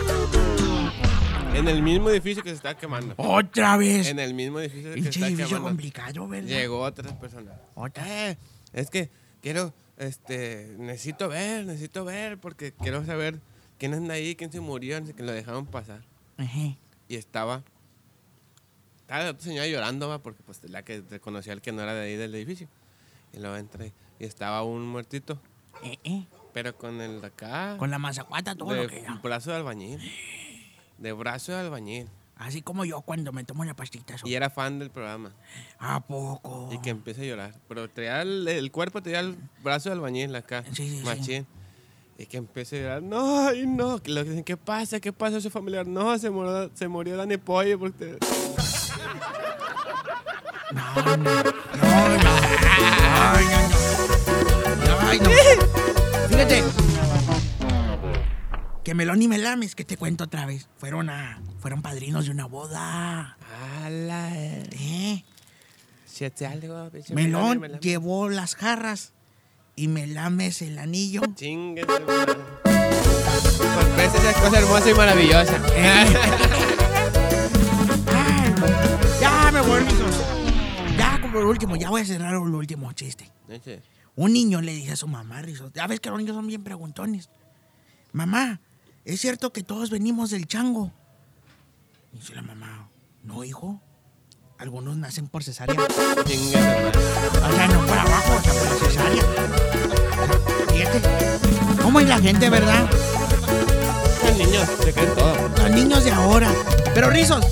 En 1.55 1.69
el 1.69 1.81
mismo 1.81 2.11
edificio 2.11 2.43
que 2.43 2.51
se 2.51 2.57
está 2.57 2.77
quemando. 2.77 3.15
Otra 3.19 3.77
vez. 3.77 4.09
En 4.09 4.19
el 4.19 4.35
mismo 4.35 4.59
edificio 4.59 4.95
que 4.95 5.01
se 5.01 5.09
está 5.11 5.29
edificio 5.29 5.47
quemando. 5.47 5.69
complicado, 5.69 6.27
¿verdad? 6.27 6.49
Llegó 6.49 6.81
otra 6.81 7.21
persona. 7.21 7.53
Otra. 7.77 8.31
Eh, 8.31 8.37
es 8.73 8.91
que 8.91 9.13
quiero, 9.41 9.73
este, 10.01 10.75
necesito 10.79 11.29
ver, 11.29 11.67
necesito 11.67 12.05
ver, 12.05 12.39
porque 12.39 12.73
quiero 12.73 13.05
saber 13.05 13.39
quién 13.79 13.95
anda 13.95 14.15
ahí, 14.15 14.35
quién 14.35 14.51
se 14.51 14.61
murió, 14.61 15.01
que 15.15 15.23
lo 15.23 15.31
dejaron 15.33 15.67
pasar. 15.67 16.03
Y 17.09 17.17
estaba 17.17 17.63
estaba 19.03 19.25
la 19.25 19.31
otra 19.31 19.43
señora 19.45 19.67
llorando, 19.67 20.09
va, 20.09 20.19
porque 20.19 20.43
pues 20.45 20.63
la 20.71 20.83
que 20.85 21.03
reconocía 21.11 21.53
al 21.53 21.61
que 21.61 21.73
no 21.73 21.83
era 21.83 21.95
de 21.95 22.03
ahí 22.07 22.17
del 22.17 22.35
edificio. 22.35 22.67
Y 23.33 23.41
luego 23.41 23.57
entré 23.57 23.93
y 24.19 24.25
estaba 24.25 24.63
un 24.63 24.87
muertito, 24.87 25.39
Eh, 25.83 25.99
eh, 26.05 26.25
pero 26.53 26.77
con 26.77 27.01
el 27.01 27.21
de 27.21 27.27
acá. 27.27 27.77
Con 27.79 27.91
la 27.91 27.99
mazacuata, 27.99 28.55
todo 28.55 28.75
lo 28.75 28.89
que 28.89 28.97
de 28.97 29.03
ya. 29.03 29.15
brazo 29.23 29.51
de 29.51 29.57
albañil. 29.57 30.01
De 30.99 31.13
brazo 31.13 31.53
de 31.53 31.59
albañil. 31.59 32.09
Así 32.41 32.63
como 32.63 32.87
yo 32.87 33.03
cuando 33.03 33.33
me 33.33 33.45
tomo 33.45 33.61
una 33.61 33.77
pastita. 33.77 34.17
Y 34.25 34.33
era 34.33 34.49
fan 34.49 34.79
del 34.79 34.89
programa. 34.91 35.35
¿A 35.79 36.01
poco? 36.01 36.71
Y 36.73 36.79
que 36.79 36.89
empieza 36.89 37.21
a 37.21 37.25
llorar. 37.25 37.55
Pero 37.69 37.91
traía 37.91 38.23
el, 38.23 38.49
el 38.49 38.73
cuerpo, 38.73 39.03
traía 39.03 39.21
el 39.21 39.37
brazo 39.63 39.91
de 39.91 39.97
albañil 39.97 40.35
acá. 40.35 40.65
Sí, 40.73 40.89
sí, 40.89 41.01
sí. 41.01 41.05
machín. 41.05 41.47
Y 42.17 42.25
que 42.25 42.39
empieza 42.39 42.77
a 42.77 42.79
llorar. 42.79 43.03
No, 43.03 43.47
ay, 43.47 43.67
no. 43.67 44.03
Que 44.03 44.11
lo 44.11 44.25
dicen, 44.25 44.43
¿qué 44.43 44.57
pasa? 44.57 45.01
¿Qué 45.01 45.13
pasa 45.13 45.37
a 45.37 45.41
su 45.43 45.51
familiar? 45.51 45.87
No, 45.87 46.19
se 46.19 46.31
murió, 46.31 46.71
se 46.73 46.89
murió 46.89 47.19
Dani 47.19 47.37
Pollo. 47.37 47.79
Porque... 47.79 48.17
No, 50.73 50.95
no, 50.95 51.17
no, 51.19 51.43
no. 51.43 51.53
No, 51.77 52.19
no. 52.19 52.41
No. 55.13 55.31
Fíjate. 56.31 56.65
Que 58.85 58.95
Melón 58.95 59.21
y 59.21 59.29
Melames, 59.29 59.75
que 59.75 59.85
te 59.85 59.97
cuento 59.97 60.25
otra 60.25 60.47
vez. 60.47 60.69
Fueron 60.79 61.11
a. 61.11 61.43
Fueron 61.61 61.83
padrinos 61.83 62.25
de 62.25 62.31
una 62.31 62.47
boda. 62.47 63.37
¡Hala! 63.83 64.31
¿Eh? 64.35 65.25
Siete 66.07 66.47
algo, 66.47 66.91
Melón 67.11 67.79
llevó 67.81 68.29
las 68.29 68.55
jarras 68.55 69.13
y 69.77 69.89
Melames 69.89 70.63
el 70.63 70.79
anillo. 70.79 71.23
Chingue 71.35 71.85
madre. 71.87 72.35
Pues 72.63 73.97
ves 73.97 74.15
esa 74.15 74.41
cosa 74.41 74.59
hermosa 74.59 74.91
y 74.91 74.95
maravillosa. 74.95 75.57
Eh. 75.75 75.89
Ay, 75.89 76.15
ya 79.21 79.51
me 79.53 79.61
voy, 79.61 79.85
mijos. 79.85 80.17
Ya, 80.99 81.21
como 81.21 81.39
el 81.39 81.47
último, 81.47 81.77
ya 81.77 81.91
voy 81.91 82.03
a 82.03 82.05
cerrar 82.05 82.33
el 82.33 82.39
último 82.39 82.93
chiste. 82.93 83.31
Un 84.17 84.33
niño 84.33 84.61
le 84.61 84.73
dice 84.73 84.93
a 84.93 84.97
su 84.97 85.07
mamá, 85.07 85.41
Rizos, 85.43 85.73
ya 85.73 85.87
ves 85.87 86.01
que 86.01 86.11
los 86.11 86.19
niños 86.19 86.35
son 86.35 86.47
bien 86.47 86.65
preguntones. 86.65 87.31
Mamá, 88.13 88.61
¿es 89.11 89.21
cierto 89.21 89.53
que 89.53 89.63
todos 89.63 89.91
venimos 89.91 90.31
del 90.31 90.47
chango? 90.47 90.93
Dice 92.13 92.35
la 92.35 92.43
mamá, 92.43 92.89
no, 93.25 93.45
hijo. 93.45 93.81
Algunos 94.59 94.97
nacen 94.97 95.27
por 95.29 95.43
cesárea. 95.43 95.75
O 95.75 95.87
sea, 97.53 97.69
no 97.69 97.87
por 97.87 97.99
abajo, 97.99 98.37
o 98.37 98.43
sea, 98.43 98.53
por 98.53 98.79
cesárea. 98.79 99.23
Fíjate, 100.73 101.01
¿cómo 101.83 102.01
es 102.01 102.09
la 102.09 102.19
gente, 102.19 102.51
verdad? 102.51 102.89
Los 104.27 104.37
niños 104.37 104.69
se 104.85 104.93
creen 104.93 105.15
todo. 105.15 105.49
Los 105.57 105.71
niños 105.71 106.05
de 106.05 106.13
ahora. 106.13 106.53
Pero 106.95 107.11
Rizos, 107.11 107.45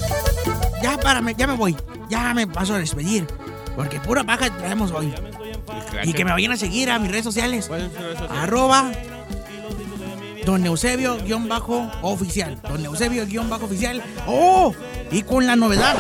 ya 0.83 0.99
párame, 0.99 1.35
ya 1.35 1.47
me 1.47 1.57
voy. 1.57 1.77
Ya 2.11 2.35
me 2.35 2.47
paso 2.47 2.75
a 2.75 2.79
despedir. 2.79 3.27
Porque 3.75 4.01
pura 4.01 4.23
paja 4.23 4.55
traemos 4.57 4.91
hoy. 4.91 5.15
Y 6.05 6.13
que 6.13 6.25
me 6.25 6.33
vayan 6.33 6.53
a 6.53 6.57
seguir 6.57 6.91
a 6.91 6.99
mis 6.99 7.11
redes 7.11 7.25
sociales. 7.25 7.71
Arroba 8.29 8.93
Don 10.49 10.65
Eusebio 10.65 11.19
guion 11.19 11.47
bajo 11.47 11.93
oficial. 12.01 12.59
Don 12.63 12.83
Eusebio 12.83 13.27
guion 13.27 13.51
bajo 13.51 13.67
oficial. 13.67 14.03
¡Oh! 14.27 14.75
Y 15.11 15.21
con 15.21 15.47
la 15.47 15.57
novedad. 15.57 15.99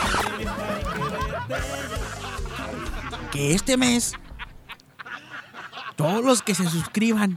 Que 3.30 3.54
este 3.54 3.76
mes 3.76 4.14
todos 5.96 6.24
los 6.24 6.40
que 6.40 6.54
se 6.54 6.66
suscriban. 6.66 7.36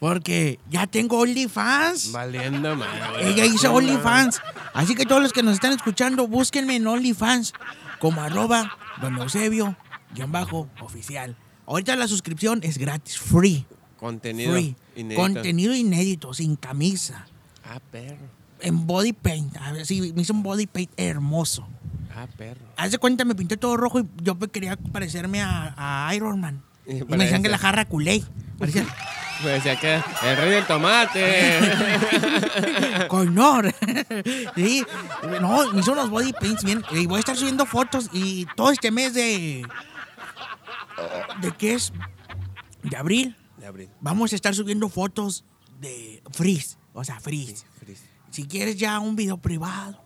Porque 0.00 0.58
ya 0.68 0.88
tengo 0.88 1.20
OnlyFans. 1.20 2.10
Valiendo 2.10 2.74
madre. 2.74 3.28
Ella 3.30 3.44
hizo 3.44 3.72
OnlyFans. 3.72 4.42
Así 4.74 4.96
que 4.96 5.06
todos 5.06 5.22
los 5.22 5.32
que 5.32 5.44
nos 5.44 5.54
están 5.54 5.70
escuchando, 5.70 6.26
búsquenme 6.26 6.74
en 6.74 6.88
OnlyFans 6.88 7.52
como 8.00 8.22
arroba 8.22 8.76
Don 9.00 9.16
Eusebio 9.18 9.76
guion 10.16 10.32
bajo 10.32 10.68
oficial. 10.80 11.36
Ahorita 11.64 11.94
la 11.94 12.08
suscripción 12.08 12.58
es 12.64 12.76
gratis, 12.76 13.20
free. 13.20 13.68
Contenido 14.00 14.54
Free. 14.54 14.74
Contenido 15.14 15.74
inédito, 15.74 16.34
sin 16.34 16.56
camisa. 16.56 17.26
Ah, 17.64 17.80
perro. 17.90 18.26
En 18.60 18.86
body 18.86 19.12
paint. 19.12 19.56
A 19.56 19.72
ver, 19.72 19.86
sí, 19.86 20.12
me 20.14 20.22
hizo 20.22 20.32
un 20.32 20.42
body 20.42 20.66
paint 20.66 20.90
hermoso. 20.96 21.66
Ah, 22.14 22.26
perro. 22.36 22.60
Haz 22.76 22.92
de 22.92 22.98
cuenta, 22.98 23.24
me 23.24 23.34
pinté 23.34 23.56
todo 23.56 23.76
rojo 23.76 24.00
y 24.00 24.06
yo 24.22 24.38
quería 24.38 24.76
parecerme 24.76 25.40
a, 25.42 25.74
a 26.08 26.14
Iron 26.14 26.40
Man. 26.40 26.62
Y 26.86 26.98
Y 26.98 27.04
me 27.04 27.18
decían 27.18 27.42
que 27.42 27.48
la 27.48 27.58
jarra 27.58 27.84
culé. 27.84 28.22
Parecía 28.58 28.84
Me 29.44 29.50
decía 29.52 29.76
que 29.76 29.94
el 29.94 30.36
rey 30.36 30.50
del 30.50 30.66
tomate. 30.66 31.60
Conor. 33.08 33.74
sí. 34.54 34.84
No, 35.40 35.72
me 35.72 35.80
hizo 35.80 35.92
unos 35.92 36.10
body 36.10 36.32
paints 36.34 36.62
bien. 36.62 36.84
Y 36.90 37.06
voy 37.06 37.16
a 37.16 37.20
estar 37.20 37.36
subiendo 37.36 37.64
fotos 37.64 38.10
y 38.12 38.46
todo 38.54 38.70
este 38.70 38.90
mes 38.90 39.14
de. 39.14 39.66
¿De 41.40 41.52
qué 41.52 41.74
es? 41.74 41.92
De 42.82 42.96
abril. 42.96 43.34
Abril. 43.70 43.88
Vamos 44.00 44.32
a 44.32 44.36
estar 44.36 44.54
subiendo 44.54 44.88
fotos 44.88 45.44
de 45.80 46.22
freeze. 46.32 46.76
O 46.92 47.04
sea, 47.04 47.20
freeze. 47.20 47.64
Feliz. 47.78 48.02
Si 48.30 48.44
quieres 48.46 48.76
ya 48.76 48.98
un 49.00 49.16
video 49.16 49.38
privado, 49.38 49.98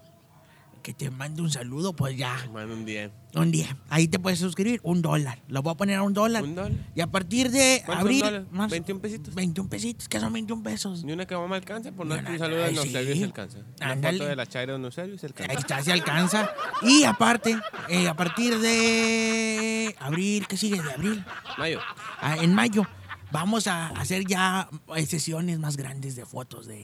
que 0.83 0.93
te 0.93 1.11
mande 1.11 1.41
un 1.41 1.51
saludo, 1.51 1.95
pues 1.95 2.15
ya, 2.15 2.37
Mano 2.53 2.75
un 2.75 2.85
día. 2.85 3.11
un 3.35 3.51
día. 3.51 3.75
Ahí 3.89 4.07
te 4.07 4.19
puedes 4.19 4.39
suscribir, 4.39 4.81
un 4.83 5.01
dólar. 5.01 5.41
Lo 5.49 5.63
voy 5.63 5.73
a 5.73 5.77
poner 5.79 5.97
a 5.97 6.03
un 6.03 6.13
dólar. 6.13 6.43
¿Un 6.43 6.55
dólar? 6.55 6.73
Y 6.95 7.01
a 7.01 7.07
partir 7.07 7.51
de 7.51 7.83
¿Cuántos 7.87 8.03
abril. 8.05 8.47
más- 8.51 8.71
21 8.71 9.01
pesitos. 9.01 9.35
21 9.35 9.71
pesitos, 9.71 10.09
que 10.09 10.21
son 10.21 10.31
21 10.35 10.63
pesos. 10.63 11.03
Ni 11.03 11.13
una 11.15 11.25
que 11.27 11.35
me 11.39 11.57
alcanza, 11.57 11.91
por 11.91 12.05
no 12.07 12.15
un 12.15 12.39
saludo 12.39 12.59
de 12.59 12.77
sí. 12.77 12.91
se 13.19 13.25
alcanza. 13.25 13.59
Una 13.81 13.97
foto 13.97 14.27
de 14.27 14.37
la 14.37 14.47
chaira 14.47 14.77
de 14.77 14.85
Eusebio 14.85 15.19
se 15.19 15.27
Ahí 15.27 15.33
alcanza. 15.33 15.59
está, 15.59 15.83
se 15.83 15.93
alcanza. 15.93 16.51
Y 16.83 17.05
aparte, 17.05 17.59
eh, 17.89 18.07
a 18.07 18.15
partir 18.15 18.59
de 18.59 19.97
abril, 20.01 20.47
¿qué 20.47 20.57
sigue 20.59 20.83
de 20.83 20.93
abril? 20.93 21.25
Mayo. 21.57 21.81
Ah, 22.21 22.37
en 22.37 22.53
mayo 22.55 22.87
vamos 23.35 23.67
a 23.67 23.89
hacer 23.89 24.25
ya 24.27 24.69
eh, 24.95 25.05
sesiones 25.07 25.59
más 25.59 25.77
grandes 25.77 26.15
de 26.15 26.25
fotos 26.25 26.67
de, 26.69 26.77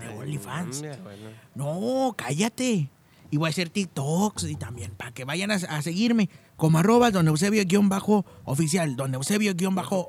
de, 0.00 0.06
de 0.06 0.18
OnlyFans. 0.18 0.82
No, 1.54 2.12
cállate. 2.18 2.90
Y 3.30 3.36
voy 3.36 3.46
a 3.46 3.50
hacer 3.50 3.68
TikToks 3.70 4.42
y 4.50 4.56
también 4.56 4.90
para 4.96 5.12
que 5.12 5.24
vayan 5.24 5.52
a, 5.52 5.54
a 5.54 5.80
seguirme 5.82 6.28
como 6.56 6.78
arroba 6.78 7.12
don 7.12 7.28
Eusebio-oficial, 7.28 8.96
don 8.96 9.14
Eusebio-oficial 9.14 10.04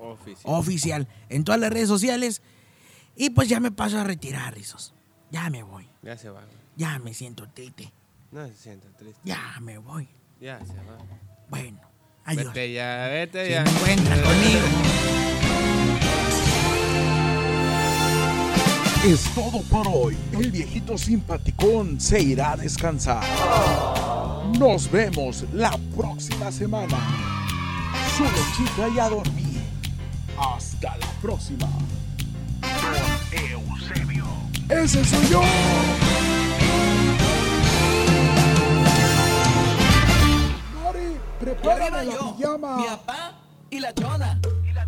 Oficial. 0.46 1.08
en 1.30 1.44
todas 1.44 1.62
las 1.62 1.70
redes 1.72 1.88
sociales. 1.88 2.42
Y 3.16 3.30
pues 3.30 3.48
ya 3.48 3.60
me 3.60 3.70
paso 3.70 4.00
a 4.00 4.04
retirar, 4.04 4.56
Rizos. 4.56 4.96
Ya 5.30 5.48
me 5.52 5.62
voy. 5.62 5.88
Ya 6.02 6.18
se 6.18 6.30
va. 6.32 6.42
Ya 6.76 6.98
me 6.98 7.14
siento 7.14 7.48
triste. 7.50 7.94
No 8.32 8.48
se 8.48 8.56
sienta 8.56 8.88
triste. 8.98 9.22
Ya 9.24 9.60
me 9.62 9.78
voy. 9.78 10.10
Ya 10.40 10.60
se 10.66 10.74
va. 10.74 10.98
Bueno, 11.50 11.80
adiós. 12.26 12.48
Vete 12.48 12.74
ya, 12.74 13.08
vete 13.12 13.48
ya. 13.52 13.64
encuentras 13.64 14.20
conmigo. 14.22 15.41
Es 19.04 19.24
todo 19.34 19.64
por 19.64 19.88
hoy. 19.88 20.16
El 20.32 20.52
viejito 20.52 20.96
simpaticón 20.96 22.00
se 22.00 22.22
irá 22.22 22.52
a 22.52 22.58
descansar. 22.58 23.24
Nos 24.60 24.92
vemos 24.92 25.44
la 25.54 25.76
próxima 25.98 26.52
semana. 26.52 27.00
Solo 28.16 28.30
chica 28.56 28.88
y 28.96 29.00
a 29.00 29.10
dormir. 29.10 29.60
Hasta 30.38 30.98
la 30.98 31.08
próxima. 31.20 31.68
Eusebio. 33.32 34.26
Ese 34.70 35.04
soy 35.04 35.28
yo. 35.32 35.42
Mari, 40.84 41.18
prepárame 41.40 42.06
la 42.06 42.36
pijama. 42.38 42.86
papá 42.86 43.34
y 43.72 43.80
la 43.80 43.94
chona. 43.96 44.40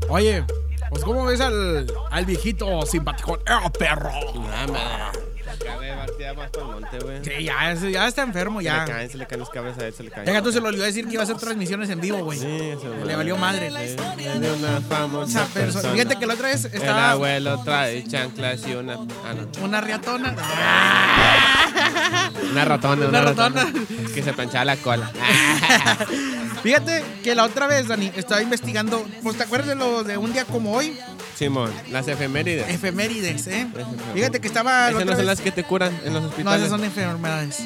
Oye, 0.08 0.46
pues 0.94 1.04
¿cómo 1.04 1.26
ves 1.26 1.42
al, 1.42 1.86
al 2.12 2.26
viejito 2.26 2.86
simpaticón? 2.86 3.40
¡Eh, 3.46 3.70
perro! 3.78 4.12
Nada, 4.36 5.12
cabra 5.64 5.96
batía 5.96 6.34
más 6.34 6.50
para 6.50 6.66
el 6.66 6.72
monte, 6.72 7.00
güey. 7.00 7.24
Sí, 7.24 7.44
ya, 7.44 7.74
ya 7.74 8.08
está 8.08 8.24
enfermo, 8.24 8.60
Se 8.60 8.66
ya. 8.66 8.86
le 8.86 8.92
caen, 8.92 9.10
se 9.10 9.18
le 9.18 9.26
caen 9.28 9.40
los 9.40 9.50
cabras 9.50 9.78
a 9.78 9.86
él, 9.88 9.94
se 9.94 10.04
le 10.04 10.10
caen. 10.12 10.26
Ya 10.26 10.42
tú 10.42 10.52
se 10.52 10.60
lo 10.60 10.68
olvidó 10.68 10.84
decir 10.84 11.06
que 11.08 11.14
iba 11.14 11.22
a 11.22 11.26
hacer 11.26 11.38
transmisiones 11.38 11.90
en 11.90 12.02
vivo, 12.02 12.18
güey. 12.24 12.40
Sí, 12.40 12.48
eso, 12.48 12.94
Le 13.06 13.16
valió 13.16 13.38
madre. 13.38 13.70
Sí, 13.70 13.96
de 14.24 14.52
una 14.52 14.82
famosa 14.82 15.46
persona. 15.54 15.90
Fíjate 15.90 16.16
que 16.18 16.26
la 16.26 16.34
otra 16.34 16.48
vez 16.50 16.66
El 16.66 16.74
estaba 16.74 17.12
abuelo 17.12 17.62
trae 17.64 18.04
chanclas 18.06 18.66
y 18.68 18.74
una... 18.74 18.94
Ah, 18.96 19.34
no. 19.36 19.64
una 19.66 19.82
riatona. 19.82 20.36
Una 22.52 22.66
ratona, 22.66 23.08
Una 23.08 23.10
una, 23.10 23.22
ratona. 23.22 23.64
ratona. 23.64 23.86
Que 24.14 24.24
se 24.24 24.34
planchaba 24.34 24.66
la 24.66 24.78
cola. 24.78 25.12
Fíjate 26.64 27.04
que 27.24 27.36
la 27.36 27.44
otra 27.44 27.68
vez, 27.68 27.88
Dani, 27.90 28.10
estaba 28.16 28.42
investigando. 28.42 29.06
Pues 29.22 29.38
te 29.38 29.44
acuerdas 29.44 29.68
de 29.68 29.76
lo 29.76 30.04
de 30.04 30.18
un 30.18 30.32
día 30.32 30.46
como 30.46 30.72
hoy, 30.74 30.98
Simón, 31.38 31.70
las 31.92 32.08
efemérides. 32.08 32.70
efemérides, 32.70 33.48
¿eh? 33.48 33.68
Fíjate 34.14 34.40
que 34.40 34.48
estaba. 34.48 34.90
Esas 34.90 35.06
no 35.06 35.12
son 35.12 35.18
vez- 35.18 35.26
las 35.28 35.42
que 35.42 35.52
te 35.52 35.64
curan 35.66 35.92
en 36.06 36.14
los 36.14 36.24
No, 36.24 36.30
hospitales. 36.30 36.60
esas 36.62 36.70
son 36.72 36.84
enfermedades. 36.86 37.58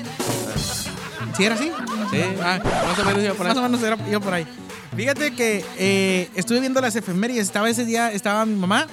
¿Sí 1.35 1.43
era 1.45 1.53
así? 1.55 1.71
Sí, 2.11 2.21
Ah, 2.41 2.59
más 2.63 2.97
o 2.99 3.03
menos 3.05 3.23
iba 3.23 3.33
por 3.35 3.45
ahí. 3.45 3.49
Más 3.53 3.57
o 3.63 3.69
menos 3.69 3.83
era 3.83 3.97
yo 4.09 4.19
por 4.19 4.33
ahí. 4.33 4.47
Fíjate 4.95 5.35
que 5.35 5.63
eh, 5.77 6.29
estuve 6.33 6.59
viendo 6.59 6.81
las 6.81 6.95
efemérides. 6.95 7.43
Estaba 7.43 7.69
ese 7.69 7.85
día, 7.85 8.11
estaba 8.11 8.45
mi 8.47 8.55
mamá, 8.55 8.87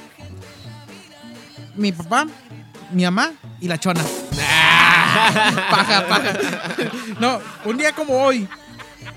mi 1.77 1.93
papá, 1.93 2.27
mi 2.93 3.05
mamá 3.05 3.33
y 3.61 3.69
la 3.69 3.79
chona. 3.79 4.03
paja, 5.71 6.07
paja. 6.09 6.33
No, 7.21 7.41
un 7.65 7.79
día 7.79 7.93
como 7.93 8.23
hoy, 8.23 8.47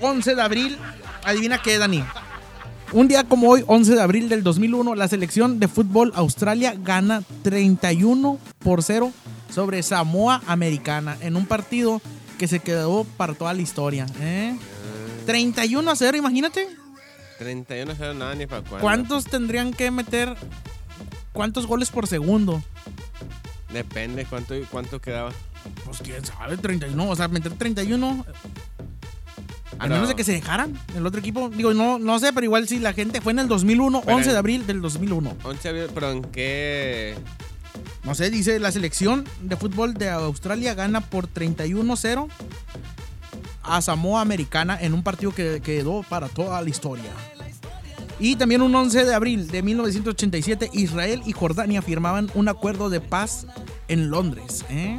11 0.00 0.34
de 0.34 0.42
abril, 0.42 0.78
adivina 1.24 1.60
qué, 1.60 1.78
Dani. 1.78 2.04
Un 2.92 3.06
día 3.06 3.24
como 3.24 3.50
hoy, 3.50 3.64
11 3.66 3.94
de 3.94 4.00
abril 4.00 4.28
del 4.28 4.42
2001, 4.42 4.94
la 4.94 5.08
selección 5.08 5.60
de 5.60 5.68
fútbol 5.68 6.12
Australia 6.14 6.74
gana 6.76 7.22
31 7.42 8.38
por 8.60 8.82
0 8.82 9.12
sobre 9.50 9.82
Samoa 9.82 10.42
Americana 10.46 11.16
en 11.20 11.36
un 11.36 11.46
partido 11.46 12.00
que 12.38 12.48
se 12.48 12.60
quedó 12.60 13.04
para 13.04 13.34
toda 13.34 13.52
la 13.52 13.60
historia. 13.60 14.06
¿eh? 14.20 14.56
31 15.26 15.90
a 15.90 15.96
0, 15.96 16.16
imagínate. 16.16 16.68
31 17.38 17.94
0 17.96 18.14
nada 18.14 18.34
ni 18.34 18.46
para 18.46 18.62
cuándo. 18.62 18.80
¿Cuántos 18.80 19.26
tendrían 19.26 19.72
que 19.72 19.90
meter? 19.90 20.34
¿Cuántos 21.32 21.66
goles 21.66 21.90
por 21.90 22.06
segundo? 22.06 22.62
Depende 23.72 24.24
cuánto, 24.24 24.54
cuánto 24.70 25.00
quedaba. 25.00 25.32
Pues 25.84 25.98
quién 25.98 26.24
sabe, 26.24 26.56
31. 26.56 27.08
O 27.08 27.16
sea, 27.16 27.28
meter 27.28 27.52
31. 27.52 28.24
Al 29.78 29.88
Pero- 29.88 29.94
menos 29.94 30.08
de 30.08 30.14
que 30.16 30.24
se 30.24 30.32
dejaran 30.32 30.78
el 30.96 31.06
otro 31.06 31.20
equipo. 31.20 31.50
Digo, 31.50 31.72
no, 31.72 31.98
no 31.98 32.18
sé, 32.18 32.32
pero 32.32 32.44
igual 32.44 32.66
sí, 32.66 32.78
la 32.80 32.92
gente 32.92 33.20
fue 33.20 33.32
en 33.32 33.38
el 33.40 33.48
2001, 33.48 34.00
Pero 34.04 34.16
11 34.16 34.32
de 34.32 34.36
abril 34.38 34.66
del 34.66 34.80
2001. 34.80 35.36
11 35.44 35.62
de 35.72 35.80
abril, 35.82 35.90
pero 35.94 36.10
en 36.10 36.22
qué. 36.22 37.16
No 38.02 38.14
sé, 38.14 38.30
dice 38.30 38.58
la 38.58 38.72
selección 38.72 39.24
de 39.42 39.56
fútbol 39.56 39.94
de 39.94 40.08
Australia 40.10 40.74
gana 40.74 41.00
por 41.00 41.28
31-0 41.28 42.28
a 43.62 43.80
Samoa 43.82 44.20
Americana 44.20 44.78
en 44.80 44.94
un 44.94 45.02
partido 45.02 45.32
que 45.32 45.60
quedó 45.60 46.02
para 46.08 46.28
toda 46.28 46.60
la 46.62 46.68
historia. 46.68 47.10
Y 48.20 48.34
también 48.34 48.62
un 48.62 48.74
11 48.74 49.04
de 49.04 49.14
abril 49.14 49.46
de 49.48 49.62
1987, 49.62 50.70
Israel 50.72 51.22
y 51.24 51.32
Jordania 51.32 51.82
firmaban 51.82 52.28
un 52.34 52.48
acuerdo 52.48 52.90
de 52.90 53.00
paz 53.00 53.46
en 53.86 54.10
Londres. 54.10 54.64
¿eh? 54.70 54.98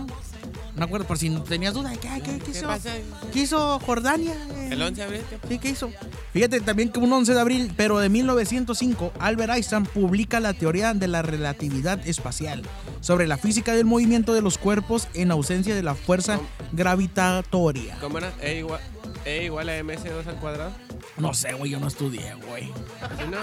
Un 0.75 0.83
acuerdo, 0.83 1.05
por 1.07 1.17
si 1.17 1.29
no 1.29 1.41
tenías 1.43 1.73
duda, 1.73 1.91
¿qué, 1.93 2.09
qué, 2.23 2.39
qué 2.39 2.51
hizo? 2.51 2.67
pasa? 2.67 2.91
¿Qué 3.33 3.39
hizo 3.41 3.79
Jordania? 3.79 4.33
El 4.69 4.81
11 4.81 4.95
de 4.95 5.03
abril. 5.03 5.21
¿qué? 5.29 5.37
Sí, 5.47 5.59
¿qué 5.59 5.69
hizo? 5.69 5.91
Fíjate 6.31 6.61
también 6.61 6.89
que 6.89 6.99
un 6.99 7.11
11 7.11 7.33
de 7.33 7.39
abril, 7.39 7.73
pero 7.75 7.99
de 7.99 8.07
1905, 8.09 9.11
Albert 9.19 9.53
Einstein 9.53 9.83
publica 9.85 10.39
la 10.39 10.53
teoría 10.53 10.93
de 10.93 11.07
la 11.07 11.21
relatividad 11.21 12.07
espacial 12.07 12.61
sobre 13.01 13.27
la 13.27 13.37
física 13.37 13.73
del 13.73 13.85
movimiento 13.85 14.33
de 14.33 14.41
los 14.41 14.57
cuerpos 14.57 15.07
en 15.15 15.31
ausencia 15.31 15.75
de 15.75 15.83
la 15.83 15.95
fuerza 15.95 16.39
gravitatoria. 16.71 17.97
¿Cómo 17.99 18.17
era? 18.19 18.31
E 18.41 18.59
igual, 18.59 18.79
e 19.25 19.45
igual 19.45 19.69
a 19.69 19.79
MS2 19.79 20.27
al 20.27 20.35
cuadrado. 20.35 20.71
No 21.17 21.33
sé, 21.33 21.53
güey, 21.53 21.71
yo 21.71 21.79
no 21.79 21.87
estudié, 21.87 22.33
güey. 22.47 22.63
¿Sí, 22.65 23.23
no? 23.29 23.37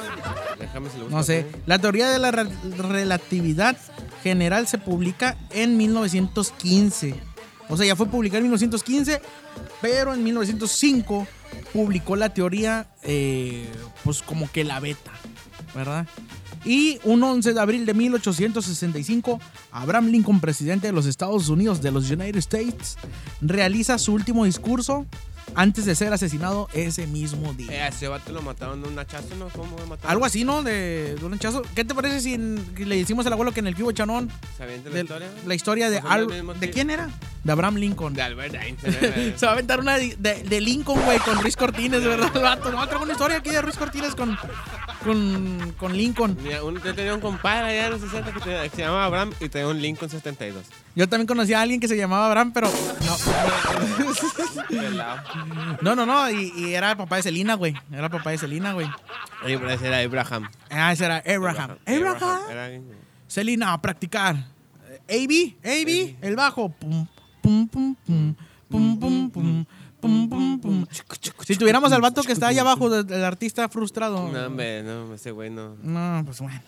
Déjame 0.58 0.88
si 0.90 0.98
lo. 0.98 1.10
No 1.10 1.22
sé. 1.22 1.44
La 1.66 1.78
teoría 1.78 2.08
de 2.08 2.18
la 2.18 2.30
re- 2.30 2.46
relatividad 2.78 3.76
general 4.26 4.66
se 4.66 4.78
publica 4.78 5.36
en 5.50 5.76
1915. 5.76 7.14
O 7.68 7.76
sea, 7.76 7.86
ya 7.86 7.96
fue 7.96 8.06
publicada 8.06 8.38
en 8.38 8.44
1915, 8.44 9.20
pero 9.80 10.14
en 10.14 10.22
1905 10.22 11.26
publicó 11.72 12.16
la 12.16 12.28
teoría, 12.28 12.88
eh, 13.02 13.68
pues 14.04 14.22
como 14.22 14.50
que 14.50 14.64
la 14.64 14.80
beta, 14.80 15.12
¿verdad? 15.74 16.06
Y 16.64 16.98
un 17.04 17.22
11 17.22 17.54
de 17.54 17.60
abril 17.60 17.86
de 17.86 17.94
1865, 17.94 19.40
Abraham 19.70 20.08
Lincoln, 20.08 20.40
presidente 20.40 20.88
de 20.88 20.92
los 20.92 21.06
Estados 21.06 21.48
Unidos, 21.48 21.80
de 21.80 21.92
los 21.92 22.10
United 22.10 22.36
States, 22.36 22.96
realiza 23.40 23.98
su 23.98 24.12
último 24.12 24.44
discurso 24.44 25.06
antes 25.54 25.84
de 25.86 25.94
ser 25.94 26.12
asesinado 26.12 26.68
ese 26.74 27.06
mismo 27.06 27.54
día. 27.54 27.86
Eh, 27.86 27.88
ese 27.88 28.08
vato 28.08 28.32
lo 28.32 28.42
mataron 28.42 28.82
de 28.82 28.88
un 28.88 28.98
hachazo, 28.98 29.34
¿no? 29.38 29.48
¿Cómo 29.48 29.76
lo 29.78 29.86
mataron? 29.86 30.10
Algo 30.10 30.24
así, 30.24 30.44
¿no? 30.44 30.62
De, 30.62 31.14
de 31.18 31.24
un 31.24 31.34
hachazo. 31.34 31.62
¿Qué 31.74 31.84
te 31.84 31.94
parece 31.94 32.20
si 32.20 32.36
le 32.36 32.96
decimos 32.96 33.26
al 33.26 33.32
abuelo 33.32 33.52
que 33.52 33.60
en 33.60 33.66
el 33.68 33.74
Cubo 33.76 33.92
Chanón 33.92 34.30
¿Se 34.56 34.64
avienta 34.64 34.90
la 34.90 35.00
historia? 35.00 35.28
la 35.46 35.54
historia 35.54 35.90
de 35.90 35.98
Al- 35.98 36.58
¿De 36.60 36.70
quién 36.70 36.90
era? 36.90 37.08
De 37.44 37.52
Abraham 37.52 37.76
Lincoln. 37.76 38.12
De 38.14 38.22
Albert 38.22 38.54
Einstein. 38.54 39.34
Se 39.38 39.46
va 39.46 39.52
a 39.52 39.54
aventar 39.54 39.78
una 39.80 39.96
de, 39.98 40.16
de- 40.18 40.42
de 40.42 40.60
Lincoln, 40.60 41.00
güey, 41.04 41.18
con 41.20 41.40
Ruiz 41.40 41.56
Cortines, 41.56 42.02
de 42.02 42.08
verdad, 42.08 42.30
el 42.34 42.42
vato. 42.42 42.70
No, 42.72 42.84
traigo 42.86 43.04
una 43.04 43.12
historia 43.12 43.36
aquí 43.38 43.50
de 43.50 43.62
Ruiz 43.62 43.76
Cortines 43.76 44.14
con, 44.16 44.36
con, 45.06 45.74
con 45.78 45.96
Lincoln. 45.96 46.36
Mira, 46.42 46.62
un- 46.62 46.82
yo 46.82 46.94
tenía 46.94 47.14
un 47.14 47.20
compadre 47.20 47.70
allá 47.70 47.86
en 47.86 47.92
los 47.92 48.00
60 48.02 48.32
que, 48.32 48.40
tenía- 48.40 48.62
que 48.68 48.76
se 48.76 48.82
llamaba 48.82 49.04
Abraham 49.06 49.32
y 49.40 49.48
tenía 49.48 49.68
un 49.68 49.80
Lincoln 49.80 50.10
72. 50.10 50.64
Yo 50.94 51.08
también 51.08 51.26
conocí 51.26 51.54
a 51.54 51.62
alguien 51.62 51.80
que 51.80 51.88
se 51.88 51.96
llamaba 51.96 52.26
Abraham, 52.26 52.52
pero 52.52 52.68
Pelado. 54.68 55.20
no, 55.82 55.94
no, 55.94 56.06
no, 56.06 56.30
y, 56.30 56.52
y 56.56 56.74
era 56.74 56.90
el 56.92 56.96
papá 56.96 57.16
de 57.16 57.22
Selina, 57.22 57.54
güey. 57.54 57.74
Era 57.92 58.04
el 58.04 58.10
papá 58.10 58.30
de 58.30 58.38
Selina, 58.38 58.72
güey. 58.72 58.88
Oye, 59.44 59.58
pero 59.58 59.70
ese 59.70 59.86
era 59.86 59.98
Abraham. 60.00 60.48
Ah, 60.70 60.92
ese 60.92 61.04
era 61.04 61.22
Abraham. 61.26 61.76
Abraham. 61.86 62.40
Era- 62.50 62.70
Selina, 63.26 63.72
a 63.72 63.80
practicar. 63.80 64.36
AB, 65.08 65.54
AB, 65.64 66.16
el 66.20 66.36
bajo. 66.36 66.68
Pum, 66.70 67.06
pum, 67.42 67.68
pum, 67.68 67.94
pum, 68.06 68.34
pum, 68.68 68.98
pum, 69.00 69.30
pum, 69.30 69.64
pum, 70.00 70.28
pum, 70.28 70.60
pum. 70.60 70.86
Si 71.44 71.56
tuviéramos 71.56 71.92
al 71.92 72.00
vato 72.00 72.22
que 72.22 72.32
está 72.32 72.48
ahí 72.48 72.58
abajo, 72.58 72.90
del 72.90 73.24
artista 73.24 73.68
frustrado. 73.68 74.30
No, 74.30 74.46
hombre, 74.46 74.82
no, 74.82 75.14
ese 75.14 75.30
güey 75.30 75.50
no. 75.50 75.76
No, 75.82 76.22
pues 76.24 76.40
bueno. 76.40 76.62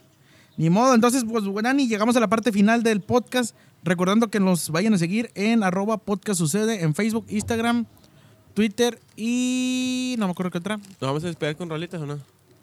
Ni 0.57 0.71
modo. 0.71 0.95
Entonces, 0.95 1.25
pues, 1.29 1.45
Dani, 1.63 1.89
llegamos 1.89 2.17
a 2.17 2.21
la 2.21 2.29
parte 2.29 2.53
final 2.53 2.83
del 2.83 3.01
podcast. 3.01 3.55
Recordando 3.85 4.29
que 4.29 4.41
nos 4.41 4.71
vayan 4.71 4.95
a 4.95 4.99
seguir 4.99 5.31
en 5.35 5.63
arroba 5.63 5.99
podcast 5.99 6.39
sucede 6.39 6.83
en 6.83 6.95
Facebook, 6.97 7.27
Instagram, 7.29 7.87
Twitter 8.55 9.01
y 9.17 10.17
no 10.19 10.27
me 10.27 10.33
acuerdo 10.33 10.51
qué 10.51 10.59
otra. 10.59 10.79
¿Nos 10.79 11.01
vamos 11.01 11.23
a 11.23 11.29
despedir 11.29 11.57
con 11.57 11.69
rolitas 11.71 12.01
o 12.01 12.07
no? 12.07 12.19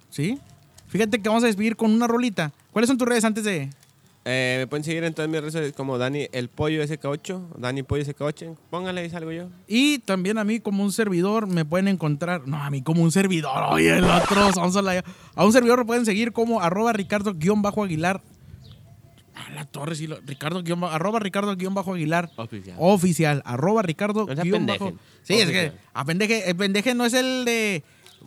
¿Sí? 0.10 0.38
Fíjate 0.88 1.22
que 1.22 1.30
vamos 1.30 1.44
a 1.44 1.48
despedir 1.48 1.78
con 1.78 1.92
una 1.92 2.06
rolita. 2.06 2.52
¿Cuáles 2.74 2.90
son 2.90 2.98
tus 2.98 3.08
redes 3.08 3.24
antes 3.24 3.46
de...? 3.46 3.70
Eh, 4.28 4.56
me 4.60 4.66
pueden 4.68 4.84
seguir 4.84 5.04
en 5.04 5.14
todas 5.14 5.30
mis 5.30 5.40
redes 5.40 5.54
sociales 5.54 5.74
como 5.78 6.00
Dani 6.00 6.28
el 6.32 6.50
Pollo 6.50 6.82
SK8, 6.84 7.58
Dani 7.60 7.84
Pollo 7.84 8.04
SK8. 8.04 8.58
Póngale 8.72 9.02
ahí 9.02 9.10
salgo 9.12 9.32
yo. 9.32 9.50
Y 9.68 10.00
también 10.00 10.40
a 10.40 10.44
mí 10.44 10.60
como 10.60 10.84
un 10.84 10.92
servidor 10.92 11.46
me 11.46 11.64
pueden 11.64 11.88
encontrar... 11.88 12.48
No, 12.48 12.58
a 12.64 12.72
mí 12.72 12.82
como 12.82 13.04
un 13.04 13.12
servidor. 13.12 13.64
Oye, 13.70 13.96
el 13.96 14.04
otro... 14.04 14.50
vamos 14.56 14.76
a, 14.76 14.82
la- 14.82 15.04
a 15.36 15.46
un 15.46 15.54
servidor 15.54 15.78
me 15.80 15.86
pueden 15.86 16.06
seguir 16.06 16.32
como 16.34 16.60
arroba 16.60 16.92
ricardo-aguilar. 16.94 18.24
A 19.36 19.52
la 19.52 19.66
torre, 19.66 19.96
sí. 19.96 20.08
lo- 20.08 20.20
Ricardo 20.26 20.64
guion 20.64 20.80
ba- 20.80 20.96
arroba 20.96 21.20
ricardo-aguilar. 21.20 22.32
Oficial. 22.38 22.76
Oficial. 22.80 23.42
Arroba 23.46 23.84
ricardo 23.84 24.26
No 24.26 24.42
guion 24.44 24.66
bajo. 24.66 24.94
Sí, 25.22 25.36
es 25.36 25.52
que... 25.52 25.72
A 25.94 26.04
pendeje, 26.04 26.50
el 26.50 26.56
pendeje 26.56 26.96
no 26.96 27.06
es 27.06 27.14
el 27.14 27.46
de... 27.46 27.84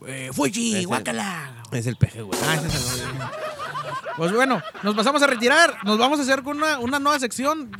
Eh, 0.06 0.30
Fuji, 0.32 0.76
Ese- 0.76 0.84
guácala. 0.86 1.60
Es 1.72 1.88
el 1.88 1.96
peje, 1.96 2.22
güey. 2.22 2.38
Ah, 2.46 2.54
ese 2.54 2.66
es 2.68 2.74
el- 3.00 3.47
Pues 4.16 4.32
bueno, 4.32 4.62
nos 4.82 4.94
pasamos 4.94 5.22
a 5.22 5.26
retirar. 5.26 5.74
Nos 5.84 5.98
vamos 5.98 6.18
a 6.18 6.22
hacer 6.22 6.42
con 6.42 6.56
una, 6.58 6.78
una 6.78 6.98
nueva 6.98 7.18
sección 7.18 7.70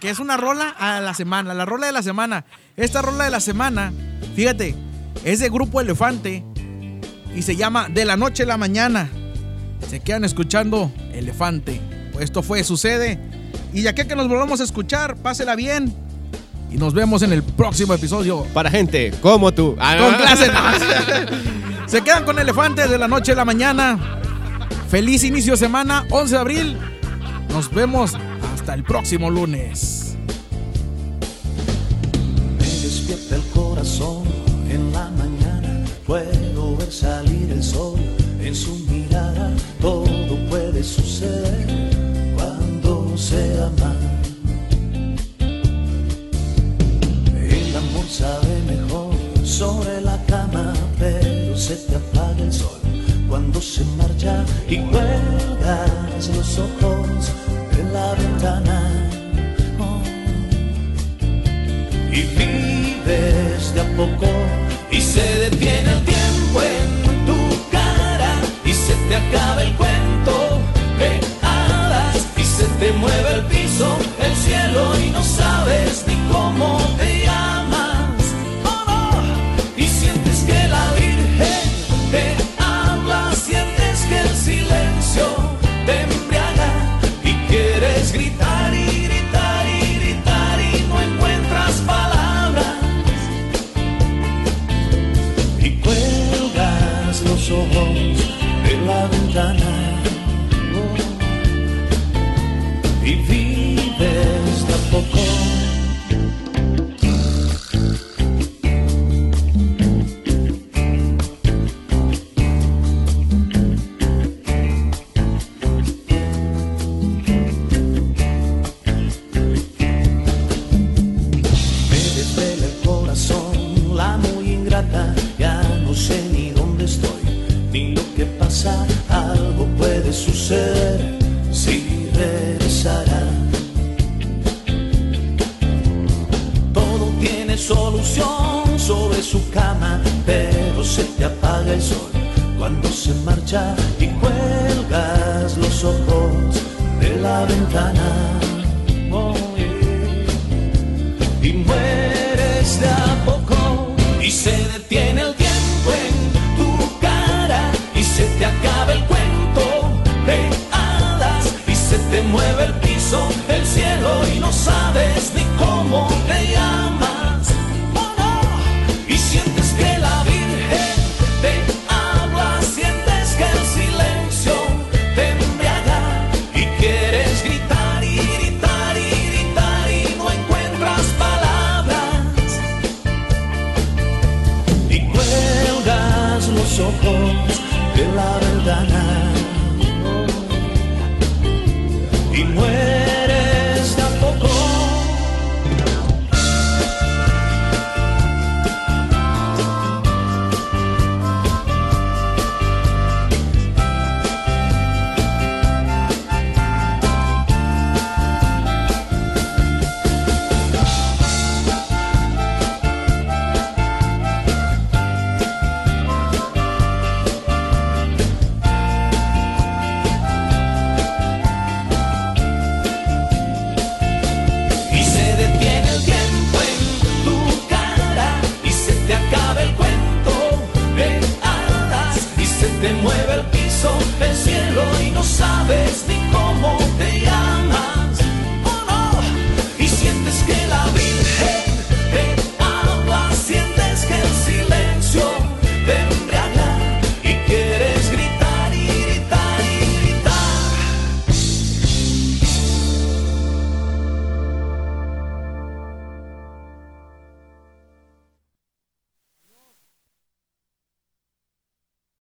que 0.00 0.10
es 0.10 0.18
una 0.18 0.36
rola 0.36 0.68
a 0.78 1.00
la 1.00 1.14
semana. 1.14 1.54
La 1.54 1.64
rola 1.64 1.86
de 1.86 1.92
la 1.92 2.02
semana. 2.02 2.44
Esta 2.76 3.02
rola 3.02 3.24
de 3.24 3.30
la 3.30 3.40
semana, 3.40 3.92
fíjate, 4.36 4.74
es 5.24 5.38
de 5.38 5.48
Grupo 5.48 5.80
Elefante 5.80 6.44
y 7.34 7.42
se 7.42 7.56
llama 7.56 7.88
De 7.88 8.04
la 8.04 8.16
Noche 8.16 8.42
a 8.42 8.46
la 8.46 8.56
Mañana. 8.56 9.08
Se 9.88 10.00
quedan 10.00 10.24
escuchando 10.24 10.92
Elefante. 11.12 11.80
Esto 12.20 12.42
fue 12.42 12.62
Sucede. 12.64 13.18
Y 13.72 13.82
ya 13.82 13.94
que, 13.94 14.06
que 14.06 14.14
nos 14.14 14.28
volvamos 14.28 14.60
a 14.60 14.64
escuchar, 14.64 15.16
pásela 15.16 15.56
bien. 15.56 15.94
Y 16.70 16.76
nos 16.76 16.94
vemos 16.94 17.22
en 17.22 17.32
el 17.32 17.42
próximo 17.42 17.94
episodio. 17.94 18.44
Para 18.52 18.70
gente 18.70 19.12
como 19.20 19.52
tú. 19.52 19.76
Ah, 19.78 19.96
Con 19.98 20.14
clase. 20.14 20.50
Se 21.86 22.02
quedan 22.02 22.24
con 22.24 22.38
Elefante 22.38 22.88
de 22.88 22.98
la 22.98 23.08
noche 23.08 23.32
a 23.32 23.34
la 23.36 23.44
mañana. 23.44 24.20
Feliz 24.88 25.24
inicio 25.24 25.54
de 25.54 25.58
semana, 25.58 26.06
11 26.10 26.34
de 26.34 26.40
abril. 26.40 26.78
Nos 27.50 27.72
vemos 27.72 28.14
hasta 28.54 28.74
el 28.74 28.84
próximo 28.84 29.30
lunes. 29.30 30.16
Me 32.58 32.64
despierta 32.64 33.36
el 33.36 33.42
corazón 33.52 34.24
en 34.70 34.92
la 34.92 35.10
mañana, 35.10 35.84
puedo 36.06 36.76
ver 36.76 36.92
salir 36.92 37.50
el 37.50 37.62
sol 37.62 37.98
en 38.40 38.54
su 38.54 38.76
mirada, 38.90 39.50
todo 39.80 40.36
puede 40.48 40.82
suceder 40.82 41.66
cuando 42.36 43.16
se 43.16 43.62
ama. 43.62 43.94
El 47.34 47.76
amor 47.76 48.08
sabe 48.08 48.62
mejor 48.66 49.14
sobre 49.44 50.00
la 50.02 50.16
cama, 50.26 50.63
cuando 53.34 53.60
se 53.60 53.84
marcha 53.98 54.44
y 54.68 54.76
cuelgas 54.76 56.28
los 56.36 56.56
ojos 56.56 57.32
en 57.76 57.92
la 57.92 58.14
ventana. 58.14 58.80
Oh 59.80 60.00
y 62.12 62.20
vives 62.38 63.74
de 63.74 63.80
a 63.80 63.96
poco 63.96 64.30
y 64.88 65.00
se 65.00 65.26
detiene 65.50 65.94
el 65.94 66.04
tiempo 66.04 66.62
en 66.62 67.26
tu 67.26 67.70
cara 67.72 68.34
y 68.64 68.72
se 68.72 68.94
te 69.08 69.16
acaba 69.16 69.64
el 69.64 69.72
cuento 69.72 70.60
de 71.00 71.18
hadas 71.42 72.24
y 72.36 72.44
se 72.44 72.66
te 72.78 72.92
mueve 72.92 73.34
el 73.34 73.44
piso, 73.46 73.98
el 74.20 74.36
cielo 74.36 74.96
y 75.04 75.10
no 75.10 75.24
sabes 75.24 76.04
ni 76.06 76.14
cómo 76.30 76.78
te 76.98 77.23